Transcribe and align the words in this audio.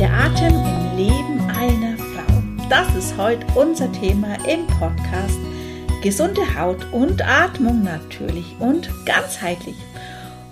Der 0.00 0.12
Atem 0.12 0.52
im 0.52 0.96
Leben 0.96 1.50
einer 1.56 1.96
Frau. 1.96 2.42
Das 2.68 2.92
ist 2.96 3.16
heute 3.16 3.46
unser 3.54 3.92
Thema 3.92 4.34
im 4.44 4.66
Podcast. 4.66 5.38
Gesunde 6.02 6.58
Haut 6.58 6.92
und 6.92 7.24
Atmung 7.24 7.84
natürlich 7.84 8.56
und 8.58 8.90
ganzheitlich. 9.06 9.76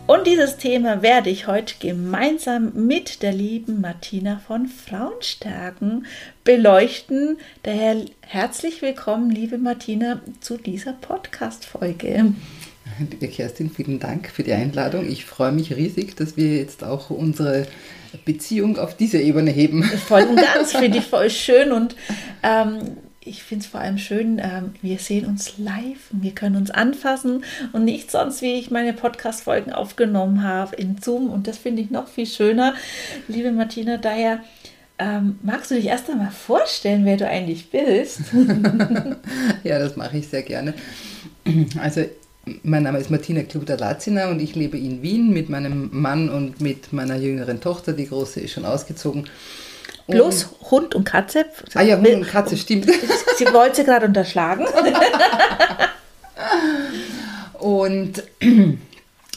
Und 0.06 0.28
dieses 0.28 0.58
Thema 0.58 1.02
werde 1.02 1.30
ich 1.30 1.48
heute 1.48 1.74
gemeinsam 1.80 2.72
mit 2.86 3.22
der 3.22 3.32
lieben 3.32 3.80
Martina 3.80 4.40
von 4.46 4.68
Frauenstärken 4.68 6.06
beleuchten. 6.44 7.36
Daher 7.64 7.96
herzlich 8.20 8.80
willkommen, 8.80 9.28
liebe 9.28 9.58
Martina, 9.58 10.20
zu 10.40 10.56
dieser 10.56 10.92
Podcast-Folge. 10.92 12.32
Liebe 13.10 13.28
Kerstin, 13.28 13.70
vielen 13.70 13.98
Dank 13.98 14.28
für 14.28 14.42
die 14.42 14.52
Einladung. 14.52 15.08
Ich 15.08 15.24
freue 15.24 15.52
mich 15.52 15.74
riesig, 15.74 16.14
dass 16.16 16.36
wir 16.36 16.56
jetzt 16.56 16.84
auch 16.84 17.10
unsere 17.10 17.66
Beziehung 18.24 18.78
auf 18.78 18.96
diese 18.96 19.18
Ebene 19.18 19.50
heben. 19.50 19.82
Voll 19.82 20.22
und 20.22 20.36
ganz, 20.36 20.72
finde 20.72 20.98
ich 20.98 21.06
voll 21.06 21.30
schön 21.30 21.72
und 21.72 21.96
ähm, 22.42 22.96
ich 23.24 23.42
finde 23.42 23.64
es 23.64 23.70
vor 23.70 23.80
allem 23.80 23.98
schön, 23.98 24.40
ähm, 24.42 24.74
wir 24.82 24.98
sehen 24.98 25.26
uns 25.26 25.58
live 25.58 26.10
und 26.12 26.22
wir 26.22 26.32
können 26.32 26.56
uns 26.56 26.70
anfassen 26.70 27.44
und 27.72 27.84
nicht 27.84 28.10
sonst, 28.10 28.42
wie 28.42 28.54
ich 28.54 28.70
meine 28.70 28.92
Podcast-Folgen 28.92 29.72
aufgenommen 29.72 30.42
habe 30.42 30.76
in 30.76 30.98
Zoom 31.00 31.30
und 31.30 31.46
das 31.46 31.58
finde 31.58 31.82
ich 31.82 31.90
noch 31.90 32.08
viel 32.08 32.26
schöner. 32.26 32.74
Liebe 33.28 33.52
Martina, 33.52 33.96
daher 33.96 34.40
ähm, 34.98 35.38
magst 35.42 35.70
du 35.70 35.76
dich 35.76 35.86
erst 35.86 36.10
einmal 36.10 36.30
vorstellen, 36.30 37.04
wer 37.04 37.16
du 37.16 37.26
eigentlich 37.26 37.70
bist? 37.70 38.20
ja, 39.64 39.78
das 39.78 39.96
mache 39.96 40.18
ich 40.18 40.28
sehr 40.28 40.42
gerne. 40.42 40.74
Also 41.80 42.04
mein 42.62 42.82
Name 42.82 42.98
ist 42.98 43.10
Martina 43.10 43.42
Kluder-Lazina 43.42 44.28
und 44.28 44.40
ich 44.40 44.54
lebe 44.54 44.76
in 44.76 45.02
Wien 45.02 45.32
mit 45.32 45.48
meinem 45.48 45.90
Mann 45.92 46.28
und 46.28 46.60
mit 46.60 46.92
meiner 46.92 47.16
jüngeren 47.16 47.60
Tochter. 47.60 47.92
Die 47.92 48.08
große 48.08 48.40
ist 48.40 48.52
schon 48.52 48.64
ausgezogen. 48.64 49.28
Bloß 50.08 50.48
Hund 50.70 50.94
und 50.94 51.04
Katze. 51.04 51.46
Ah 51.74 51.82
ja, 51.82 51.96
Hund 51.96 52.08
und 52.08 52.26
Katze, 52.26 52.56
stimmt. 52.56 52.86
Sie 53.36 53.46
wollte 53.52 53.76
sie 53.76 53.84
gerade 53.84 54.06
unterschlagen. 54.06 54.66
und 57.60 58.24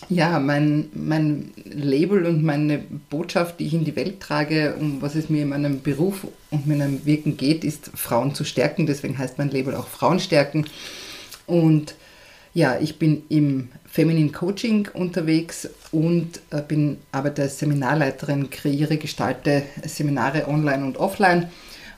ja, 0.09 0.39
mein, 0.39 0.89
mein 0.94 1.52
Label 1.64 2.26
und 2.26 2.44
meine 2.44 2.80
Botschaft, 3.09 3.59
die 3.59 3.67
ich 3.67 3.73
in 3.76 3.86
die 3.86 3.95
Welt 3.95 4.20
trage, 4.20 4.76
um 4.80 5.02
was 5.02 5.14
es 5.14 5.30
mir 5.30 5.44
in 5.44 5.50
meinem 5.50 5.81
Beruf 5.81 6.26
und 6.50 6.66
meinem 6.66 7.06
Wirken 7.06 7.38
geht, 7.38 7.64
ist 7.64 7.92
Frauen 7.94 8.33
zu 8.33 8.45
stärken. 8.45 8.88
Deswegen 8.88 9.17
heißt 9.17 9.38
mein 9.38 9.52
Label 9.52 9.76
auch 9.76 9.88
Frauen 9.88 10.20
stärken. 10.20 10.66
Und 11.45 11.94
ja, 12.56 12.80
ich 12.80 12.98
bin 12.98 13.23
im 13.28 13.67
Feminine 13.86 14.31
Coaching 14.31 14.88
unterwegs 14.94 15.70
und 15.92 16.39
äh, 16.52 16.61
bin 16.61 16.98
arbeite 17.11 17.44
als 17.44 17.59
Seminarleiterin, 17.59 18.50
kreiere, 18.50 18.98
gestalte 18.98 19.64
Seminare 19.86 20.48
online 20.48 20.86
und 20.86 20.98
offline 20.98 21.50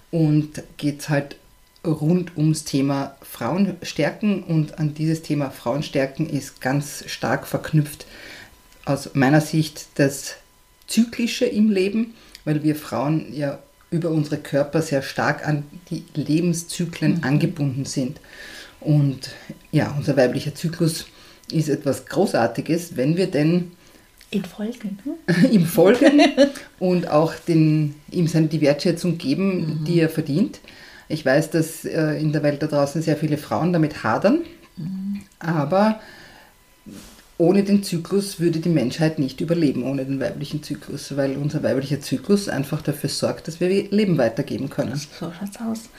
und 0.10 0.64
geht 0.78 1.10
halt 1.10 1.38
rund 1.86 2.36
ums 2.38 2.64
Thema 2.64 3.16
Frauenstärken 3.22 4.44
und 4.44 4.80
an 4.80 4.96
dieses 4.96 5.22
Thema 5.22 5.52
Frauenstärken 5.52 6.28
ist 6.28 6.60
ganz 6.60 7.04
stark 7.08 7.46
verknüpft 7.46 8.08
aus 8.84 9.12
meiner 9.14 9.42
Sicht 9.42 9.86
das 9.96 10.38
Zyklische 10.88 11.46
im 11.46 11.70
Leben, 11.70 12.16
weil 12.46 12.64
wir 12.64 12.76
Frauen 12.76 13.32
ja 13.32 13.60
über 13.92 14.10
unsere 14.10 14.38
Körper 14.38 14.82
sehr 14.82 15.04
stark 15.04 15.48
an 15.48 15.64
die 15.92 16.04
Lebenszyklen 16.16 17.18
mhm. 17.18 17.24
angebunden 17.24 17.86
sind. 17.86 18.20
Und 18.88 19.32
ja, 19.74 19.94
unser 19.98 20.16
weiblicher 20.16 20.56
Zyklus 20.56 21.08
ist 21.52 21.68
etwas 21.68 22.06
Großartiges, 22.06 22.96
wenn 22.96 23.18
wir 23.18 23.28
denn 23.28 23.74
in 24.30 24.46
Folgen. 24.46 24.98
Hm? 25.04 25.52
ihm 25.52 25.66
folgen 25.66 26.22
und 26.80 27.10
auch 27.10 27.34
den, 27.36 27.96
ihm 28.10 28.28
seine 28.28 28.48
die 28.48 28.62
Wertschätzung 28.62 29.18
geben, 29.18 29.80
mhm. 29.80 29.84
die 29.84 30.00
er 30.00 30.08
verdient. 30.08 30.62
Ich 31.10 31.26
weiß, 31.26 31.50
dass 31.50 31.84
äh, 31.84 32.14
in 32.14 32.32
der 32.32 32.44
Welt 32.44 32.64
da 32.64 32.68
draußen 32.68 33.02
sehr 33.02 33.18
viele 33.18 33.38
Frauen 33.38 33.74
damit 33.74 34.04
hadern, 34.04 34.44
mhm. 34.78 35.22
aber 35.40 36.00
ohne 37.40 37.64
den 37.64 37.84
Zyklus 37.84 38.40
würde 38.40 38.60
die 38.60 38.70
Menschheit 38.70 39.20
nicht 39.20 39.42
überleben, 39.42 39.84
ohne 39.84 40.06
den 40.06 40.20
weiblichen 40.20 40.64
Zyklus, 40.64 41.16
weil 41.16 41.38
unser 41.38 41.62
weiblicher 41.62 42.02
Zyklus 42.02 42.50
einfach 42.50 42.82
dafür 42.82 43.10
sorgt, 43.10 43.48
dass 43.48 43.60
wir 43.60 43.70
Leben 43.70 44.18
weitergeben 44.18 44.70
können. 44.70 44.96
So 44.96 45.32
schaut's 45.32 45.60
aus. 45.60 45.90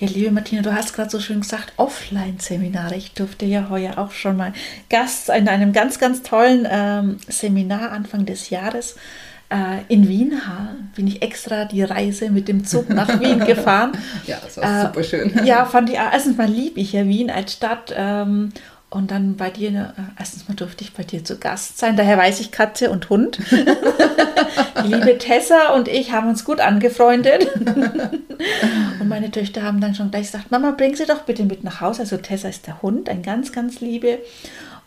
Ja, 0.00 0.08
liebe 0.08 0.32
Martina, 0.32 0.62
du 0.62 0.74
hast 0.74 0.94
gerade 0.94 1.10
so 1.10 1.20
schön 1.20 1.42
gesagt, 1.42 1.74
Offline-Seminare. 1.76 2.96
Ich 2.96 3.12
durfte 3.12 3.46
ja 3.46 3.68
heuer 3.70 3.98
auch 3.98 4.10
schon 4.10 4.36
mal 4.36 4.52
Gast 4.88 5.28
in 5.28 5.46
einem 5.46 5.72
ganz, 5.72 6.00
ganz 6.00 6.22
tollen 6.22 6.66
ähm, 6.68 7.18
Seminar 7.28 7.92
Anfang 7.92 8.26
des 8.26 8.50
Jahres 8.50 8.96
äh, 9.50 9.82
in 9.88 10.08
Wien 10.08 10.40
bin 10.94 11.06
ich 11.06 11.22
extra 11.22 11.64
die 11.64 11.82
Reise 11.82 12.30
mit 12.30 12.48
dem 12.48 12.64
Zug 12.64 12.88
nach 12.88 13.20
Wien 13.20 13.40
gefahren. 13.46 13.92
ja, 14.26 14.38
das 14.42 14.56
war 14.56 14.64
äh, 14.64 14.86
super 14.86 15.04
schön. 15.04 15.44
Ja, 15.44 15.64
fand 15.66 15.90
ich, 15.90 15.96
erstens 15.96 16.36
mal 16.36 16.48
liebe 16.48 16.80
ich 16.80 16.92
ja 16.92 17.04
Wien 17.04 17.30
als 17.30 17.52
Stadt 17.52 17.92
ähm, 17.96 18.52
und 18.90 19.12
dann 19.12 19.36
bei 19.36 19.50
dir, 19.50 19.94
äh, 19.96 20.02
erstens 20.18 20.48
mal 20.48 20.54
durfte 20.54 20.82
ich 20.82 20.92
bei 20.92 21.04
dir 21.04 21.24
zu 21.24 21.38
Gast 21.38 21.78
sein, 21.78 21.96
daher 21.96 22.18
weiß 22.18 22.40
ich 22.40 22.50
Katze 22.50 22.90
und 22.90 23.08
Hund. 23.08 23.38
Die 24.84 24.92
liebe 24.92 25.16
Tessa 25.18 25.74
und 25.74 25.86
ich 25.86 26.10
haben 26.10 26.28
uns 26.28 26.44
gut 26.44 26.60
angefreundet. 26.60 27.48
Und 29.00 29.08
meine 29.08 29.30
Töchter 29.30 29.62
haben 29.62 29.80
dann 29.80 29.94
schon 29.94 30.10
gleich 30.10 30.26
gesagt, 30.26 30.50
Mama, 30.50 30.70
bring 30.70 30.94
sie 30.96 31.04
doch 31.04 31.22
bitte 31.22 31.44
mit 31.44 31.62
nach 31.64 31.80
Hause. 31.80 32.02
Also 32.02 32.16
Tessa 32.16 32.48
ist 32.48 32.66
der 32.66 32.80
Hund, 32.80 33.08
ein 33.08 33.22
ganz, 33.22 33.52
ganz 33.52 33.80
liebe. 33.80 34.18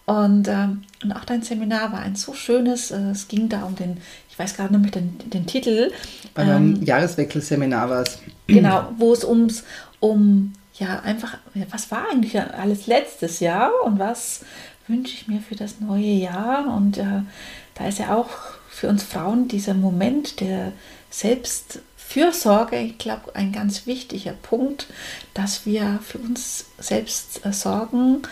Und, 0.05 0.47
ähm, 0.47 0.81
und 1.03 1.11
auch 1.13 1.23
dein 1.23 1.43
Seminar 1.43 1.91
war 1.91 1.99
ein 1.99 2.15
so 2.15 2.33
schönes, 2.33 2.91
äh, 2.91 3.11
es 3.11 3.27
ging 3.27 3.49
da 3.49 3.63
um 3.63 3.75
den, 3.75 3.97
ich 4.29 4.37
weiß 4.37 4.55
gerade 4.55 4.77
nicht 4.77 4.95
den, 4.95 5.17
den 5.29 5.45
Titel. 5.45 5.91
Bei 6.33 6.43
einem 6.43 6.75
ähm, 6.75 6.83
Jahreswechselseminar 6.83 7.89
war 7.89 8.01
es. 8.01 8.19
Genau, 8.47 8.91
wo 8.97 9.13
es 9.13 9.23
ums, 9.23 9.63
um 9.99 10.53
ja, 10.75 10.99
einfach, 11.01 11.37
was 11.69 11.91
war 11.91 12.09
eigentlich 12.11 12.39
alles 12.39 12.87
letztes 12.87 13.39
Jahr 13.39 13.71
und 13.83 13.99
was 13.99 14.43
wünsche 14.87 15.13
ich 15.13 15.27
mir 15.27 15.39
für 15.39 15.55
das 15.55 15.79
neue 15.79 16.03
Jahr? 16.03 16.73
Und 16.75 16.97
äh, 16.97 17.21
da 17.75 17.87
ist 17.87 17.99
ja 17.99 18.15
auch 18.15 18.29
für 18.69 18.89
uns 18.89 19.03
Frauen 19.03 19.47
dieser 19.47 19.75
Moment 19.75 20.39
der 20.39 20.73
Selbstfürsorge, 21.11 22.79
ich 22.79 22.97
glaube, 22.97 23.35
ein 23.35 23.51
ganz 23.51 23.85
wichtiger 23.85 24.33
Punkt, 24.33 24.87
dass 25.35 25.65
wir 25.65 25.99
für 26.03 26.17
uns 26.17 26.65
selbst 26.79 27.45
äh, 27.45 27.53
sorgen, 27.53 28.23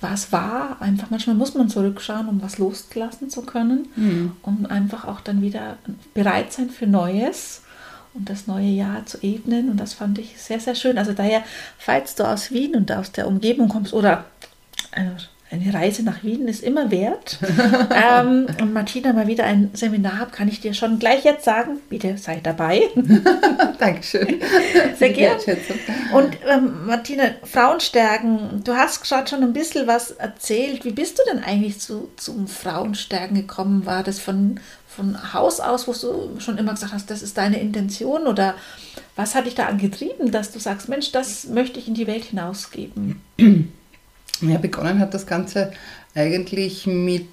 was 0.00 0.32
war. 0.32 0.80
Einfach 0.80 1.10
manchmal 1.10 1.36
muss 1.36 1.54
man 1.54 1.68
zurückschauen, 1.68 2.28
um 2.28 2.42
was 2.42 2.56
loslassen 2.56 3.28
zu 3.28 3.42
können, 3.42 3.88
mhm. 3.94 4.32
um 4.40 4.64
einfach 4.64 5.04
auch 5.04 5.20
dann 5.20 5.42
wieder 5.42 5.76
bereit 6.14 6.54
sein 6.54 6.70
für 6.70 6.86
Neues 6.86 7.62
und 8.14 8.28
das 8.28 8.46
neue 8.46 8.66
Jahr 8.66 9.06
zu 9.06 9.18
ebnen. 9.22 9.70
Und 9.70 9.78
das 9.78 9.94
fand 9.94 10.18
ich 10.18 10.40
sehr, 10.40 10.60
sehr 10.60 10.74
schön. 10.74 10.98
Also 10.98 11.12
daher, 11.12 11.42
falls 11.78 12.14
du 12.14 12.24
aus 12.24 12.50
Wien 12.50 12.74
und 12.74 12.90
aus 12.92 13.12
der 13.12 13.26
Umgebung 13.26 13.68
kommst 13.68 13.94
oder 13.94 14.24
eine, 14.92 15.16
eine 15.50 15.74
Reise 15.74 16.04
nach 16.04 16.22
Wien 16.22 16.46
ist 16.46 16.62
immer 16.62 16.90
wert 16.90 17.38
ähm, 17.94 18.46
und 18.60 18.72
Martina 18.72 19.12
mal 19.12 19.26
wieder 19.26 19.44
ein 19.44 19.70
Seminar 19.72 20.18
hat, 20.18 20.32
kann 20.32 20.48
ich 20.48 20.60
dir 20.60 20.74
schon 20.74 20.98
gleich 20.98 21.24
jetzt 21.24 21.44
sagen, 21.44 21.78
bitte 21.88 22.18
sei 22.18 22.40
dabei. 22.42 22.82
Dankeschön. 23.78 24.40
Sehr 24.96 25.10
gerne. 25.10 25.40
Und 26.12 26.36
ähm, 26.48 26.86
Martina, 26.86 27.24
Frauenstärken, 27.44 28.62
du 28.64 28.74
hast 28.74 29.02
gerade 29.02 29.28
schon 29.28 29.42
ein 29.42 29.52
bisschen 29.52 29.86
was 29.86 30.12
erzählt. 30.12 30.84
Wie 30.84 30.92
bist 30.92 31.18
du 31.18 31.22
denn 31.32 31.42
eigentlich 31.42 31.80
zu, 31.80 32.10
zum 32.16 32.46
Frauenstärken 32.46 33.36
gekommen? 33.36 33.86
War 33.86 34.02
das 34.02 34.18
von, 34.18 34.60
von 34.94 35.32
Haus 35.32 35.60
aus, 35.60 35.86
wo 35.86 35.92
du 35.92 36.40
schon 36.40 36.58
immer 36.58 36.72
gesagt 36.72 36.92
hast, 36.92 37.10
das 37.10 37.22
ist 37.22 37.38
deine 37.38 37.60
Intention 37.60 38.26
oder 38.26 38.54
was 39.16 39.34
hat 39.34 39.46
dich 39.46 39.54
da 39.54 39.66
angetrieben, 39.66 40.32
dass 40.32 40.50
du 40.50 40.58
sagst, 40.58 40.88
Mensch, 40.88 41.12
das 41.12 41.46
möchte 41.46 41.78
ich 41.78 41.88
in 41.88 41.94
die 41.94 42.06
Welt 42.06 42.24
hinausgeben? 42.24 43.20
Ja, 44.42 44.56
begonnen 44.56 44.98
hat 44.98 45.12
das 45.12 45.26
Ganze 45.26 45.72
eigentlich 46.14 46.86
mit, 46.86 47.28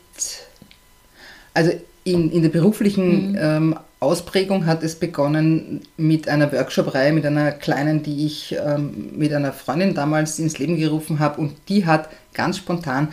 also 1.54 1.72
in, 2.04 2.32
in 2.32 2.42
der 2.42 2.50
beruflichen 2.50 3.32
mhm. 3.32 3.38
ähm, 3.40 3.80
Ausprägung 4.00 4.66
hat 4.66 4.84
es 4.84 4.96
begonnen 4.96 5.82
mit 5.96 6.28
einer 6.28 6.52
Workshop-Reihe, 6.52 7.14
mit 7.14 7.26
einer 7.26 7.52
kleinen, 7.52 8.04
die 8.04 8.26
ich 8.26 8.56
ähm, 8.60 9.14
mit 9.16 9.34
einer 9.34 9.54
Freundin 9.54 9.96
damals 9.96 10.38
ins 10.38 10.60
Leben 10.60 10.78
gerufen 10.78 11.20
habe 11.20 11.40
und 11.40 11.56
die 11.70 11.86
hat 11.86 12.10
ganz 12.34 12.58
spontan 12.58 13.08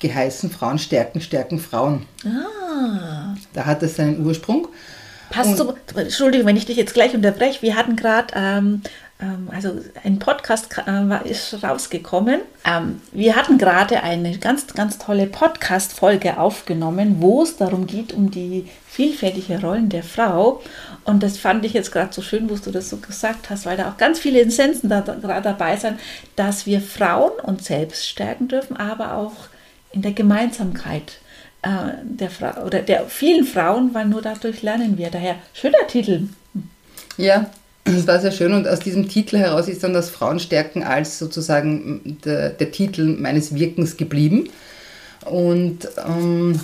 geheißen 0.00 0.50
Frauen 0.50 0.78
stärken, 0.78 1.20
stärken 1.20 1.58
Frauen. 1.58 2.02
Ah. 2.24 3.35
Da 3.56 3.64
hat 3.64 3.82
es 3.82 3.96
seinen 3.96 4.24
Ursprung. 4.24 4.68
Passt 5.30 5.56
so, 5.56 5.74
Entschuldigung, 5.96 6.46
wenn 6.46 6.56
ich 6.56 6.66
dich 6.66 6.76
jetzt 6.76 6.94
gleich 6.94 7.14
unterbreche. 7.14 7.62
Wir 7.62 7.74
hatten 7.74 7.96
gerade, 7.96 8.34
ähm, 8.36 8.82
ähm, 9.18 9.48
also 9.52 9.80
ein 10.04 10.18
Podcast 10.18 10.68
äh, 10.86 11.28
ist 11.28 11.62
rausgekommen. 11.62 12.42
Ähm, 12.66 13.00
wir 13.12 13.34
hatten 13.34 13.56
gerade 13.56 14.02
eine 14.02 14.36
ganz, 14.38 14.66
ganz 14.68 14.98
tolle 14.98 15.26
Podcast-Folge 15.26 16.38
aufgenommen, 16.38 17.16
wo 17.20 17.42
es 17.42 17.56
darum 17.56 17.86
geht, 17.86 18.12
um 18.12 18.30
die 18.30 18.68
vielfältige 18.86 19.60
Rollen 19.60 19.88
der 19.88 20.04
Frau. 20.04 20.62
Und 21.04 21.22
das 21.22 21.38
fand 21.38 21.64
ich 21.64 21.72
jetzt 21.72 21.92
gerade 21.92 22.12
so 22.12 22.20
schön, 22.20 22.50
wo 22.50 22.56
du 22.56 22.70
das 22.70 22.90
so 22.90 22.98
gesagt 22.98 23.48
hast, 23.48 23.64
weil 23.64 23.78
da 23.78 23.88
auch 23.88 23.96
ganz 23.96 24.18
viele 24.18 24.40
Essenzen 24.40 24.90
da, 24.90 25.00
da, 25.00 25.40
dabei 25.40 25.76
sind, 25.76 25.98
dass 26.36 26.66
wir 26.66 26.82
Frauen 26.82 27.32
uns 27.42 27.64
selbst 27.64 28.06
stärken 28.06 28.48
dürfen, 28.48 28.76
aber 28.76 29.14
auch 29.14 29.48
in 29.92 30.02
der 30.02 30.12
Gemeinsamkeit 30.12 31.20
der 32.04 32.30
Frau 32.30 32.64
oder 32.64 32.80
der 32.80 33.06
vielen 33.06 33.44
Frauen, 33.44 33.92
weil 33.94 34.06
nur 34.06 34.22
dadurch 34.22 34.62
lernen 34.62 34.98
wir. 34.98 35.10
Daher 35.10 35.36
schöner 35.52 35.86
Titel. 35.88 36.28
Ja, 37.16 37.50
das 37.84 38.06
war 38.06 38.20
sehr 38.20 38.32
schön 38.32 38.52
und 38.52 38.66
aus 38.66 38.80
diesem 38.80 39.08
Titel 39.08 39.38
heraus 39.38 39.68
ist 39.68 39.84
dann 39.84 39.94
das 39.94 40.10
Frauenstärken 40.10 40.82
als 40.82 41.18
sozusagen 41.18 42.18
der, 42.24 42.50
der 42.50 42.72
Titel 42.72 43.16
meines 43.16 43.54
Wirkens 43.54 43.96
geblieben. 43.96 44.48
Und 45.24 45.88
ähm, 46.06 46.60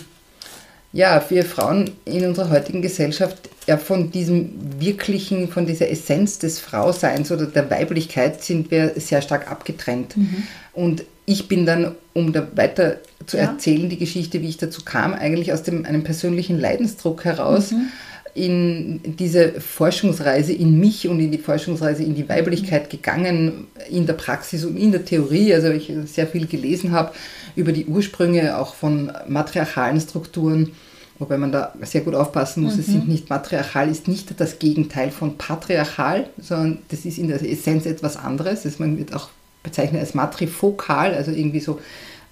ja, 0.92 1.24
wir 1.28 1.44
Frauen 1.44 1.90
in 2.04 2.26
unserer 2.26 2.50
heutigen 2.50 2.82
Gesellschaft 2.82 3.48
ja 3.66 3.78
von 3.78 4.10
diesem 4.10 4.52
wirklichen, 4.78 5.48
von 5.48 5.64
dieser 5.64 5.88
Essenz 5.90 6.38
des 6.38 6.58
Frauseins 6.58 7.30
oder 7.30 7.46
der 7.46 7.70
Weiblichkeit 7.70 8.42
sind 8.42 8.70
wir 8.70 8.92
sehr 8.96 9.22
stark 9.22 9.50
abgetrennt. 9.50 10.16
Mhm. 10.16 10.42
Und 10.74 11.04
ich 11.24 11.48
bin 11.48 11.66
dann, 11.66 11.94
um 12.14 12.32
da 12.32 12.46
weiter 12.54 12.98
zu 13.26 13.36
ja. 13.36 13.44
erzählen, 13.44 13.88
die 13.88 13.98
Geschichte, 13.98 14.42
wie 14.42 14.48
ich 14.48 14.56
dazu 14.56 14.82
kam, 14.84 15.14
eigentlich 15.14 15.52
aus 15.52 15.62
dem, 15.62 15.84
einem 15.84 16.04
persönlichen 16.04 16.60
Leidensdruck 16.60 17.24
heraus. 17.24 17.72
Mhm 17.72 17.88
in 18.34 19.16
diese 19.18 19.60
Forschungsreise 19.60 20.52
in 20.52 20.78
mich 20.80 21.06
und 21.06 21.20
in 21.20 21.30
die 21.30 21.38
Forschungsreise 21.38 22.02
in 22.02 22.14
die 22.14 22.28
Weiblichkeit 22.28 22.88
gegangen, 22.88 23.66
in 23.90 24.06
der 24.06 24.14
Praxis 24.14 24.64
und 24.64 24.76
in 24.76 24.90
der 24.90 25.04
Theorie. 25.04 25.52
Also 25.52 25.68
ich 25.68 25.92
sehr 26.06 26.26
viel 26.26 26.46
gelesen 26.46 26.92
habe 26.92 27.12
über 27.56 27.72
die 27.72 27.84
Ursprünge 27.84 28.56
auch 28.56 28.74
von 28.74 29.12
matriarchalen 29.28 30.00
Strukturen, 30.00 30.72
wobei 31.18 31.36
man 31.36 31.52
da 31.52 31.74
sehr 31.82 32.00
gut 32.00 32.14
aufpassen 32.14 32.62
muss. 32.62 32.74
Mhm. 32.74 32.80
Es 32.80 32.86
sind 32.86 33.08
nicht 33.08 33.28
matriarchal, 33.28 33.90
ist 33.90 34.08
nicht 34.08 34.40
das 34.40 34.58
Gegenteil 34.58 35.10
von 35.10 35.36
patriarchal, 35.36 36.30
sondern 36.40 36.78
das 36.88 37.04
ist 37.04 37.18
in 37.18 37.28
der 37.28 37.42
Essenz 37.42 37.84
etwas 37.84 38.16
anderes. 38.16 38.62
Das 38.62 38.78
man 38.78 38.96
wird 38.96 39.14
auch 39.14 39.28
bezeichnet 39.62 40.00
als 40.00 40.14
matrifokal, 40.14 41.14
also 41.14 41.30
irgendwie 41.30 41.60
so 41.60 41.80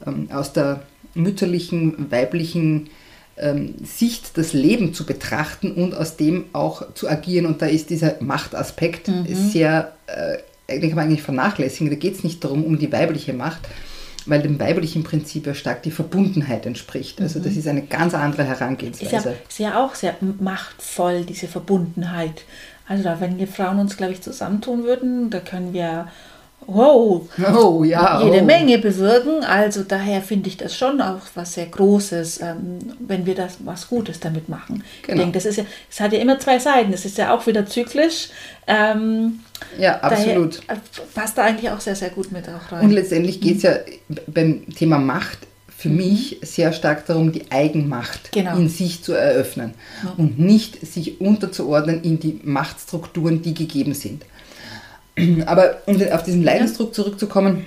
ähm, 0.06 0.28
aus 0.32 0.52
der 0.52 0.82
mütterlichen, 1.14 2.10
weiblichen 2.10 2.90
ähm, 3.36 3.74
Sicht 3.82 4.36
das 4.36 4.52
Leben 4.52 4.94
zu 4.94 5.06
betrachten 5.06 5.72
und 5.72 5.94
aus 5.94 6.16
dem 6.16 6.46
auch 6.52 6.94
zu 6.94 7.08
agieren. 7.08 7.46
Und 7.46 7.62
da 7.62 7.66
ist 7.66 7.90
dieser 7.90 8.16
Machtaspekt 8.20 9.08
mhm. 9.08 9.26
sehr, 9.26 9.92
äh, 10.06 10.78
den 10.80 10.88
kann 10.88 10.96
man 10.96 11.06
eigentlich 11.06 11.22
vernachlässigen. 11.22 11.90
Da 11.90 11.96
geht 11.96 12.16
es 12.16 12.24
nicht 12.24 12.44
darum, 12.44 12.64
um 12.64 12.78
die 12.78 12.92
weibliche 12.92 13.32
Macht, 13.32 13.60
weil 14.26 14.42
dem 14.42 14.60
weiblichen 14.60 15.02
Prinzip 15.04 15.46
ja 15.46 15.54
stark 15.54 15.82
die 15.82 15.90
Verbundenheit 15.90 16.66
entspricht. 16.66 17.20
Also 17.20 17.40
das 17.40 17.52
mhm. 17.52 17.58
ist 17.58 17.68
eine 17.68 17.82
ganz 17.82 18.14
andere 18.14 18.44
Herangehensweise. 18.44 19.16
Ist 19.16 19.24
ja, 19.24 19.32
ist 19.48 19.58
ja 19.58 19.84
auch 19.84 19.94
sehr 19.94 20.16
machtvoll, 20.38 21.24
diese 21.24 21.48
Verbundenheit. 21.48 22.44
Also 22.86 23.04
da, 23.04 23.20
wenn 23.20 23.38
wir 23.38 23.46
Frauen 23.46 23.78
uns, 23.78 23.96
glaube 23.96 24.12
ich, 24.12 24.20
zusammentun 24.20 24.84
würden, 24.84 25.30
da 25.30 25.40
können 25.40 25.72
wir 25.72 26.08
wow, 26.66 27.28
oh, 27.54 27.84
ja, 27.84 28.22
jede 28.22 28.42
oh. 28.42 28.44
Menge 28.44 28.78
bewirken. 28.78 29.44
Also 29.44 29.82
daher 29.82 30.22
finde 30.22 30.48
ich 30.48 30.56
das 30.56 30.76
schon 30.76 31.00
auch 31.00 31.20
was 31.34 31.54
sehr 31.54 31.66
Großes, 31.66 32.40
ähm, 32.42 32.78
wenn 33.00 33.26
wir 33.26 33.34
das 33.34 33.58
was 33.64 33.88
Gutes 33.88 34.20
damit 34.20 34.48
machen. 34.48 34.84
Genau. 35.02 35.14
Ich 35.14 35.20
denke, 35.20 35.32
das 35.32 35.46
ist 35.46 35.56
ja, 35.56 35.64
es 35.90 36.00
hat 36.00 36.12
ja 36.12 36.18
immer 36.18 36.38
zwei 36.38 36.58
Seiten. 36.58 36.92
Es 36.92 37.04
ist 37.04 37.18
ja 37.18 37.34
auch 37.34 37.46
wieder 37.46 37.66
zyklisch. 37.66 38.28
Ähm, 38.66 39.40
ja, 39.78 40.00
absolut. 40.00 40.60
Daher 40.66 40.82
passt 41.14 41.38
da 41.38 41.44
eigentlich 41.44 41.70
auch 41.70 41.80
sehr, 41.80 41.96
sehr 41.96 42.10
gut 42.10 42.32
mit 42.32 42.44
auch 42.48 42.72
rein. 42.72 42.84
Und 42.84 42.90
letztendlich 42.92 43.40
geht 43.40 43.58
es 43.58 43.62
ja 43.62 43.76
beim 44.26 44.66
Thema 44.74 44.98
Macht 44.98 45.38
für 45.80 45.88
mhm. 45.88 45.96
mich 45.96 46.38
sehr 46.42 46.72
stark 46.72 47.06
darum, 47.06 47.32
die 47.32 47.50
Eigenmacht 47.50 48.32
genau. 48.32 48.56
in 48.56 48.68
sich 48.68 49.02
zu 49.02 49.14
eröffnen 49.14 49.72
ja. 50.04 50.14
und 50.18 50.38
nicht 50.38 50.86
sich 50.86 51.20
unterzuordnen 51.20 52.02
in 52.02 52.20
die 52.20 52.38
Machtstrukturen, 52.44 53.40
die 53.40 53.54
gegeben 53.54 53.94
sind. 53.94 54.24
Aber 55.46 55.78
um 55.86 56.00
auf 56.12 56.22
diesen 56.22 56.42
Leidensdruck 56.42 56.94
zurückzukommen, 56.94 57.66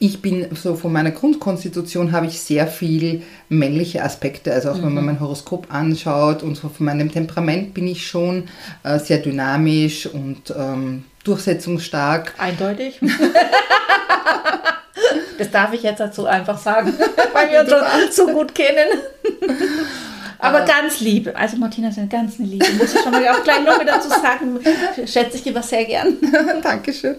ich 0.00 0.20
bin 0.20 0.48
so 0.54 0.74
von 0.74 0.92
meiner 0.92 1.12
Grundkonstitution 1.12 2.10
habe 2.10 2.26
ich 2.26 2.40
sehr 2.40 2.66
viel 2.66 3.22
männliche 3.48 4.02
Aspekte. 4.02 4.52
Also 4.52 4.70
auch 4.70 4.76
mhm. 4.76 4.86
wenn 4.86 4.94
man 4.94 5.04
mhm. 5.04 5.10
mein 5.12 5.20
Horoskop 5.20 5.72
anschaut 5.72 6.42
und 6.42 6.56
so 6.56 6.68
von 6.68 6.86
meinem 6.86 7.12
Temperament 7.12 7.72
bin 7.72 7.86
ich 7.86 8.06
schon 8.06 8.48
äh, 8.82 8.98
sehr 8.98 9.18
dynamisch 9.18 10.06
und 10.06 10.52
ähm, 10.56 11.04
durchsetzungsstark. 11.24 12.34
Eindeutig. 12.38 13.00
das 15.38 15.50
darf 15.50 15.72
ich 15.72 15.82
jetzt 15.82 16.00
dazu 16.00 16.26
einfach 16.26 16.58
sagen, 16.58 16.92
weil 17.32 17.50
wir 17.50 17.60
uns 17.60 18.16
so 18.16 18.26
gut 18.26 18.54
kennen. 18.54 19.00
Aber 20.38 20.64
äh, 20.64 20.66
ganz 20.66 21.00
lieb. 21.00 21.32
Also 21.34 21.56
Martina 21.56 21.88
ist 21.88 21.98
eine 21.98 22.08
ganz 22.08 22.38
Liebe. 22.38 22.66
Muss 22.78 22.94
ich 22.94 23.00
schon 23.00 23.12
mal 23.12 23.26
auch 23.28 23.42
gleich 23.42 23.64
noch 23.64 23.80
wieder 23.80 23.92
dazu 23.92 24.08
sagen. 24.08 24.58
Schätze 25.06 25.38
ich 25.38 25.54
was 25.54 25.68
sehr 25.68 25.84
gern. 25.84 26.16
Dankeschön. 26.62 27.16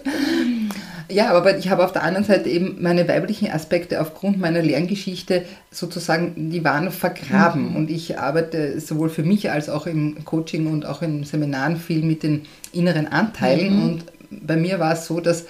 Ja, 1.10 1.30
aber 1.30 1.56
ich 1.56 1.70
habe 1.70 1.84
auf 1.84 1.92
der 1.92 2.02
anderen 2.02 2.26
Seite 2.26 2.50
eben 2.50 2.76
meine 2.80 3.08
weiblichen 3.08 3.50
Aspekte 3.50 4.00
aufgrund 4.00 4.38
meiner 4.38 4.60
Lerngeschichte 4.60 5.44
sozusagen, 5.70 6.50
die 6.50 6.62
waren 6.64 6.90
vergraben. 6.90 7.70
Mhm. 7.70 7.76
Und 7.76 7.90
ich 7.90 8.18
arbeite 8.18 8.78
sowohl 8.80 9.08
für 9.08 9.22
mich 9.22 9.50
als 9.50 9.70
auch 9.70 9.86
im 9.86 10.22
Coaching 10.24 10.66
und 10.66 10.84
auch 10.84 11.00
in 11.00 11.24
Seminaren 11.24 11.78
viel 11.78 12.02
mit 12.02 12.22
den 12.22 12.42
inneren 12.72 13.08
Anteilen. 13.08 13.76
Mhm. 13.76 13.82
Und 13.82 14.04
bei 14.30 14.56
mir 14.56 14.78
war 14.80 14.92
es 14.92 15.06
so, 15.06 15.20
dass 15.20 15.46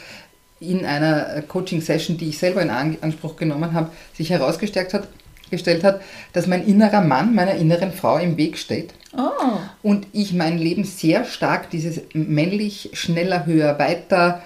in 0.61 0.85
einer 0.85 1.43
Coaching-Session, 1.43 2.19
die 2.19 2.29
ich 2.29 2.38
selber 2.38 2.62
in 2.62 2.70
Anspruch 2.70 3.37
genommen 3.37 3.73
habe, 3.75 3.91
sich 4.15 4.31
herausgestellt 4.31 4.94
hat, 4.94 5.09
gestellt 5.50 5.84
hat, 5.84 6.00
dass 6.32 6.46
mein 6.46 6.66
innerer 6.66 7.00
Mann 7.00 7.34
meiner 7.34 7.54
inneren 7.54 7.92
Frau 7.92 8.18
im 8.18 8.36
Weg 8.36 8.58
steht. 8.58 8.94
Oh. 9.16 9.58
Und 9.82 10.06
ich 10.12 10.32
mein 10.32 10.58
Leben 10.58 10.84
sehr 10.84 11.24
stark 11.24 11.70
dieses 11.70 12.00
männlich, 12.12 12.90
schneller, 12.92 13.46
höher, 13.46 13.78
weiter, 13.78 14.42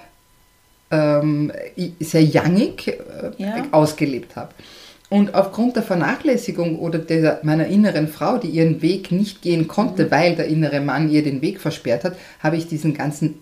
ähm, 0.91 1.51
sehr 1.99 2.23
jangig 2.23 2.87
äh, 2.87 3.31
ja. 3.37 3.67
ausgelebt 3.71 4.35
habe. 4.35 4.53
Und 5.09 5.35
aufgrund 5.35 5.75
der 5.75 5.83
Vernachlässigung 5.83 6.79
oder 6.79 6.97
der, 6.97 7.39
meiner 7.43 7.67
inneren 7.67 8.07
Frau, 8.07 8.37
die 8.37 8.47
ihren 8.47 8.81
Weg 8.81 9.11
nicht 9.11 9.41
gehen 9.41 9.67
konnte, 9.67 10.05
mhm. 10.05 10.11
weil 10.11 10.35
der 10.35 10.47
innere 10.47 10.79
Mann 10.81 11.09
ihr 11.09 11.23
den 11.23 11.41
Weg 11.41 11.61
versperrt 11.61 12.03
hat, 12.03 12.15
habe 12.39 12.57
ich 12.57 12.67
diesen 12.67 12.93
ganzen 12.93 13.35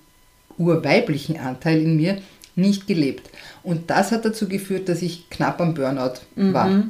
urweiblichen 0.57 1.39
Anteil 1.39 1.81
in 1.81 1.95
mir 1.95 2.17
nicht 2.55 2.87
gelebt. 2.87 3.29
Und 3.63 3.89
das 3.89 4.11
hat 4.11 4.25
dazu 4.25 4.49
geführt, 4.49 4.89
dass 4.89 5.01
ich 5.01 5.29
knapp 5.29 5.61
am 5.61 5.73
Burnout 5.73 6.15
mhm. 6.35 6.53
war 6.53 6.83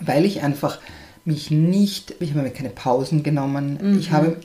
weil 0.00 0.24
ich 0.24 0.42
einfach 0.42 0.78
mich 1.24 1.50
nicht, 1.50 2.14
ich 2.20 2.30
habe 2.30 2.42
mir 2.42 2.50
keine 2.50 2.70
Pausen 2.70 3.22
genommen, 3.22 3.78
mhm. 3.80 3.98
ich 3.98 4.10
habe, 4.10 4.36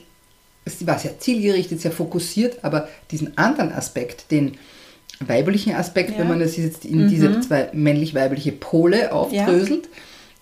es 0.64 0.86
war 0.86 0.98
sehr 0.98 1.18
zielgerichtet, 1.18 1.80
sehr 1.80 1.92
fokussiert, 1.92 2.58
aber 2.62 2.88
diesen 3.10 3.36
anderen 3.38 3.72
Aspekt, 3.72 4.30
den 4.30 4.52
weiblichen 5.20 5.74
Aspekt, 5.74 6.12
ja. 6.12 6.18
wenn 6.18 6.28
man 6.28 6.40
das 6.40 6.56
jetzt 6.56 6.84
in 6.84 7.04
mhm. 7.04 7.08
diese 7.08 7.40
zwei 7.40 7.70
männlich-weibliche 7.72 8.52
Pole 8.52 9.12
aufdröselt, 9.12 9.86
ja. 9.86 9.90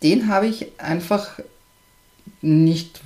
den 0.02 0.28
habe 0.28 0.46
ich 0.46 0.66
einfach 0.78 1.38
nicht 2.40 3.00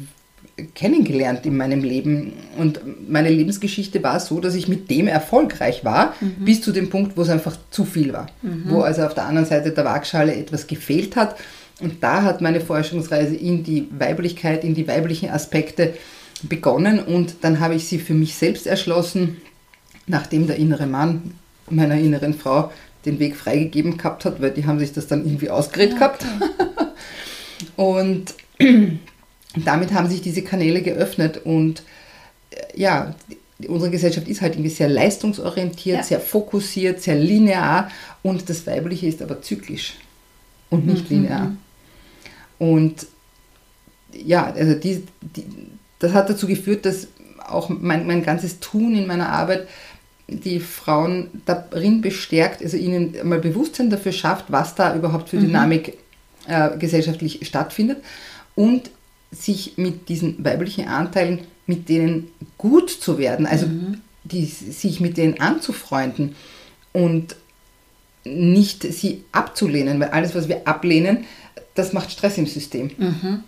kennengelernt 0.75 1.45
in 1.45 1.57
meinem 1.57 1.85
Leben. 1.85 2.33
Und 2.57 2.81
meine 3.11 3.29
Lebensgeschichte 3.29 4.03
war 4.03 4.21
so, 4.21 4.41
dass 4.41 4.55
ich 4.55 4.69
mit 4.69 4.89
dem 4.91 5.07
erfolgreich 5.07 5.85
war, 5.85 6.15
mhm. 6.21 6.45
bis 6.45 6.63
zu 6.63 6.73
dem 6.73 6.89
Punkt, 6.89 7.17
wo 7.17 7.23
es 7.23 7.29
einfach 7.29 7.59
zu 7.71 7.85
viel 7.85 8.13
war. 8.15 8.29
Mhm. 8.41 8.65
Wo 8.69 8.81
also 8.81 9.03
auf 9.03 9.15
der 9.15 9.27
anderen 9.27 9.47
Seite 9.47 9.73
der 9.73 9.85
Waagschale 9.85 10.35
etwas 10.35 10.67
gefehlt 10.67 11.17
hat 11.17 11.37
und 11.81 12.03
da 12.03 12.23
hat 12.23 12.41
meine 12.41 12.61
Forschungsreise 12.61 13.35
in 13.35 13.63
die 13.63 13.89
Weiblichkeit, 13.99 14.65
in 14.65 14.75
die 14.75 14.89
weiblichen 14.89 15.31
Aspekte 15.31 15.95
begonnen 16.43 17.01
und 17.01 17.37
dann 17.43 17.61
habe 17.61 17.75
ich 17.75 17.87
sie 17.87 17.99
für 17.99 18.15
mich 18.15 18.35
selbst 18.35 18.67
erschlossen, 18.67 19.39
nachdem 20.07 20.47
der 20.47 20.57
innere 20.57 20.87
Mann 20.87 21.35
meiner 21.69 21.97
inneren 21.97 22.35
Frau 22.35 22.73
den 23.05 23.19
Weg 23.19 23.37
freigegeben 23.37 23.97
gehabt 23.97 24.25
hat, 24.25 24.41
weil 24.41 24.51
die 24.51 24.67
haben 24.67 24.79
sich 24.79 24.93
das 24.93 25.07
dann 25.07 25.25
irgendwie 25.25 25.51
ausgeredet 25.51 25.95
ja, 25.95 25.99
gehabt. 25.99 26.25
und 27.77 28.35
damit 29.65 29.93
haben 29.93 30.09
sich 30.09 30.23
diese 30.23 30.43
Kanäle 30.43 30.83
geöffnet 30.83 31.41
und 31.45 31.83
äh, 32.51 32.81
ja, 32.81 33.15
unsere 33.69 33.91
Gesellschaft 33.91 34.29
ist 34.29 34.43
halt 34.43 34.55
irgendwie 34.55 34.71
sehr 34.71 34.89
leistungsorientiert, 34.89 35.99
ja. 35.99 36.03
sehr 36.03 36.21
fokussiert, 36.21 37.03
sehr 37.03 37.17
linear 37.17 37.91
und 38.23 38.51
das 38.51 38.67
Weibliche 38.67 39.07
ist 39.07 39.23
aber 39.23 39.41
zyklisch 39.41 39.95
und 40.69 40.87
nicht 40.87 41.11
mhm. 41.11 41.17
linear. 41.17 41.57
Und 42.59 43.07
ja, 44.13 44.53
also 44.53 44.75
die, 44.75 45.05
die, 45.21 45.45
das 45.99 46.13
hat 46.13 46.31
dazu 46.31 46.47
geführt, 46.47 46.87
dass 46.87 47.09
auch 47.47 47.69
mein, 47.69 48.07
mein 48.07 48.23
ganzes 48.23 48.61
Tun 48.61 48.95
in 48.95 49.07
meiner 49.07 49.29
Arbeit 49.29 49.69
die 50.29 50.59
Frauen 50.59 51.43
darin 51.45 52.01
bestärkt, 52.01 52.63
also 52.63 52.77
ihnen 52.77 53.15
mal 53.23 53.39
Bewusstsein 53.39 53.91
dafür 53.91 54.13
schafft, 54.13 54.47
was 54.49 54.75
da 54.75 54.97
überhaupt 54.97 55.29
für 55.29 55.37
mhm. 55.37 55.47
Dynamik 55.47 55.99
äh, 56.49 56.77
gesellschaftlich 56.79 57.47
stattfindet 57.47 57.99
und 58.55 58.91
sich 59.31 59.75
mit 59.77 60.09
diesen 60.09 60.45
weiblichen 60.45 60.89
Anteilen, 60.89 61.41
mit 61.67 61.89
denen 61.89 62.29
gut 62.59 62.91
zu 62.91 63.19
werden, 63.19 63.47
also 63.47 63.67
mhm. 63.67 64.01
die, 64.25 64.45
sich 64.47 65.01
mit 65.01 65.17
denen 65.17 65.41
anzufreunden 65.41 66.35
und 66.93 67.37
nicht 68.35 68.83
sie 68.83 69.25
abzulehnen, 69.33 70.01
weil 70.01 70.09
alles, 70.09 70.35
was 70.35 70.49
wir 70.49 70.67
ablehnen, 70.67 71.25
das 71.75 71.93
macht 71.93 72.11
Stress 72.11 72.39
im 72.39 72.47
System. 72.47 72.91
Mhm. 72.97 73.45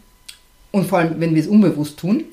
Und 0.70 0.86
vor 0.86 0.98
allem, 0.98 1.20
wenn 1.20 1.34
wir 1.34 1.42
es 1.42 1.48
unbewusst 1.48 1.98
tun. 1.98 2.24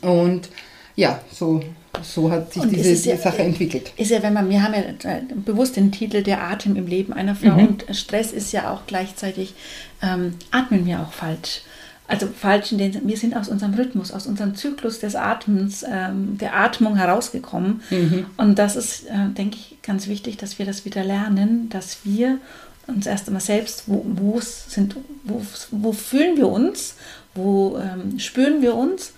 Und 0.00 0.48
ja, 0.96 1.20
so, 1.30 1.60
so 2.02 2.30
hat 2.30 2.52
sich 2.52 2.62
und 2.62 2.70
diese 2.70 3.10
ja, 3.10 3.16
Sache 3.16 3.42
entwickelt. 3.42 3.92
Ist 3.96 4.10
ja, 4.10 4.22
wenn 4.22 4.32
man, 4.32 4.48
wir 4.48 4.62
haben 4.62 4.74
ja 4.74 5.20
bewusst 5.44 5.76
den 5.76 5.92
Titel 5.92 6.22
Der 6.22 6.42
Atem 6.42 6.76
im 6.76 6.86
Leben 6.86 7.12
einer 7.12 7.34
Frau 7.34 7.56
mhm. 7.56 7.66
und 7.66 7.84
Stress 7.96 8.32
ist 8.32 8.52
ja 8.52 8.72
auch 8.72 8.86
gleichzeitig, 8.86 9.54
ähm, 10.02 10.34
atmen 10.50 10.86
wir 10.86 11.00
auch 11.00 11.12
falsch. 11.12 11.62
Also 12.06 12.26
falsch 12.26 12.72
in 12.72 12.78
den, 12.78 13.08
wir 13.08 13.16
sind 13.16 13.34
aus 13.34 13.48
unserem 13.48 13.74
Rhythmus, 13.74 14.12
aus 14.12 14.26
unserem 14.26 14.54
Zyklus 14.54 14.98
des 14.98 15.16
Atems, 15.16 15.84
ähm, 15.88 16.36
der 16.38 16.54
Atmung 16.54 16.96
herausgekommen. 16.96 17.82
Mhm. 17.90 18.26
Und 18.36 18.58
das 18.58 18.76
ist, 18.76 19.06
äh, 19.06 19.28
denke 19.36 19.56
ich, 19.56 19.78
ganz 19.82 20.06
wichtig, 20.06 20.36
dass 20.36 20.58
wir 20.58 20.66
das 20.66 20.84
wieder 20.84 21.02
lernen, 21.02 21.68
dass 21.70 21.98
wir 22.04 22.38
uns 22.86 23.06
erst 23.06 23.28
einmal 23.28 23.40
selbst, 23.40 23.84
wo, 23.86 24.04
wo, 24.06 24.38
sind, 24.40 24.96
wo, 25.24 25.42
wo 25.70 25.92
fühlen 25.92 26.36
wir 26.36 26.48
uns, 26.48 26.96
wo 27.34 27.78
ähm, 27.78 28.18
spüren 28.18 28.60
wir 28.60 28.74
uns 28.74 29.14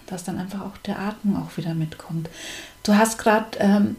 und 0.00 0.10
dass 0.10 0.24
dann 0.24 0.38
einfach 0.38 0.62
auch 0.62 0.78
der 0.78 0.98
Atmung 0.98 1.36
auch 1.36 1.56
wieder 1.58 1.74
mitkommt. 1.74 2.30
Du 2.82 2.94
hast 2.94 3.18
gerade 3.18 3.58
ähm, 3.58 3.96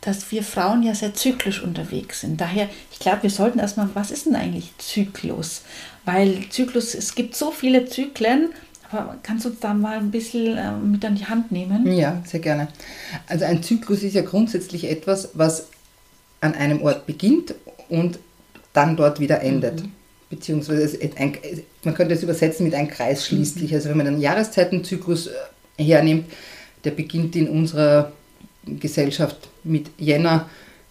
dass 0.00 0.30
wir 0.30 0.42
Frauen 0.42 0.82
ja 0.82 0.94
sehr 0.94 1.14
zyklisch 1.14 1.62
unterwegs 1.62 2.20
sind. 2.20 2.40
Daher, 2.40 2.68
ich 2.92 2.98
glaube, 2.98 3.24
wir 3.24 3.30
sollten 3.30 3.58
erstmal, 3.58 3.88
was 3.94 4.10
ist 4.10 4.26
denn 4.26 4.36
eigentlich 4.36 4.72
Zyklus? 4.78 5.62
Weil 6.04 6.44
Zyklus, 6.50 6.94
es 6.94 7.14
gibt 7.14 7.34
so 7.34 7.50
viele 7.50 7.86
Zyklen, 7.86 8.50
aber 8.90 9.16
kannst 9.22 9.44
du 9.44 9.50
uns 9.50 9.60
da 9.60 9.74
mal 9.74 9.98
ein 9.98 10.10
bisschen 10.10 10.56
äh, 10.56 10.72
mit 10.72 11.04
an 11.04 11.16
die 11.16 11.26
Hand 11.26 11.52
nehmen? 11.52 11.90
Ja, 11.92 12.22
sehr 12.24 12.40
gerne. 12.40 12.68
Also 13.26 13.44
ein 13.44 13.62
Zyklus 13.62 14.02
ist 14.02 14.14
ja 14.14 14.22
grundsätzlich 14.22 14.88
etwas, 14.88 15.30
was 15.34 15.66
an 16.40 16.54
einem 16.54 16.80
Ort 16.82 17.06
beginnt 17.06 17.54
und 17.88 18.18
dann 18.72 18.96
dort 18.96 19.20
wieder 19.20 19.40
endet. 19.42 19.82
Mhm. 19.82 19.92
Beziehungsweise 20.30 20.98
ein, 21.16 21.36
man 21.84 21.94
könnte 21.94 22.14
es 22.14 22.22
übersetzen 22.22 22.64
mit 22.64 22.74
einem 22.74 22.88
Kreis 22.88 23.26
schließlich. 23.26 23.70
Mhm. 23.70 23.76
Also 23.76 23.88
wenn 23.90 23.96
man 23.96 24.06
einen 24.06 24.20
Jahreszeitenzyklus 24.20 25.26
äh, 25.26 25.84
hernimmt, 25.84 26.26
der 26.84 26.92
beginnt 26.92 27.34
in 27.36 27.48
unserer 27.48 28.12
Gesellschaft 28.64 29.48
mit 29.64 29.90
Jänner 29.98 30.48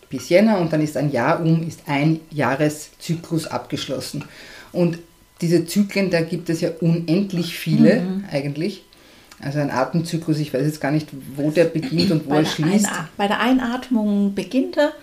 bis 0.10 0.30
Jänner 0.30 0.60
und 0.60 0.72
dann 0.72 0.82
ist 0.82 0.98
ein 0.98 1.12
Jahr 1.12 1.42
um, 1.42 1.68
ist 1.68 1.82
ein 1.86 2.22
Jahreszyklus 2.32 3.48
abgeschlossen. 3.48 4.24
Und 4.72 5.00
diese 5.42 5.66
Zyklen, 5.66 6.10
da 6.10 6.22
gibt 6.22 6.50
es 6.50 6.62
ja 6.62 6.70
unendlich 6.80 7.58
viele 7.58 8.02
mhm. 8.02 8.26
eigentlich. 8.32 8.84
Also 9.40 9.60
ein 9.60 9.70
Atemzyklus, 9.70 10.40
ich 10.40 10.54
weiß 10.54 10.66
jetzt 10.66 10.82
gar 10.82 10.92
nicht, 10.92 11.10
wo 11.36 11.52
der 11.52 11.66
beginnt 11.66 12.12
und 12.12 12.26
wo 12.26 12.32
bei 12.32 12.40
er 12.40 12.46
schließt. 12.46 12.90
bei 13.18 13.28
der 13.28 13.40
Einatmung 13.40 14.34
beginnt 14.34 14.78
er, 14.78 14.94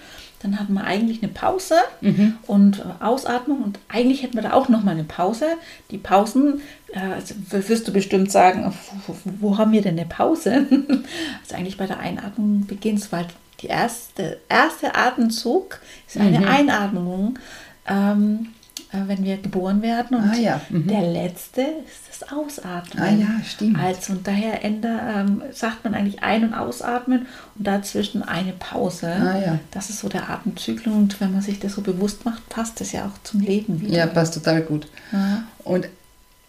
dann 0.43 0.59
hat 0.59 0.71
man 0.71 0.85
eigentlich 0.85 1.23
eine 1.23 1.33
Pause 1.33 1.77
mhm. 2.01 2.35
und 2.47 2.81
äh, 2.81 3.03
Ausatmung 3.05 3.63
und 3.63 3.79
eigentlich 3.89 4.23
hätten 4.23 4.35
wir 4.35 4.43
da 4.43 4.53
auch 4.53 4.69
nochmal 4.69 4.95
eine 4.95 5.05
Pause. 5.05 5.47
Die 5.91 5.99
Pausen, 5.99 6.61
also 6.95 7.35
wirst 7.51 7.89
du 7.89 7.93
bestimmt 7.93 8.31
sagen, 8.31 8.73
wo, 9.07 9.17
wo, 9.41 9.59
haben 9.59 9.73
wir 9.73 9.83
denn 9.83 9.99
eine 9.99 10.09
Pause? 10.09 10.67
also 11.43 11.55
eigentlich 11.55 11.77
bei 11.77 11.87
der 11.87 11.99
Einatmung 11.99 12.67
beginnt 12.67 13.01
es, 13.01 13.13
weil 13.13 13.27
die 13.61 13.67
erste, 13.67 14.39
erste 14.49 14.95
Atemzug 14.95 15.81
ist 16.07 16.19
eine 16.19 16.41
mhm. 16.41 16.47
Einatmung. 16.47 17.39
Ähm, 17.87 18.49
äh, 18.95 19.09
wenn 19.09 19.25
wir 19.25 19.37
geboren 19.39 19.83
werden. 19.83 20.17
Und 20.17 20.31
ah, 20.31 20.37
ja. 20.37 20.61
mhm. 20.69 20.87
der 20.87 21.03
letzte 21.03 21.63
ist 21.63 22.09
das 22.21 22.33
Ausatmen. 22.33 23.03
Ah 23.03 23.11
ja, 23.11 23.45
stimmt. 23.45 23.79
Also 23.79 24.13
und 24.13 24.27
daher 24.27 24.65
änder, 24.65 25.01
ähm, 25.17 25.43
sagt 25.53 25.85
man 25.85 25.95
eigentlich 25.95 26.23
ein- 26.23 26.45
und 26.45 26.55
ausatmen 26.55 27.27
und 27.57 27.67
dazwischen 27.67 28.23
eine 28.23 28.53
Pause. 28.53 29.09
Ah, 29.09 29.39
ja. 29.39 29.59
Das 29.73 29.91
ist 29.91 30.01
so 30.01 30.09
der 30.09 30.31
Atemzyklus 30.31 30.95
und 30.95 31.21
wenn 31.21 31.33
man 31.33 31.43
sich 31.43 31.59
das 31.59 31.73
so 31.73 31.83
bewusst 31.83 32.25
macht, 32.25 32.49
passt 32.49 32.81
das 32.81 32.93
ja 32.93 33.07
auch 33.07 33.23
zum 33.25 33.41
Leben 33.41 33.81
wieder. 33.81 33.97
Ja, 33.97 34.07
passt 34.07 34.35
total 34.35 34.63
gut. 34.63 34.87
Ja. 35.13 35.45
Und 35.65 35.89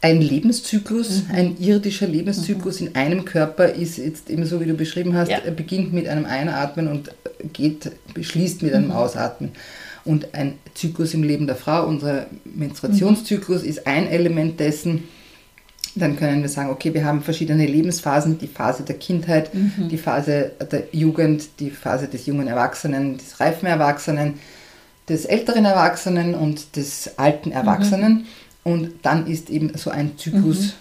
ein 0.05 0.21
Lebenszyklus, 0.21 1.23
mhm. 1.23 1.35
ein 1.35 1.57
irdischer 1.57 2.05
Lebenszyklus 2.05 2.79
mhm. 2.79 2.87
in 2.87 2.95
einem 2.95 3.25
Körper 3.25 3.69
ist 3.69 3.97
jetzt 3.97 4.29
eben 4.29 4.45
so, 4.45 4.61
wie 4.61 4.65
du 4.65 4.75
beschrieben 4.75 5.15
hast, 5.15 5.31
ja. 5.31 5.39
beginnt 5.49 5.93
mit 5.93 6.07
einem 6.07 6.25
Einatmen 6.25 6.87
und 6.87 7.09
geht, 7.53 7.91
beschließt 8.13 8.61
mit 8.61 8.75
einem 8.75 8.89
mhm. 8.89 8.91
Ausatmen. 8.91 9.51
Und 10.03 10.35
ein 10.35 10.59
Zyklus 10.75 11.15
im 11.15 11.23
Leben 11.23 11.47
der 11.47 11.55
Frau, 11.55 11.87
unser 11.87 12.27
Menstruationszyklus 12.43 13.63
mhm. 13.63 13.69
ist 13.69 13.87
ein 13.87 14.07
Element 14.07 14.59
dessen. 14.59 15.05
Dann 15.95 16.17
können 16.17 16.43
wir 16.43 16.49
sagen, 16.49 16.69
okay, 16.69 16.93
wir 16.93 17.03
haben 17.03 17.23
verschiedene 17.23 17.65
Lebensphasen, 17.65 18.37
die 18.37 18.47
Phase 18.47 18.83
der 18.83 18.97
Kindheit, 18.97 19.55
mhm. 19.55 19.89
die 19.89 19.97
Phase 19.97 20.51
der 20.71 20.83
Jugend, 20.91 21.59
die 21.59 21.71
Phase 21.71 22.07
des 22.07 22.27
jungen 22.27 22.47
Erwachsenen, 22.47 23.17
des 23.17 23.39
reifen 23.39 23.65
Erwachsenen, 23.65 24.35
des 25.09 25.25
älteren 25.25 25.65
Erwachsenen 25.65 26.35
und 26.35 26.75
des 26.75 27.17
alten 27.17 27.49
mhm. 27.49 27.55
Erwachsenen. 27.55 28.25
Und 28.65 28.93
dann 29.03 29.27
ist 29.27 29.51
eben 29.51 29.77
so 29.77 29.91
ein 29.91 30.17
Zyklus 30.17 30.73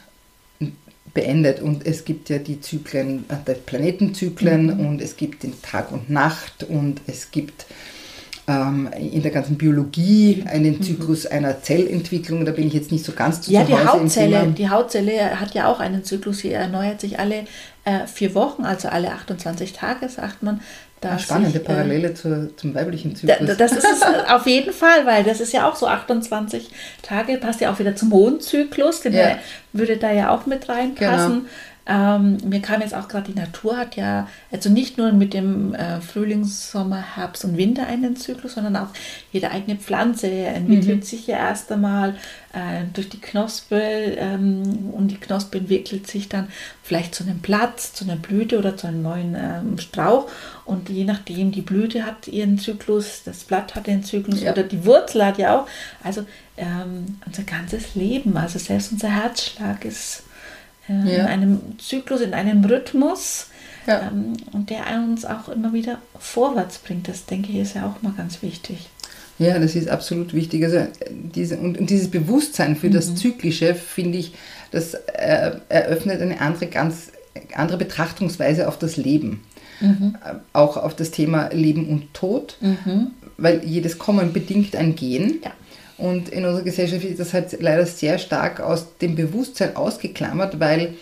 mhm. 0.58 0.72
beendet. 1.12 1.60
Und 1.60 1.86
es 1.86 2.06
gibt 2.06 2.30
ja 2.30 2.38
die 2.38 2.60
Zyklen, 2.60 3.26
äh, 3.28 3.36
die 3.46 3.60
Planetenzyklen 3.60 4.78
mhm. 4.78 4.86
und 4.86 5.02
es 5.02 5.16
gibt 5.16 5.42
den 5.42 5.60
Tag 5.60 5.92
und 5.92 6.08
Nacht 6.08 6.64
und 6.64 7.02
es 7.06 7.30
gibt 7.30 7.66
in 8.46 9.22
der 9.22 9.30
ganzen 9.30 9.56
Biologie 9.56 10.44
einen 10.46 10.74
mhm. 10.74 10.82
Zyklus 10.82 11.24
einer 11.24 11.62
Zellentwicklung. 11.62 12.44
Da 12.44 12.52
bin 12.52 12.66
ich 12.66 12.74
jetzt 12.74 12.92
nicht 12.92 13.04
so 13.04 13.12
ganz 13.12 13.40
zu 13.40 13.50
Ja, 13.50 13.64
die 13.64 13.72
Hautzelle, 13.72 14.48
die 14.48 14.68
Hautzelle 14.68 15.40
hat 15.40 15.54
ja 15.54 15.66
auch 15.66 15.80
einen 15.80 16.04
Zyklus, 16.04 16.38
sie 16.38 16.52
erneuert 16.52 17.00
sich 17.00 17.18
alle 17.18 17.44
äh, 17.84 18.06
vier 18.06 18.34
Wochen, 18.34 18.64
also 18.64 18.88
alle 18.88 19.12
28 19.12 19.72
Tage, 19.72 20.10
sagt 20.10 20.42
man. 20.42 20.60
Eine 21.02 21.18
spannende 21.18 21.50
ich, 21.50 21.56
äh, 21.56 21.66
Parallele 21.66 22.08
äh, 22.08 22.14
zur, 22.14 22.56
zum 22.56 22.74
weiblichen 22.74 23.14
Zyklus. 23.16 23.38
Da, 23.46 23.54
das 23.54 23.72
ist 23.72 23.84
es 23.84 24.02
auf 24.28 24.46
jeden 24.46 24.72
Fall, 24.72 25.06
weil 25.06 25.24
das 25.24 25.40
ist 25.40 25.52
ja 25.52 25.68
auch 25.68 25.76
so 25.76 25.86
28 25.86 26.70
Tage, 27.02 27.36
passt 27.38 27.60
ja 27.60 27.72
auch 27.72 27.78
wieder 27.78 27.96
zum 27.96 28.08
Mondzyklus, 28.10 29.00
den 29.00 29.14
ja. 29.14 29.38
würde 29.72 29.96
da 29.96 30.12
ja 30.12 30.30
auch 30.30 30.46
mit 30.46 30.68
reinpassen. 30.68 31.32
Genau. 31.32 31.48
Ähm, 31.86 32.38
mir 32.46 32.62
kam 32.62 32.80
jetzt 32.80 32.94
auch 32.94 33.08
gerade, 33.08 33.30
die 33.30 33.38
Natur 33.38 33.76
hat 33.76 33.96
ja, 33.96 34.26
also 34.50 34.70
nicht 34.70 34.96
nur 34.96 35.12
mit 35.12 35.34
dem 35.34 35.74
äh, 35.74 36.00
Frühling, 36.00 36.44
Sommer, 36.44 37.16
Herbst 37.16 37.44
und 37.44 37.58
Winter 37.58 37.86
einen 37.86 38.16
Zyklus, 38.16 38.54
sondern 38.54 38.76
auch 38.76 38.88
jede 39.32 39.50
eigene 39.50 39.76
Pflanze 39.76 40.30
entwickelt 40.30 41.00
mhm. 41.00 41.02
sich 41.02 41.26
ja 41.26 41.36
erst 41.36 41.70
einmal 41.70 42.14
äh, 42.54 42.84
durch 42.94 43.10
die 43.10 43.20
Knospe 43.20 43.76
ähm, 43.76 44.92
und 44.92 45.08
die 45.08 45.18
Knospe 45.18 45.58
entwickelt 45.58 46.06
sich 46.06 46.30
dann 46.30 46.48
vielleicht 46.82 47.14
zu 47.14 47.22
einem 47.24 47.40
Platz, 47.40 47.92
zu 47.92 48.04
einer 48.04 48.16
Blüte 48.16 48.58
oder 48.58 48.78
zu 48.78 48.86
einem 48.86 49.02
neuen 49.02 49.36
ähm, 49.38 49.78
Strauch 49.78 50.30
und 50.64 50.88
je 50.88 51.04
nachdem, 51.04 51.52
die 51.52 51.60
Blüte 51.60 52.06
hat 52.06 52.28
ihren 52.28 52.58
Zyklus, 52.58 53.24
das 53.26 53.44
Blatt 53.44 53.74
hat 53.74 53.86
den 53.86 54.02
Zyklus 54.02 54.40
ja. 54.40 54.52
oder 54.52 54.62
die 54.62 54.86
Wurzel 54.86 55.22
hat 55.22 55.36
ja 55.36 55.60
auch, 55.60 55.66
also 56.02 56.24
ähm, 56.56 57.18
unser 57.26 57.42
ganzes 57.42 57.94
Leben, 57.94 58.34
also 58.38 58.58
selbst 58.58 58.90
unser 58.90 59.10
Herzschlag 59.10 59.84
ist 59.84 60.22
ja. 60.88 60.94
in 60.94 61.20
einem 61.26 61.60
Zyklus, 61.78 62.20
in 62.20 62.34
einem 62.34 62.64
Rhythmus. 62.64 63.48
Ja. 63.86 64.08
Ähm, 64.08 64.34
und 64.52 64.70
der 64.70 64.86
uns 64.96 65.24
auch 65.24 65.48
immer 65.48 65.72
wieder 65.72 65.98
vorwärts 66.18 66.78
bringt. 66.78 67.06
Das 67.06 67.26
denke 67.26 67.52
ich 67.52 67.58
ist 67.58 67.74
ja 67.74 67.86
auch 67.86 68.02
mal 68.02 68.14
ganz 68.16 68.40
wichtig. 68.42 68.88
Ja, 69.38 69.58
das 69.58 69.74
ist 69.74 69.88
absolut 69.88 70.32
wichtig. 70.32 70.64
Also 70.64 70.86
diese, 71.10 71.56
und, 71.58 71.78
und 71.78 71.90
dieses 71.90 72.10
Bewusstsein 72.10 72.76
für 72.76 72.88
mhm. 72.88 72.92
das 72.92 73.14
Zyklische, 73.14 73.74
finde 73.74 74.18
ich, 74.18 74.32
das 74.70 74.94
äh, 74.94 75.52
eröffnet 75.68 76.20
eine 76.20 76.40
andere, 76.40 76.66
ganz 76.68 77.12
andere 77.54 77.78
Betrachtungsweise 77.78 78.68
auf 78.68 78.78
das 78.78 78.96
Leben. 78.96 79.42
Mhm. 79.80 80.16
Äh, 80.24 80.34
auch 80.52 80.76
auf 80.76 80.94
das 80.94 81.10
Thema 81.10 81.48
Leben 81.48 81.88
und 81.88 82.14
Tod, 82.14 82.56
mhm. 82.60 83.10
weil 83.36 83.64
jedes 83.64 83.98
Kommen 83.98 84.32
bedingt 84.32 84.76
ein 84.76 84.94
Gehen. 84.94 85.40
Ja. 85.44 85.50
Und 85.96 86.28
in 86.28 86.44
unserer 86.44 86.64
Gesellschaft 86.64 87.04
ist 87.04 87.20
das 87.20 87.32
halt 87.32 87.60
leider 87.60 87.86
sehr 87.86 88.18
stark 88.18 88.60
aus 88.60 88.96
dem 88.98 89.14
Bewusstsein 89.14 89.76
ausgeklammert, 89.76 90.58
weil 90.58 90.94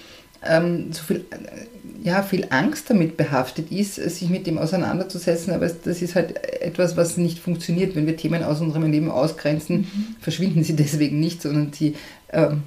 ähm, 0.47 0.93
so 0.93 1.03
viel, 1.03 1.25
äh, 1.31 2.07
ja, 2.07 2.23
viel 2.23 2.47
Angst 2.51 2.91
damit 2.91 3.17
behaftet 3.17 3.71
ist, 3.71 3.95
sich 3.95 4.29
mit 4.29 4.47
dem 4.47 4.59
auseinanderzusetzen. 4.59 5.55
Aber 5.55 5.67
das 5.69 6.03
ist 6.03 6.15
halt 6.15 6.45
etwas, 6.61 6.97
was 6.97 7.17
nicht 7.17 7.39
funktioniert. 7.39 7.95
Wenn 7.97 8.07
wir 8.07 8.17
Themen 8.17 8.43
aus 8.43 8.61
unserem 8.61 8.91
Leben 8.91 9.11
ausgrenzen, 9.11 9.79
mhm. 9.79 10.17
verschwinden 10.21 10.65
sie 10.65 10.77
deswegen 10.77 11.21
nicht, 11.21 11.41
sondern 11.41 11.73
sie, 11.73 11.95
ähm, 12.31 12.63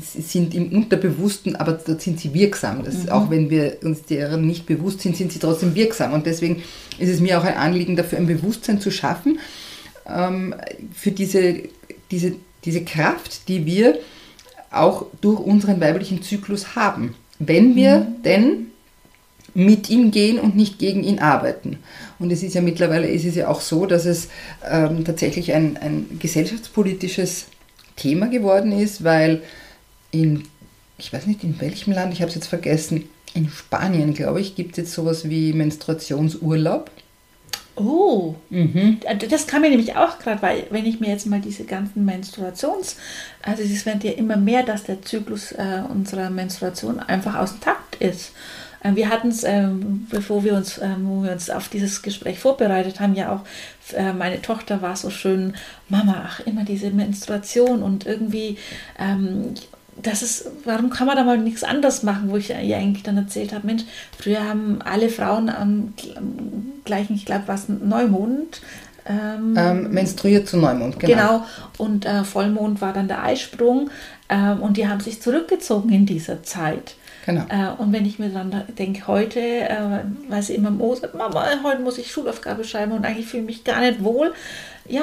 sind 0.00 0.54
im 0.54 0.72
Unterbewussten, 0.72 1.56
aber 1.56 1.72
dort 1.72 2.00
sind 2.00 2.20
sie 2.20 2.32
wirksam. 2.32 2.84
Das, 2.84 3.04
mhm. 3.04 3.08
Auch 3.08 3.30
wenn 3.30 3.50
wir 3.50 3.78
uns 3.82 4.02
deren 4.02 4.46
nicht 4.46 4.66
bewusst 4.66 5.00
sind, 5.00 5.16
sind 5.16 5.32
sie 5.32 5.38
trotzdem 5.38 5.74
wirksam. 5.74 6.12
Und 6.12 6.26
deswegen 6.26 6.62
ist 6.98 7.08
es 7.08 7.20
mir 7.20 7.38
auch 7.38 7.44
ein 7.44 7.56
Anliegen, 7.56 7.96
dafür 7.96 8.18
ein 8.18 8.26
Bewusstsein 8.26 8.80
zu 8.80 8.90
schaffen 8.90 9.38
ähm, 10.06 10.54
für 10.92 11.10
diese, 11.10 11.62
diese, 12.10 12.34
diese 12.64 12.84
Kraft, 12.84 13.48
die 13.48 13.66
wir 13.66 13.98
auch 14.70 15.06
durch 15.20 15.40
unseren 15.40 15.80
weiblichen 15.80 16.22
Zyklus 16.22 16.74
haben, 16.76 17.14
wenn 17.38 17.76
wir 17.76 18.00
mhm. 18.00 18.22
denn 18.22 18.66
mit 19.54 19.88
ihm 19.88 20.10
gehen 20.10 20.40
und 20.40 20.56
nicht 20.56 20.78
gegen 20.78 21.04
ihn 21.04 21.20
arbeiten. 21.20 21.78
Und 22.18 22.32
es 22.32 22.42
ist 22.42 22.54
ja 22.54 22.60
mittlerweile 22.60 23.06
ist 23.06 23.24
es 23.24 23.36
ja 23.36 23.48
auch 23.48 23.60
so, 23.60 23.86
dass 23.86 24.04
es 24.04 24.28
ähm, 24.68 25.04
tatsächlich 25.04 25.52
ein, 25.52 25.76
ein 25.76 26.18
gesellschaftspolitisches 26.18 27.46
Thema 27.96 28.26
geworden 28.26 28.72
ist, 28.72 29.04
weil 29.04 29.42
in, 30.10 30.44
ich 30.98 31.12
weiß 31.12 31.26
nicht 31.26 31.44
in 31.44 31.60
welchem 31.60 31.92
Land, 31.92 32.12
ich 32.12 32.20
habe 32.20 32.30
es 32.30 32.34
jetzt 32.34 32.48
vergessen, 32.48 33.08
in 33.34 33.48
Spanien, 33.48 34.14
glaube 34.14 34.40
ich, 34.40 34.54
gibt 34.54 34.72
es 34.72 34.76
jetzt 34.78 34.92
sowas 34.92 35.28
wie 35.28 35.52
Menstruationsurlaub. 35.52 36.90
Oh, 37.76 38.36
mhm. 38.50 39.00
das 39.28 39.48
kam 39.48 39.62
mir 39.62 39.70
nämlich 39.70 39.96
auch 39.96 40.20
gerade, 40.20 40.40
weil 40.42 40.66
wenn 40.70 40.86
ich 40.86 41.00
mir 41.00 41.08
jetzt 41.08 41.26
mal 41.26 41.40
diese 41.40 41.64
ganzen 41.64 42.04
Menstruations, 42.04 42.96
also 43.42 43.62
es 43.62 43.84
wird 43.84 44.04
ja 44.04 44.12
immer 44.12 44.36
mehr, 44.36 44.62
dass 44.62 44.84
der 44.84 45.02
Zyklus 45.02 45.50
äh, 45.52 45.82
unserer 45.88 46.30
Menstruation 46.30 47.00
einfach 47.00 47.34
aus 47.34 47.50
dem 47.50 47.60
Takt 47.60 47.96
ist. 47.96 48.32
Äh, 48.84 48.94
wir 48.94 49.08
hatten 49.08 49.28
es, 49.28 49.42
ähm, 49.42 50.06
bevor 50.08 50.44
wir 50.44 50.54
uns, 50.54 50.78
ähm, 50.78 51.08
wo 51.08 51.24
wir 51.24 51.32
uns 51.32 51.50
auf 51.50 51.68
dieses 51.68 52.02
Gespräch 52.02 52.38
vorbereitet 52.38 53.00
haben, 53.00 53.16
ja 53.16 53.32
auch, 53.32 53.40
äh, 53.96 54.12
meine 54.12 54.40
Tochter 54.40 54.80
war 54.80 54.94
so 54.94 55.10
schön, 55.10 55.54
Mama, 55.88 56.26
ach, 56.28 56.40
immer 56.46 56.64
diese 56.64 56.90
Menstruation 56.90 57.82
und 57.82 58.06
irgendwie, 58.06 58.56
ähm, 59.00 59.54
das 60.04 60.22
ist, 60.22 60.50
warum 60.64 60.90
kann 60.90 61.06
man 61.06 61.16
da 61.16 61.24
mal 61.24 61.38
nichts 61.38 61.64
anderes 61.64 62.02
machen, 62.02 62.30
wo 62.30 62.36
ich 62.36 62.50
ihr 62.50 62.76
eigentlich 62.76 63.02
dann 63.02 63.16
erzählt 63.16 63.52
habe, 63.52 63.66
Mensch, 63.66 63.84
früher 64.18 64.46
haben 64.46 64.80
alle 64.82 65.08
Frauen 65.08 65.48
am, 65.48 65.94
gleichen, 66.84 67.14
ich 67.14 67.24
glaube, 67.24 67.44
was 67.46 67.68
Neumond. 67.68 68.60
Ähm, 69.06 69.54
ähm, 69.56 69.90
menstruiert 69.90 70.48
zu 70.48 70.56
Neumond, 70.56 70.98
genau. 70.98 71.14
Genau, 71.14 71.46
und 71.76 72.06
äh, 72.06 72.24
Vollmond 72.24 72.80
war 72.80 72.94
dann 72.94 73.08
der 73.08 73.22
Eisprung 73.22 73.90
ähm, 74.30 74.62
und 74.62 74.78
die 74.78 74.88
haben 74.88 75.00
sich 75.00 75.20
zurückgezogen 75.20 75.90
in 75.90 76.06
dieser 76.06 76.42
Zeit. 76.42 76.94
Genau. 77.26 77.44
Äh, 77.48 77.80
und 77.80 77.92
wenn 77.92 78.04
ich 78.04 78.18
mir 78.18 78.30
dann 78.30 78.64
denke, 78.78 79.06
heute, 79.06 79.40
äh, 79.40 80.04
weil 80.28 80.42
sie 80.42 80.54
immer 80.54 80.70
Mo 80.70 80.94
sagt, 80.94 81.14
Mama, 81.14 81.46
heute 81.62 81.82
muss 81.82 81.98
ich 81.98 82.10
Schulaufgabe 82.10 82.64
schreiben 82.64 82.92
und 82.92 83.04
eigentlich 83.04 83.26
fühle 83.26 83.42
ich 83.42 83.46
mich 83.46 83.64
gar 83.64 83.80
nicht 83.80 84.02
wohl, 84.02 84.32
ja, 84.86 85.02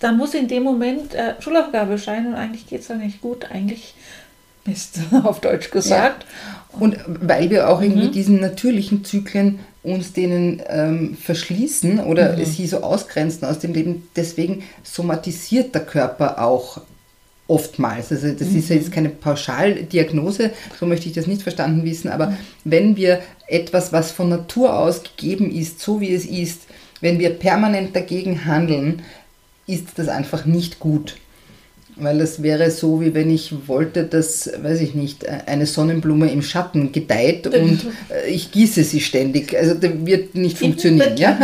dann 0.00 0.16
muss 0.16 0.34
ich 0.34 0.40
in 0.40 0.48
dem 0.48 0.62
Moment 0.62 1.14
äh, 1.14 1.34
Schulaufgabe 1.40 1.98
schreiben 1.98 2.28
und 2.28 2.34
eigentlich 2.34 2.66
geht 2.66 2.80
es 2.80 2.88
dann 2.88 2.98
nicht 2.98 3.20
gut. 3.20 3.50
Eigentlich 3.50 3.94
Mist, 4.66 5.00
auf 5.24 5.40
Deutsch 5.40 5.70
gesagt. 5.70 6.24
Ja. 6.24 6.80
Und 6.80 6.96
weil 7.06 7.50
wir 7.50 7.68
auch 7.68 7.80
irgendwie 7.80 8.08
mhm. 8.08 8.12
diesen 8.12 8.40
natürlichen 8.40 9.04
Zyklen 9.04 9.60
uns 9.82 10.12
denen 10.12 10.62
ähm, 10.68 11.16
verschließen 11.20 12.00
oder 12.00 12.36
mhm. 12.36 12.44
sie 12.44 12.66
so 12.66 12.82
ausgrenzen 12.82 13.46
aus 13.46 13.58
dem 13.58 13.74
Leben, 13.74 14.08
deswegen 14.16 14.64
somatisiert 14.82 15.74
der 15.74 15.84
Körper 15.84 16.42
auch 16.42 16.80
oftmals. 17.46 18.10
Also 18.10 18.32
das 18.32 18.48
mhm. 18.48 18.58
ist 18.58 18.70
jetzt 18.70 18.92
keine 18.92 19.10
Pauschaldiagnose, 19.10 20.50
so 20.80 20.86
möchte 20.86 21.06
ich 21.06 21.14
das 21.14 21.26
nicht 21.26 21.42
verstanden 21.42 21.84
wissen, 21.84 22.08
aber 22.08 22.28
mhm. 22.28 22.36
wenn 22.64 22.96
wir 22.96 23.20
etwas, 23.46 23.92
was 23.92 24.10
von 24.10 24.30
Natur 24.30 24.78
aus 24.78 25.02
gegeben 25.02 25.50
ist, 25.50 25.80
so 25.80 26.00
wie 26.00 26.14
es 26.14 26.24
ist, 26.24 26.62
wenn 27.02 27.18
wir 27.18 27.30
permanent 27.30 27.94
dagegen 27.94 28.46
handeln, 28.46 29.02
ist 29.66 29.88
das 29.96 30.08
einfach 30.08 30.46
nicht 30.46 30.80
gut. 30.80 31.16
Weil 31.96 32.18
das 32.18 32.42
wäre 32.42 32.70
so, 32.70 33.00
wie 33.00 33.14
wenn 33.14 33.30
ich 33.30 33.68
wollte, 33.68 34.04
dass, 34.04 34.50
weiß 34.60 34.80
ich 34.80 34.94
nicht, 34.94 35.28
eine 35.28 35.66
Sonnenblume 35.66 36.30
im 36.30 36.42
Schatten 36.42 36.90
gedeiht 36.90 37.46
und 37.54 37.86
äh, 38.10 38.28
ich 38.28 38.50
gieße 38.50 38.82
sie 38.82 39.00
ständig. 39.00 39.56
Also 39.56 39.74
das 39.74 39.90
wird 40.04 40.34
nicht 40.34 40.58
funktionieren, 40.58 41.16
ja? 41.16 41.38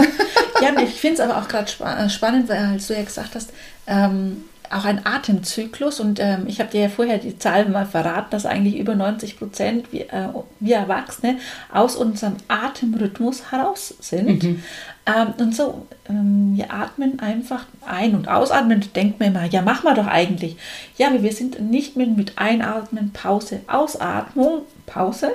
Ja, 0.61 0.83
ich 0.83 1.00
finde 1.00 1.14
es 1.14 1.21
aber 1.21 1.38
auch 1.38 1.49
gerade 1.49 1.71
spannend, 2.11 2.49
weil 2.49 2.78
du 2.87 2.95
ja 2.95 3.02
gesagt 3.02 3.35
hast, 3.35 3.50
ähm, 3.87 4.45
auch 4.71 4.85
ein 4.85 5.05
Atemzyklus 5.05 5.99
und 5.99 6.21
ähm, 6.21 6.45
ich 6.47 6.61
habe 6.61 6.71
dir 6.71 6.83
ja 6.83 6.89
vorher 6.89 7.19
die 7.19 7.37
Zahl 7.39 7.69
mal 7.69 7.87
verraten, 7.87 8.29
dass 8.31 8.47
eigentlich 8.47 8.79
über 8.79 8.95
90 8.95 9.39
Prozent 9.39 9.93
wir, 9.93 10.12
äh, 10.12 10.29
wir 10.61 10.77
Erwachsene 10.77 11.39
aus 11.73 11.97
unserem 11.97 12.37
Atemrhythmus 12.47 13.50
heraus 13.50 13.95
sind. 14.00 14.43
Mhm. 14.43 14.62
Ähm, 15.07 15.35
und 15.39 15.57
so, 15.57 15.87
ähm, 16.09 16.53
wir 16.57 16.73
atmen 16.73 17.19
einfach 17.19 17.67
ein- 17.85 18.15
und 18.15 18.29
ausatmen. 18.29 18.85
Denkt 18.95 19.19
man 19.19 19.31
immer, 19.31 19.45
ja, 19.45 19.62
machen 19.62 19.85
wir 19.85 19.95
doch 19.95 20.07
eigentlich. 20.07 20.57
Ja, 20.97 21.09
aber 21.09 21.23
wir 21.23 21.33
sind 21.33 21.61
nicht 21.61 21.97
mit, 21.97 22.17
mit 22.17 22.39
Einatmen, 22.39 23.12
Pause, 23.12 23.61
Ausatmung, 23.67 24.62
Pause, 24.87 25.33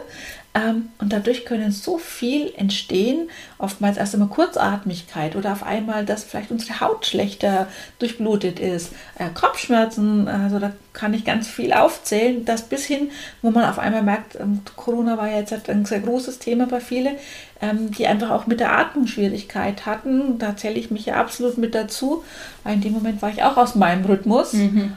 und 0.99 1.11
dadurch 1.11 1.43
können 1.43 1.71
so 1.71 1.97
viel 1.97 2.53
entstehen, 2.55 3.29
oftmals 3.57 3.97
erst 3.97 4.13
einmal 4.13 4.29
Kurzatmigkeit 4.29 5.35
oder 5.35 5.51
auf 5.51 5.63
einmal, 5.63 6.05
dass 6.05 6.23
vielleicht 6.23 6.49
unsere 6.49 6.79
Haut 6.79 7.05
schlechter 7.05 7.67
durchblutet 7.99 8.61
ist, 8.61 8.93
äh, 9.19 9.27
Kopfschmerzen, 9.33 10.29
also 10.29 10.59
da 10.59 10.71
kann 10.93 11.13
ich 11.13 11.25
ganz 11.25 11.49
viel 11.49 11.73
aufzählen, 11.73 12.45
das 12.45 12.61
bis 12.61 12.85
hin, 12.85 13.11
wo 13.41 13.51
man 13.51 13.65
auf 13.65 13.79
einmal 13.79 14.01
merkt, 14.01 14.39
ähm, 14.39 14.61
Corona 14.77 15.17
war 15.17 15.27
ja 15.27 15.39
jetzt 15.39 15.69
ein 15.69 15.83
sehr 15.83 15.99
großes 15.99 16.39
Thema 16.39 16.67
bei 16.67 16.79
vielen, 16.79 17.17
ähm, 17.61 17.91
die 17.91 18.07
einfach 18.07 18.29
auch 18.29 18.47
mit 18.47 18.61
der 18.61 18.77
Atmung 18.77 19.07
Schwierigkeit 19.07 19.85
hatten. 19.85 20.39
Da 20.39 20.55
zähle 20.55 20.75
ich 20.75 20.89
mich 20.89 21.07
ja 21.07 21.15
absolut 21.15 21.57
mit 21.57 21.75
dazu, 21.75 22.23
weil 22.63 22.75
in 22.75 22.81
dem 22.81 22.93
Moment 22.93 23.21
war 23.21 23.29
ich 23.29 23.43
auch 23.43 23.57
aus 23.57 23.75
meinem 23.75 24.05
Rhythmus 24.05 24.53
mhm. 24.53 24.93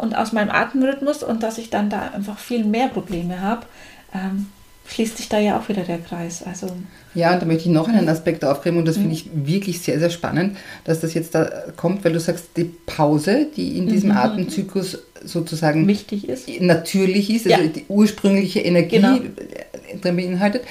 und 0.00 0.16
aus 0.16 0.32
meinem 0.32 0.50
Atemrhythmus 0.50 1.24
und 1.24 1.42
dass 1.42 1.58
ich 1.58 1.70
dann 1.70 1.90
da 1.90 2.10
einfach 2.14 2.38
viel 2.38 2.64
mehr 2.64 2.86
Probleme 2.86 3.40
habe 3.40 3.66
schließt 4.86 5.16
sich 5.16 5.28
da 5.28 5.38
ja 5.38 5.58
auch 5.58 5.68
wieder 5.68 5.82
der 5.82 5.98
Kreis. 5.98 6.42
Also 6.42 6.68
ja, 7.14 7.32
und 7.32 7.42
da 7.42 7.46
möchte 7.46 7.68
ich 7.68 7.74
noch 7.74 7.88
einen 7.88 8.08
Aspekt 8.08 8.44
aufgreifen 8.44 8.78
und 8.78 8.86
das 8.86 8.96
finde 8.96 9.12
ich 9.12 9.28
wirklich 9.32 9.80
sehr, 9.80 9.98
sehr 9.98 10.10
spannend, 10.10 10.56
dass 10.84 11.00
das 11.00 11.14
jetzt 11.14 11.34
da 11.34 11.44
kommt, 11.76 12.04
weil 12.04 12.12
du 12.12 12.20
sagst, 12.20 12.56
die 12.56 12.64
Pause, 12.64 13.46
die 13.54 13.76
in 13.76 13.88
diesem 13.88 14.10
mhm. 14.10 14.16
Atemzyklus 14.16 14.98
sozusagen 15.24 15.86
wichtig 15.86 16.28
ist, 16.28 16.48
natürlich 16.60 17.30
ist, 17.30 17.46
also 17.50 17.62
ja. 17.62 17.68
die 17.68 17.84
ursprüngliche 17.88 18.60
Energie 18.60 18.96
genau. 18.96 19.18
drin 20.00 20.16
beinhaltet. 20.16 20.62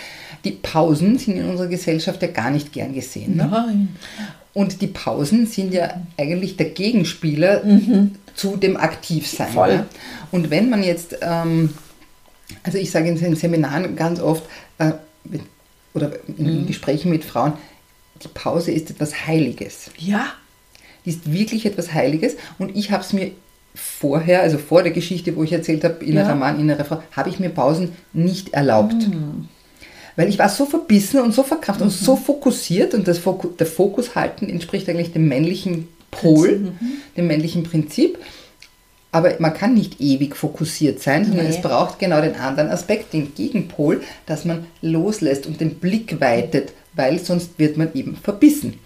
Die 0.43 0.51
Pausen 0.51 1.19
sind 1.19 1.37
in 1.37 1.45
unserer 1.45 1.67
Gesellschaft 1.67 2.21
ja 2.23 2.27
gar 2.27 2.49
nicht 2.49 2.73
gern 2.73 2.93
gesehen. 2.93 3.37
Ne? 3.37 3.47
Nein. 3.49 3.89
Und 4.53 4.81
die 4.81 4.87
Pausen 4.87 5.45
sind 5.45 5.73
ja 5.73 6.01
eigentlich 6.17 6.57
der 6.57 6.71
Gegenspieler 6.71 7.63
mhm. 7.63 8.15
zu 8.33 8.57
dem 8.57 8.75
Aktivsein. 8.75 9.53
Voll. 9.53 9.77
Ne? 9.77 9.85
Und 10.31 10.49
wenn 10.49 10.69
man 10.69 10.83
jetzt 10.83 11.17
ähm, 11.21 11.69
also 12.63 12.77
ich 12.77 12.91
sage 12.91 13.09
in 13.09 13.17
den 13.17 13.35
Seminaren 13.35 13.95
ganz 13.95 14.19
oft 14.19 14.43
äh, 14.77 14.91
oder 15.93 16.11
in 16.37 16.61
mhm. 16.61 16.67
Gesprächen 16.67 17.09
mit 17.09 17.25
Frauen, 17.25 17.53
die 18.23 18.27
Pause 18.27 18.71
ist 18.71 18.89
etwas 18.89 19.27
Heiliges. 19.27 19.91
Ja. 19.97 20.25
Die 21.05 21.09
ist 21.09 21.31
wirklich 21.31 21.65
etwas 21.65 21.93
Heiliges 21.93 22.35
und 22.59 22.75
ich 22.75 22.91
habe 22.91 23.03
es 23.03 23.13
mir 23.13 23.31
vorher, 23.73 24.41
also 24.41 24.57
vor 24.57 24.83
der 24.83 24.91
Geschichte, 24.91 25.35
wo 25.35 25.43
ich 25.43 25.53
erzählt 25.53 25.83
habe, 25.83 26.03
innerer 26.03 26.29
ja. 26.29 26.35
Mann, 26.35 26.59
innere 26.59 26.83
Frau, 26.85 27.01
habe 27.11 27.29
ich 27.29 27.39
mir 27.39 27.49
Pausen 27.49 27.93
nicht 28.13 28.53
erlaubt. 28.53 29.07
Mhm. 29.07 29.47
Weil 30.15 30.27
ich 30.27 30.37
war 30.37 30.49
so 30.49 30.65
verbissen 30.65 31.21
und 31.21 31.33
so 31.33 31.43
verkrampft 31.43 31.81
mhm. 31.81 31.87
und 31.87 31.93
so 31.93 32.15
fokussiert 32.15 32.93
und 32.93 33.07
das 33.07 33.17
Fokus, 33.17 33.55
der 33.57 33.67
Fokus 33.67 34.15
halten 34.15 34.49
entspricht 34.49 34.89
eigentlich 34.89 35.13
dem 35.13 35.27
männlichen 35.27 35.87
Pol, 36.11 36.59
mhm. 36.59 36.77
dem 37.15 37.27
männlichen 37.27 37.63
Prinzip. 37.63 38.19
Aber 39.11 39.33
man 39.39 39.53
kann 39.53 39.73
nicht 39.73 39.99
ewig 39.99 40.35
fokussiert 40.35 41.01
sein, 41.01 41.25
sondern 41.25 41.45
nee. 41.45 41.51
es 41.51 41.61
braucht 41.61 41.99
genau 41.99 42.21
den 42.21 42.35
anderen 42.35 42.69
Aspekt, 42.69 43.13
den 43.13 43.35
Gegenpol, 43.35 44.01
dass 44.25 44.45
man 44.45 44.67
loslässt 44.81 45.45
und 45.45 45.59
den 45.59 45.75
Blick 45.75 46.21
weitet, 46.21 46.73
weil 46.93 47.19
sonst 47.19 47.59
wird 47.59 47.77
man 47.77 47.93
eben 47.93 48.15
verbissen. 48.15 48.79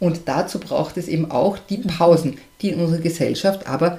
Und 0.00 0.22
dazu 0.26 0.58
braucht 0.60 0.96
es 0.96 1.08
eben 1.08 1.30
auch 1.30 1.58
die 1.58 1.78
Pausen, 1.78 2.38
die 2.60 2.70
in 2.70 2.80
unserer 2.80 3.00
Gesellschaft 3.00 3.66
aber 3.66 3.98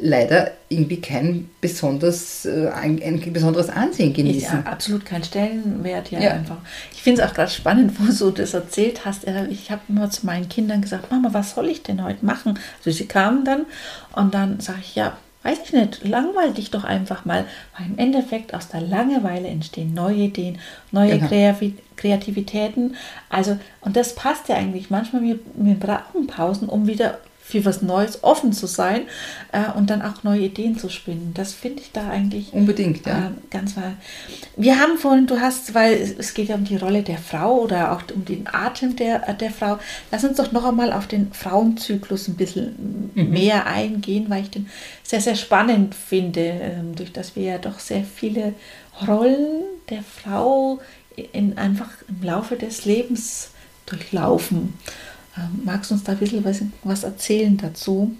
leider 0.00 0.52
irgendwie 0.68 1.00
kein 1.00 1.50
besonders, 1.60 2.46
äh, 2.46 2.68
ein, 2.68 3.02
ein, 3.02 3.32
besonderes 3.32 3.68
Ansehen 3.68 4.12
genießen. 4.12 4.64
Ja 4.64 4.70
absolut 4.70 5.04
kein 5.04 5.22
Stellenwert, 5.22 6.10
ja, 6.10 6.20
ja. 6.20 6.30
einfach. 6.32 6.58
Ich 6.92 7.02
finde 7.02 7.22
es 7.22 7.28
auch 7.28 7.34
gerade 7.34 7.50
spannend, 7.50 7.92
wo 7.98 8.10
du 8.10 8.30
das 8.30 8.54
erzählt 8.54 9.04
hast. 9.04 9.24
Ich 9.50 9.70
habe 9.70 9.82
immer 9.88 10.10
zu 10.10 10.26
meinen 10.26 10.48
Kindern 10.48 10.80
gesagt, 10.80 11.10
Mama, 11.10 11.28
was 11.32 11.54
soll 11.54 11.68
ich 11.68 11.82
denn 11.82 12.02
heute 12.02 12.24
machen? 12.24 12.58
Also 12.78 12.90
sie 12.90 13.06
kamen 13.06 13.44
dann 13.44 13.66
und 14.14 14.34
dann 14.34 14.60
sage 14.60 14.78
ich, 14.82 14.94
ja, 14.94 15.16
weiß 15.42 15.58
ich 15.64 15.72
nicht, 15.72 16.04
langweil 16.04 16.52
dich 16.52 16.70
doch 16.70 16.84
einfach 16.84 17.24
mal, 17.24 17.44
weil 17.76 17.86
im 17.86 17.98
Endeffekt 17.98 18.54
aus 18.54 18.68
der 18.68 18.80
Langeweile 18.80 19.48
entstehen 19.48 19.92
neue 19.92 20.24
Ideen, 20.24 20.58
neue 20.92 21.18
genau. 21.18 21.54
Kreativitäten. 21.96 22.96
Also, 23.28 23.58
und 23.80 23.96
das 23.96 24.14
passt 24.14 24.48
ja 24.48 24.56
eigentlich. 24.56 24.90
Manchmal, 24.90 25.22
wir, 25.22 25.38
wir 25.54 25.74
brauchen 25.74 26.26
Pausen, 26.28 26.68
um 26.68 26.86
wieder 26.86 27.18
für 27.52 27.64
was 27.66 27.82
Neues 27.82 28.24
offen 28.24 28.52
zu 28.52 28.66
sein 28.66 29.02
äh, 29.52 29.70
und 29.76 29.90
dann 29.90 30.02
auch 30.02 30.22
neue 30.22 30.40
Ideen 30.40 30.78
zu 30.78 30.88
spinnen. 30.88 31.32
Das 31.34 31.52
finde 31.52 31.82
ich 31.82 31.92
da 31.92 32.08
eigentlich 32.08 32.52
unbedingt, 32.52 33.06
ja. 33.06 33.26
Äh, 33.26 33.30
ganz 33.50 33.76
wahr. 33.76 33.92
Wir 34.56 34.80
haben 34.80 34.96
vorhin, 34.96 35.26
du 35.26 35.40
hast, 35.40 35.74
weil 35.74 35.94
es 36.18 36.32
geht 36.34 36.48
ja 36.48 36.54
um 36.54 36.64
die 36.64 36.76
Rolle 36.76 37.02
der 37.02 37.18
Frau 37.18 37.60
oder 37.60 37.92
auch 37.92 38.02
um 38.14 38.24
den 38.24 38.48
Atem 38.50 38.96
der, 38.96 39.28
äh, 39.28 39.34
der 39.34 39.50
Frau. 39.50 39.78
Lass 40.10 40.24
uns 40.24 40.38
doch 40.38 40.50
noch 40.52 40.64
einmal 40.64 40.92
auf 40.92 41.06
den 41.06 41.32
Frauenzyklus 41.32 42.28
ein 42.28 42.36
bisschen 42.36 43.10
mhm. 43.14 43.30
mehr 43.30 43.66
eingehen, 43.66 44.26
weil 44.28 44.44
ich 44.44 44.50
den 44.50 44.68
sehr, 45.02 45.20
sehr 45.20 45.36
spannend 45.36 45.94
finde, 45.94 46.40
ähm, 46.40 46.94
durch 46.94 47.12
das 47.12 47.36
wir 47.36 47.44
ja 47.44 47.58
doch 47.58 47.78
sehr 47.78 48.04
viele 48.04 48.54
Rollen 49.06 49.64
der 49.90 50.02
Frau 50.02 50.80
in, 51.32 51.58
einfach 51.58 51.90
im 52.08 52.22
Laufe 52.22 52.56
des 52.56 52.86
Lebens 52.86 53.50
durchlaufen. 53.86 54.74
Ähm, 55.36 55.62
magst 55.64 55.90
du 55.90 55.94
uns 55.94 56.04
da 56.04 56.12
ein 56.12 56.18
bisschen 56.18 56.44
was, 56.44 56.60
was 56.84 57.04
erzählen 57.04 57.56
dazu? 57.56 58.14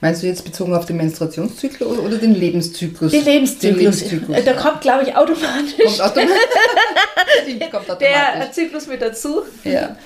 Meinst 0.00 0.22
du 0.22 0.26
jetzt 0.26 0.44
bezogen 0.44 0.74
auf 0.74 0.84
den 0.84 0.98
Menstruationszyklus 0.98 1.98
oder 1.98 2.18
den 2.18 2.34
Lebenszyklus? 2.34 3.12
Den 3.12 3.24
Lebenszyklus. 3.24 3.60
Den 3.60 3.78
Lebenszyklus. 3.78 4.44
Da 4.44 4.52
kommt, 4.52 4.82
glaube 4.82 5.04
ich, 5.04 5.16
automatisch. 5.16 5.84
Kommt 5.84 6.00
automatisch. 6.02 6.36
kommt 7.70 7.90
automatisch. 7.90 8.08
Der 8.08 8.52
Zyklus 8.52 8.86
mit 8.86 9.00
dazu. 9.00 9.42
Ja. 9.64 9.96